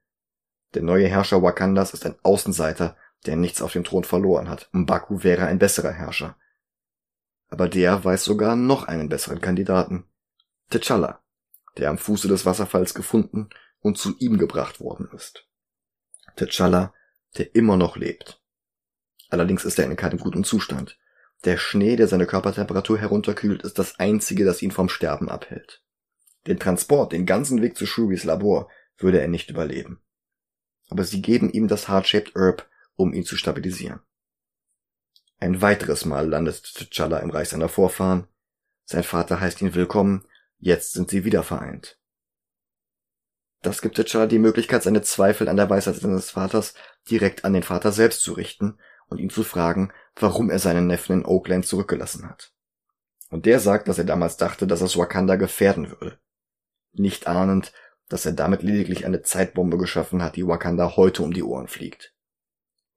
[0.74, 4.68] Der neue Herrscher Wakandas ist ein Außenseiter, der nichts auf dem Thron verloren hat.
[4.74, 6.36] Mbaku wäre ein besserer Herrscher.
[7.50, 10.06] Aber der weiß sogar noch einen besseren Kandidaten.
[10.72, 11.20] T'Challa,
[11.78, 13.50] der am Fuße des Wasserfalls gefunden
[13.80, 15.48] und zu ihm gebracht worden ist.
[16.36, 16.92] T'Challa,
[17.38, 18.42] der immer noch lebt.
[19.36, 20.98] Allerdings ist er in keinem guten Zustand.
[21.44, 25.84] Der Schnee, der seine Körpertemperatur herunterkühlt, ist das einzige, das ihn vom Sterben abhält.
[26.48, 30.02] Den Transport, den ganzen Weg zu Shuris Labor, würde er nicht überleben.
[30.88, 34.00] Aber sie geben ihm das Heart-Shaped Herb, um ihn zu stabilisieren.
[35.38, 38.30] Ein weiteres Mal landet T'Challa im Reich seiner Vorfahren.
[38.86, 40.24] Sein Vater heißt ihn willkommen.
[40.60, 42.00] Jetzt sind sie wieder vereint.
[43.62, 46.74] Das gibt T'Challa die Möglichkeit, seine Zweifel an der Weisheit seines Vaters
[47.10, 51.20] direkt an den Vater selbst zu richten und ihn zu fragen, warum er seinen Neffen
[51.20, 52.52] in Oakland zurückgelassen hat.
[53.30, 56.20] Und der sagt, dass er damals dachte, dass es Wakanda gefährden würde.
[56.94, 57.74] Nicht ahnend,
[58.08, 62.14] dass er damit lediglich eine Zeitbombe geschaffen hat, die Wakanda heute um die Ohren fliegt.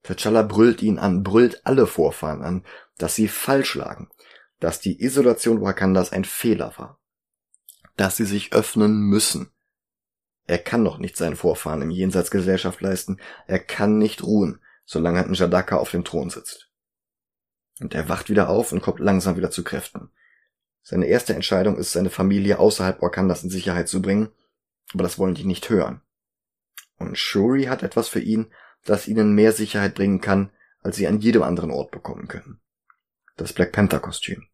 [0.05, 2.65] T'Challa brüllt ihn an, brüllt alle Vorfahren an,
[2.97, 4.09] dass sie falsch lagen,
[4.59, 6.99] dass die Isolation Wakandas ein Fehler war,
[7.97, 9.51] dass sie sich öffnen müssen.
[10.47, 15.23] Er kann noch nicht seinen Vorfahren im Jenseits Gesellschaft leisten, er kann nicht ruhen, solange
[15.23, 16.67] ein Jadaka auf dem Thron sitzt.
[17.79, 20.09] Und er wacht wieder auf und kommt langsam wieder zu Kräften.
[20.81, 24.29] Seine erste Entscheidung ist, seine Familie außerhalb Wakandas in Sicherheit zu bringen,
[24.91, 26.01] aber das wollen die nicht hören.
[26.97, 28.51] Und Shuri hat etwas für ihn,
[28.83, 30.49] das ihnen mehr Sicherheit bringen kann,
[30.81, 32.59] als sie an jedem anderen Ort bekommen können.
[33.37, 34.47] Das Black Panther Kostüm.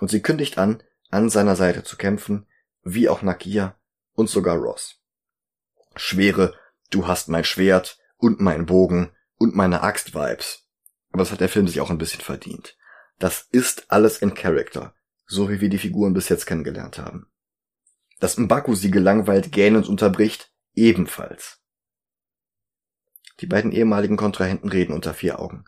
[0.00, 2.48] Und sie kündigt an, an seiner Seite zu kämpfen,
[2.82, 3.78] wie auch Nakia
[4.14, 5.00] und sogar Ross.
[5.94, 6.58] Schwere,
[6.90, 10.68] du hast mein Schwert und mein Bogen und meine Axt-Vibes.
[11.12, 12.76] Aber das hat der Film sich auch ein bisschen verdient.
[13.18, 14.94] Das ist alles in Character,
[15.26, 17.26] so wie wir die Figuren bis jetzt kennengelernt haben.
[18.20, 21.60] Dass Mbaku sie gelangweilt gähnend unterbricht, ebenfalls.
[23.40, 25.64] Die beiden ehemaligen Kontrahenten reden unter vier Augen.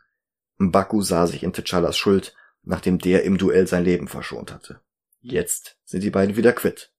[0.59, 4.81] Mbaku sah sich in T'Challas Schuld, nachdem der im Duell sein Leben verschont hatte.
[5.21, 6.93] Jetzt sind die beiden wieder quitt.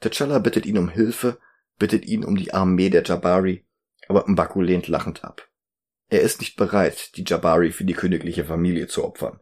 [0.00, 1.38] T'Challa bittet ihn um Hilfe,
[1.78, 3.66] bittet ihn um die Armee der Jabari,
[4.08, 5.47] aber Mbaku lehnt lachend ab.
[6.08, 9.40] Er ist nicht bereit, die Jabari für die königliche Familie zu opfern.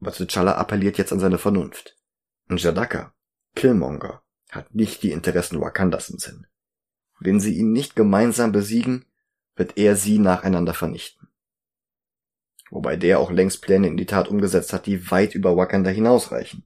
[0.00, 1.96] Aber T'Challa appelliert jetzt an seine Vernunft.
[2.48, 3.14] Njadaka,
[3.54, 6.46] Killmonger, hat nicht die Interessen Wakandas im Sinn.
[7.20, 9.04] Wenn sie ihn nicht gemeinsam besiegen,
[9.54, 11.28] wird er sie nacheinander vernichten.
[12.70, 16.64] Wobei der auch längst Pläne in die Tat umgesetzt hat, die weit über Wakanda hinausreichen.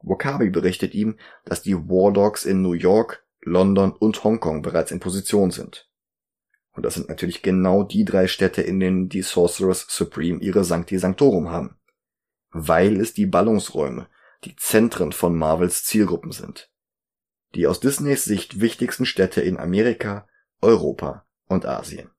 [0.00, 5.00] Wakabi berichtet ihm, dass die War Dogs in New York, London und Hongkong bereits in
[5.00, 5.88] Position sind.
[6.74, 10.98] Und das sind natürlich genau die drei Städte, in denen die Sorcerers Supreme ihre Sancti
[10.98, 11.76] Sanctorum haben.
[12.50, 14.08] Weil es die Ballungsräume,
[14.44, 16.70] die Zentren von Marvels Zielgruppen sind.
[17.54, 20.26] Die aus Disneys Sicht wichtigsten Städte in Amerika,
[20.60, 22.10] Europa und Asien.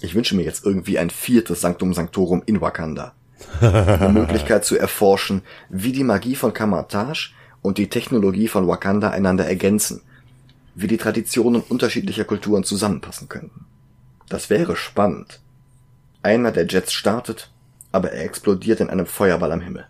[0.00, 3.14] Ich wünsche mir jetzt irgendwie ein viertes Sanctum Sanctorum in Wakanda.
[3.60, 7.32] Die Möglichkeit zu erforschen, wie die Magie von Kamatage
[7.62, 10.02] und die Technologie von Wakanda einander ergänzen,
[10.80, 13.66] wie die Traditionen unterschiedlicher Kulturen zusammenpassen könnten.
[14.28, 15.40] Das wäre spannend.
[16.22, 17.50] Einer der Jets startet,
[17.90, 19.88] aber er explodiert in einem Feuerball am Himmel.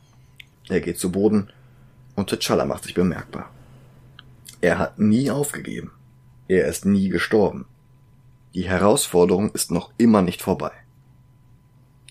[0.68, 1.50] Er geht zu Boden
[2.14, 3.50] und T'Challa macht sich bemerkbar.
[4.62, 5.92] Er hat nie aufgegeben.
[6.48, 7.66] Er ist nie gestorben.
[8.54, 10.72] Die Herausforderung ist noch immer nicht vorbei.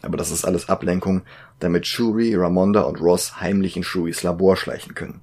[0.04, 1.24] Aber das ist alles Ablenkung,
[1.60, 5.22] damit Shuri, Ramonda und Ross heimlich in Shuris Labor schleichen können.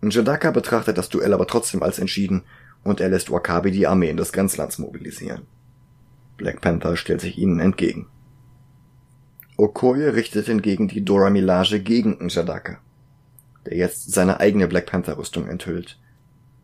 [0.00, 2.42] Njadaka betrachtet das Duell aber trotzdem als entschieden
[2.84, 5.42] und er lässt Wakabi die Armeen des Grenzlands mobilisieren.
[6.36, 8.06] Black Panther stellt sich ihnen entgegen.
[9.56, 12.78] Okoye richtet hingegen die Dora Milage gegen Njadaka,
[13.66, 15.98] der jetzt seine eigene Black Panther Rüstung enthüllt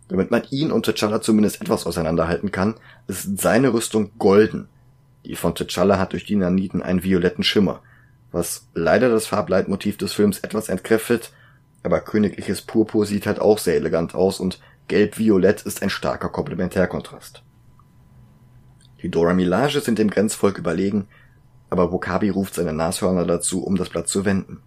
[0.09, 2.75] damit man ihn und T'Challa zumindest etwas auseinanderhalten kann,
[3.07, 4.69] ist seine Rüstung golden.
[5.25, 7.83] Die von T'Challa hat durch die Naniten einen violetten Schimmer,
[8.31, 11.33] was leider das Farbleitmotiv des Films etwas entkräftet,
[11.85, 14.59] aber königliches Purpur sieht halt auch sehr elegant aus und
[14.89, 17.45] gelb-violett ist ein starker Komplementärkontrast.
[19.03, 21.07] Die Dora Milage sind dem Grenzvolk überlegen,
[21.69, 24.63] aber Wokabi ruft seine Nashörner dazu, um das Blatt zu wenden.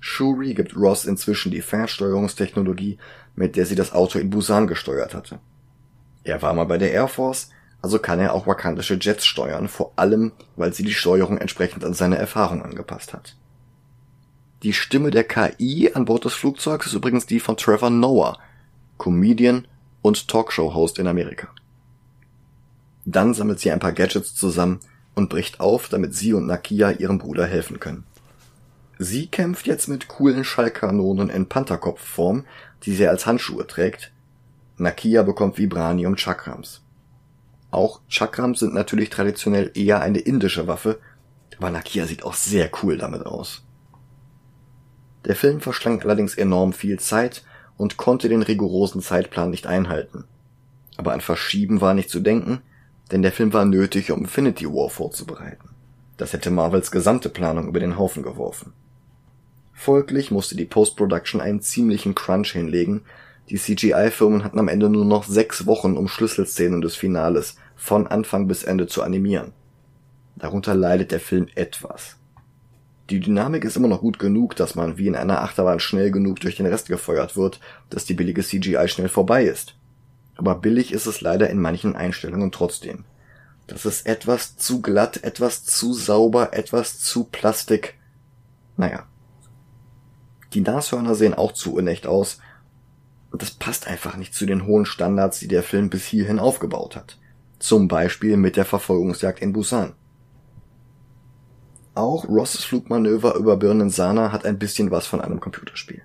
[0.00, 2.98] Shuri gibt Ross inzwischen die Fernsteuerungstechnologie,
[3.34, 5.38] mit der sie das Auto in Busan gesteuert hatte.
[6.24, 9.92] Er war mal bei der Air Force, also kann er auch wakandische Jets steuern, vor
[9.96, 13.36] allem, weil sie die Steuerung entsprechend an seine Erfahrung angepasst hat.
[14.62, 18.38] Die Stimme der KI an Bord des Flugzeugs ist übrigens die von Trevor Noah,
[18.96, 19.66] Comedian
[20.02, 21.48] und Talkshow-Host in Amerika.
[23.04, 24.78] Dann sammelt sie ein paar Gadgets zusammen
[25.16, 28.04] und bricht auf, damit sie und Nakia ihrem Bruder helfen können.
[29.00, 32.44] Sie kämpft jetzt mit coolen Schallkanonen in Pantherkopfform,
[32.84, 34.12] die sie als Handschuhe trägt.
[34.76, 36.82] Nakia bekommt Vibranium Chakrams.
[37.72, 41.00] Auch Chakrams sind natürlich traditionell eher eine indische Waffe,
[41.58, 43.64] aber Nakia sieht auch sehr cool damit aus.
[45.24, 47.44] Der Film verschlang allerdings enorm viel Zeit
[47.76, 50.24] und konnte den rigorosen Zeitplan nicht einhalten.
[50.96, 52.60] Aber an Verschieben war nicht zu denken,
[53.10, 55.70] denn der Film war nötig, um Infinity War vorzubereiten.
[56.16, 58.72] Das hätte Marvels gesamte Planung über den Haufen geworfen.
[59.72, 63.02] Folglich musste die Post-Production einen ziemlichen Crunch hinlegen,
[63.48, 68.46] die CGI-Firmen hatten am Ende nur noch sechs Wochen, um Schlüsselszenen des Finales von Anfang
[68.46, 69.52] bis Ende zu animieren.
[70.36, 72.16] Darunter leidet der Film etwas.
[73.12, 76.40] Die Dynamik ist immer noch gut genug, dass man wie in einer Achterbahn schnell genug
[76.40, 77.60] durch den Rest gefeuert wird,
[77.90, 79.76] dass die billige CGI schnell vorbei ist.
[80.36, 83.04] Aber billig ist es leider in manchen Einstellungen trotzdem.
[83.66, 87.98] Das ist etwas zu glatt, etwas zu sauber, etwas zu Plastik.
[88.78, 89.06] Naja.
[90.54, 92.38] Die Nashörner sehen auch zu unecht aus.
[93.30, 96.96] Und das passt einfach nicht zu den hohen Standards, die der Film bis hierhin aufgebaut
[96.96, 97.18] hat.
[97.58, 99.92] Zum Beispiel mit der Verfolgungsjagd in Busan.
[101.94, 106.02] Auch Rosses Flugmanöver über Birnen Sana hat ein bisschen was von einem Computerspiel.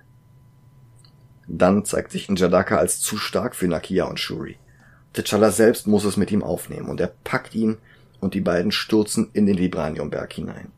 [1.46, 4.58] Dann zeigt sich Njadaka als zu stark für Nakia und Shuri.
[5.14, 7.78] T'Challa selbst muss es mit ihm aufnehmen und er packt ihn
[8.20, 10.70] und die beiden stürzen in den Vibraniumberg hinein.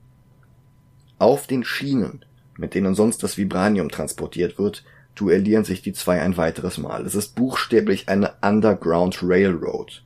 [1.18, 2.24] Auf den Schienen,
[2.56, 4.84] mit denen sonst das Vibranium transportiert wird,
[5.16, 7.04] duellieren sich die zwei ein weiteres Mal.
[7.04, 10.04] Es ist buchstäblich eine Underground Railroad.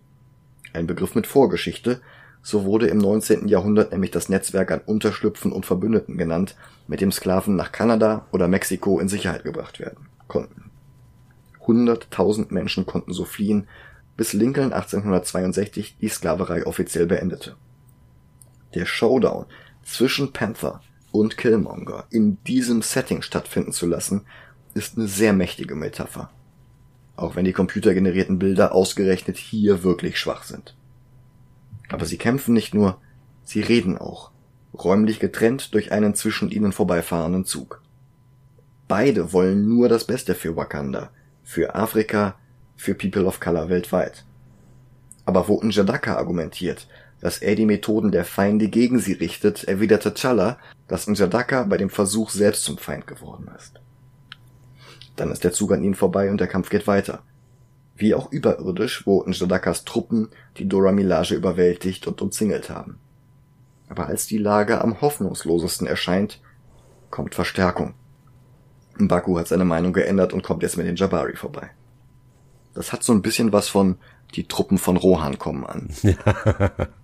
[0.73, 2.01] Ein Begriff mit Vorgeschichte,
[2.45, 3.49] so wurde im 19.
[3.49, 6.57] Jahrhundert nämlich das Netzwerk an Unterschlüpfen und Verbündeten genannt,
[6.87, 10.71] mit dem Sklaven nach Kanada oder Mexiko in Sicherheit gebracht werden konnten.
[11.66, 13.66] Hunderttausend Menschen konnten so fliehen,
[14.19, 17.57] bis Lincoln 1862 die Sklaverei offiziell beendete.
[18.75, 19.47] Der Showdown
[19.83, 24.27] zwischen Panther und Killmonger in diesem Setting stattfinden zu lassen,
[24.75, 26.31] ist eine sehr mächtige Metapher.
[27.16, 30.77] Auch wenn die computergenerierten Bilder ausgerechnet hier wirklich schwach sind.
[31.89, 33.01] Aber sie kämpfen nicht nur,
[33.43, 34.31] sie reden auch,
[34.73, 37.82] räumlich getrennt durch einen zwischen ihnen vorbeifahrenden Zug.
[38.89, 41.11] Beide wollen nur das Beste für Wakanda,
[41.43, 42.36] für Afrika,
[42.77, 44.24] für People of Color weltweit.
[45.24, 46.86] Aber wo Njadaka argumentiert,
[47.20, 50.56] dass er die Methoden der Feinde gegen sie richtet, erwidert T'Challa,
[50.89, 53.81] dass Njadaka bei dem Versuch selbst zum Feind geworden ist.
[55.16, 57.23] Dann ist der Zug an ihnen vorbei und der Kampf geht weiter.
[57.97, 62.99] Wie auch überirdisch, wo Njadakas Truppen die Dora Milaje überwältigt und umzingelt haben.
[63.89, 66.41] Aber als die Lage am hoffnungslosesten erscheint,
[67.11, 67.95] kommt Verstärkung.
[68.99, 71.71] Mbaku hat seine Meinung geändert und kommt jetzt mit den Jabari vorbei.
[72.75, 73.97] Das hat so ein bisschen was von
[74.35, 75.89] die Truppen von Rohan kommen an.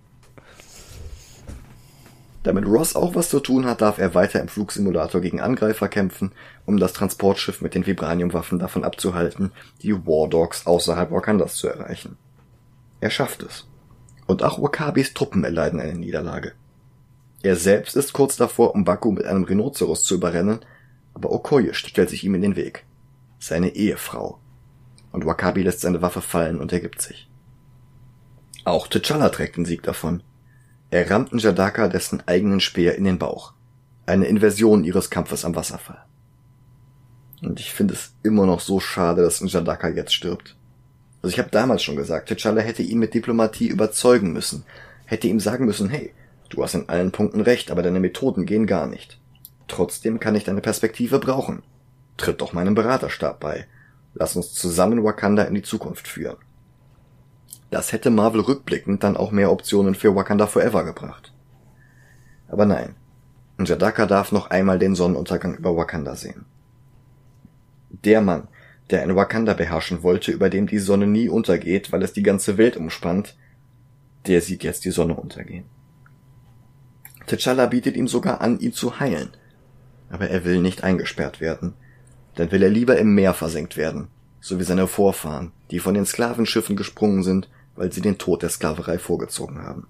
[2.43, 6.31] Damit Ross auch was zu tun hat, darf er weiter im Flugsimulator gegen Angreifer kämpfen,
[6.65, 9.51] um das Transportschiff mit den Vibraniumwaffen davon abzuhalten,
[9.83, 12.17] die War Dogs außerhalb Wakandas zu erreichen.
[12.99, 13.67] Er schafft es.
[14.25, 16.53] Und auch Wakabis Truppen erleiden eine Niederlage.
[17.43, 20.59] Er selbst ist kurz davor, Mbaku mit einem Rhinoceros zu überrennen,
[21.13, 22.85] aber Okoye stellt sich ihm in den Weg.
[23.39, 24.39] Seine Ehefrau.
[25.11, 27.29] Und Wakabi lässt seine Waffe fallen und ergibt sich.
[28.63, 30.23] Auch T'Challa trägt den Sieg davon.
[30.91, 33.53] Er rammt Njadaka dessen eigenen Speer in den Bauch.
[34.05, 36.03] Eine Inversion ihres Kampfes am Wasserfall.
[37.41, 40.57] Und ich finde es immer noch so schade, dass Njadaka jetzt stirbt.
[41.21, 44.65] Also ich habe damals schon gesagt, T'Challa hätte ihn mit Diplomatie überzeugen müssen,
[45.05, 46.13] hätte ihm sagen müssen, hey,
[46.49, 49.17] du hast in allen Punkten recht, aber deine Methoden gehen gar nicht.
[49.69, 51.63] Trotzdem kann ich deine Perspektive brauchen.
[52.17, 53.65] Tritt doch meinem Beraterstab bei.
[54.13, 56.35] Lass uns zusammen Wakanda in die Zukunft führen.
[57.71, 61.33] Das hätte Marvel rückblickend dann auch mehr Optionen für Wakanda Forever gebracht.
[62.49, 62.95] Aber nein.
[63.57, 66.45] Njadaka darf noch einmal den Sonnenuntergang über Wakanda sehen.
[67.89, 68.49] Der Mann,
[68.89, 72.57] der ein Wakanda beherrschen wollte, über dem die Sonne nie untergeht, weil es die ganze
[72.57, 73.37] Welt umspannt,
[74.27, 75.65] der sieht jetzt die Sonne untergehen.
[77.27, 79.29] T'Challa bietet ihm sogar an, ihn zu heilen,
[80.09, 81.73] aber er will nicht eingesperrt werden.
[82.35, 84.09] Dann will er lieber im Meer versenkt werden,
[84.41, 87.49] so wie seine Vorfahren, die von den Sklavenschiffen gesprungen sind,
[87.81, 89.87] weil sie den Tod der Sklaverei vorgezogen haben.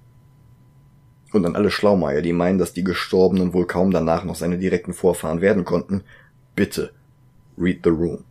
[1.33, 4.93] Und an alle Schlaumeier, die meinen, dass die Gestorbenen wohl kaum danach noch seine direkten
[4.93, 6.05] Vorfahren werden konnten,
[6.55, 6.93] bitte,
[7.57, 8.23] read the room.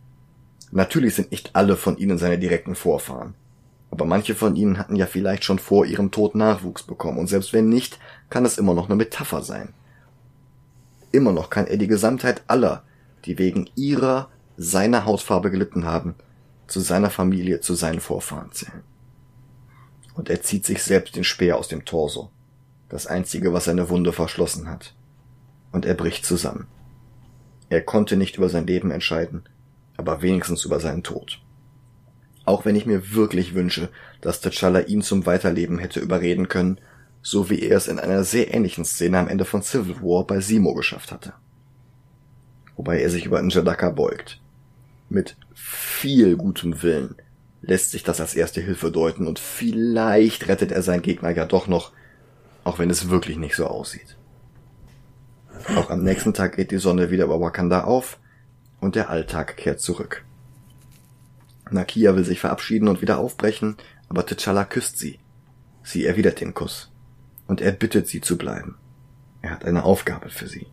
[0.71, 3.35] Natürlich sind nicht alle von ihnen seine direkten Vorfahren.
[3.91, 7.53] Aber manche von ihnen hatten ja vielleicht schon vor ihrem Tod Nachwuchs bekommen, und selbst
[7.53, 7.99] wenn nicht,
[8.31, 9.75] kann es immer noch eine Metapher sein.
[11.11, 12.81] Immer noch kann er die Gesamtheit aller,
[13.25, 16.15] die wegen ihrer, seiner Hautfarbe gelitten haben,
[16.65, 18.81] zu seiner Familie, zu seinen Vorfahren zählen.
[20.13, 22.29] Und er zieht sich selbst den Speer aus dem Torso,
[22.89, 24.93] das einzige, was seine Wunde verschlossen hat.
[25.71, 26.67] Und er bricht zusammen.
[27.69, 29.43] Er konnte nicht über sein Leben entscheiden,
[29.95, 31.41] aber wenigstens über seinen Tod.
[32.43, 33.89] Auch wenn ich mir wirklich wünsche,
[34.19, 36.79] dass T'Challa ihn zum Weiterleben hätte überreden können
[37.21, 40.39] so wie er es in einer sehr ähnlichen Szene am Ende von Civil War bei
[40.39, 41.33] Simo geschafft hatte.
[42.75, 44.39] Wobei er sich über Njadaka beugt.
[45.09, 47.15] Mit viel gutem Willen
[47.61, 51.67] lässt sich das als erste Hilfe deuten und vielleicht rettet er seinen Gegner ja doch
[51.67, 51.91] noch,
[52.63, 54.17] auch wenn es wirklich nicht so aussieht.
[55.75, 58.19] Auch am nächsten Tag geht die Sonne wieder über Wakanda auf
[58.79, 60.25] und der Alltag kehrt zurück.
[61.69, 63.77] Nakia will sich verabschieden und wieder aufbrechen,
[64.09, 65.19] aber T'Challa küsst sie.
[65.83, 66.91] Sie erwidert den Kuss
[67.47, 68.77] und er bittet sie zu bleiben.
[69.41, 70.67] Er hat eine Aufgabe für sie.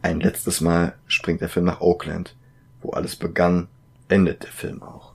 [0.00, 2.36] Ein letztes Mal springt der Film nach Oakland,
[2.80, 3.68] wo alles begann,
[4.08, 5.07] endet der Film auch.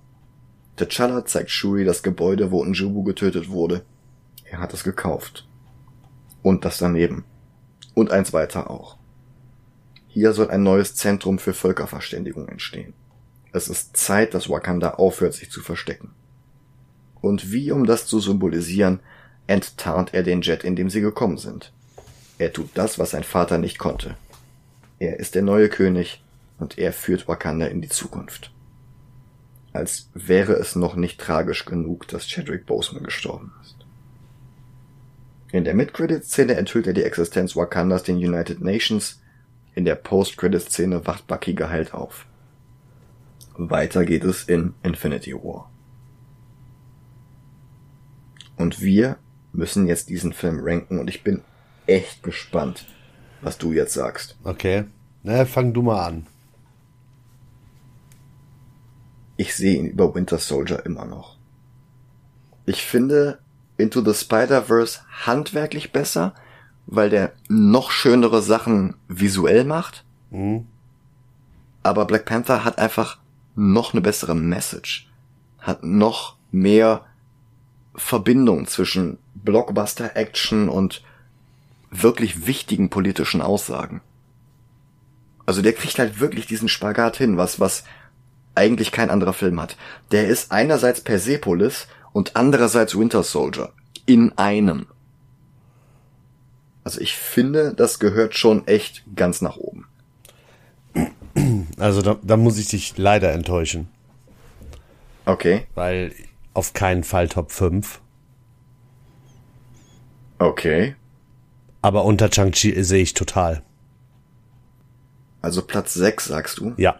[0.78, 3.86] T'Challa zeigt Shuri das Gebäude, wo Njubu getötet wurde.
[4.46, 5.48] Er hat es gekauft.
[6.42, 7.26] Und das daneben.
[7.94, 8.98] Und eins weiter auch.
[10.08, 12.94] Hier soll ein neues Zentrum für Völkerverständigung entstehen.
[13.52, 16.12] Es ist Zeit, dass Wakanda aufhört, sich zu verstecken.
[17.22, 19.00] Und wie um das zu symbolisieren,
[19.48, 21.72] enttarnt er den Jet, in dem sie gekommen sind.
[22.38, 24.16] Er tut das, was sein Vater nicht konnte.
[25.00, 26.24] Er ist der neue König
[26.60, 28.53] und er führt Wakanda in die Zukunft.
[29.74, 33.76] Als wäre es noch nicht tragisch genug, dass Chadwick Boseman gestorben ist.
[35.52, 39.22] In der Mid-Credit-Szene enthüllt er die Existenz Wakandas den United Nations,
[39.76, 42.28] in der Post-Credit-Szene wacht Bucky geheilt auf.
[43.58, 45.72] Weiter geht es in Infinity War.
[48.56, 49.18] Und wir
[49.52, 51.42] müssen jetzt diesen Film ranken und ich bin
[51.86, 52.86] echt gespannt,
[53.42, 54.38] was du jetzt sagst.
[54.44, 54.86] Okay.
[55.24, 56.28] Na, fang du mal an.
[59.54, 61.38] Ich sehe ihn über Winter Soldier immer noch.
[62.66, 63.38] Ich finde
[63.78, 66.34] Into the Spider-Verse handwerklich besser,
[66.88, 70.06] weil der noch schönere Sachen visuell macht.
[70.32, 70.66] Mhm.
[71.84, 73.20] Aber Black Panther hat einfach
[73.54, 75.08] noch eine bessere Message.
[75.60, 77.06] Hat noch mehr
[77.94, 81.04] Verbindung zwischen Blockbuster-Action und
[81.92, 84.02] wirklich wichtigen politischen Aussagen.
[85.46, 87.84] Also der kriegt halt wirklich diesen Spagat hin, was, was
[88.56, 89.78] eigentlich kein anderer Film hat.
[90.12, 93.72] Der ist einerseits Persepolis und andererseits Winter Soldier.
[94.06, 94.88] In einem.
[96.84, 99.88] Also ich finde, das gehört schon echt ganz nach oben.
[101.80, 103.88] Also da, da muss ich dich leider enttäuschen.
[105.26, 105.66] Okay.
[105.74, 106.14] Weil
[106.54, 108.02] auf keinen Fall Top 5.
[110.38, 110.96] Okay.
[111.82, 113.64] Aber unter Chang-Chi sehe ich total.
[115.42, 116.74] Also Platz 6, sagst du?
[116.78, 117.00] Ja.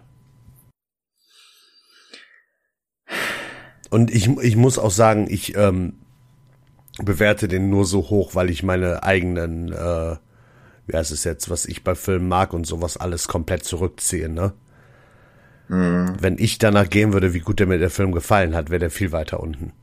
[3.94, 5.94] Und ich, ich muss auch sagen, ich ähm,
[6.98, 10.16] bewerte den nur so hoch, weil ich meine eigenen, äh,
[10.88, 14.54] wie heißt es jetzt, was ich bei Filmen mag und sowas alles komplett zurückziehe, ne?
[15.68, 16.16] Mhm.
[16.20, 18.90] Wenn ich danach gehen würde, wie gut der mir der Film gefallen hat, wäre der
[18.90, 19.74] viel weiter unten.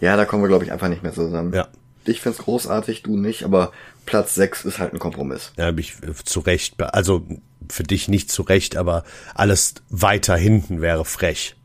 [0.00, 1.52] Ja, da kommen wir, glaube ich, einfach nicht mehr zusammen.
[1.52, 1.68] Ja.
[2.04, 3.70] Ich find's großartig, du nicht, aber
[4.06, 5.52] Platz 6 ist halt ein Kompromiss.
[5.56, 7.28] Ja, hab ich äh, zu Recht, also
[7.68, 9.04] für dich nicht zu Recht, aber
[9.34, 11.56] alles weiter hinten wäre frech.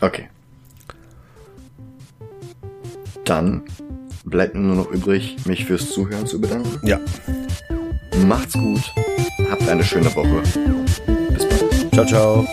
[0.00, 0.28] Okay.
[3.24, 3.62] Dann
[4.24, 6.86] bleibt mir nur noch übrig, mich fürs Zuhören zu bedanken.
[6.86, 6.98] Ja.
[8.26, 8.82] Macht's gut,
[9.50, 10.42] habt eine schöne Woche.
[11.32, 11.92] Bis bald.
[11.92, 12.46] Ciao, ciao.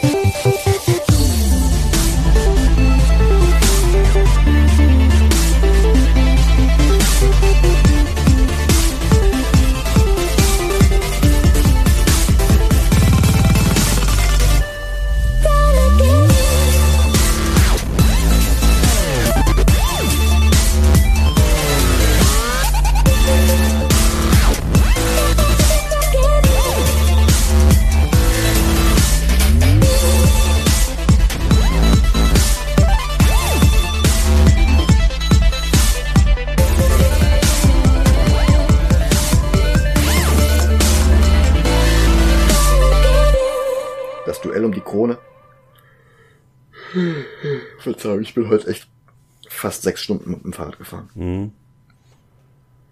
[44.83, 45.17] Krone.
[47.79, 48.87] Verzeihung, ich bin heute echt
[49.47, 51.09] fast sechs Stunden mit dem Fahrrad gefahren.
[51.15, 51.51] Mhm.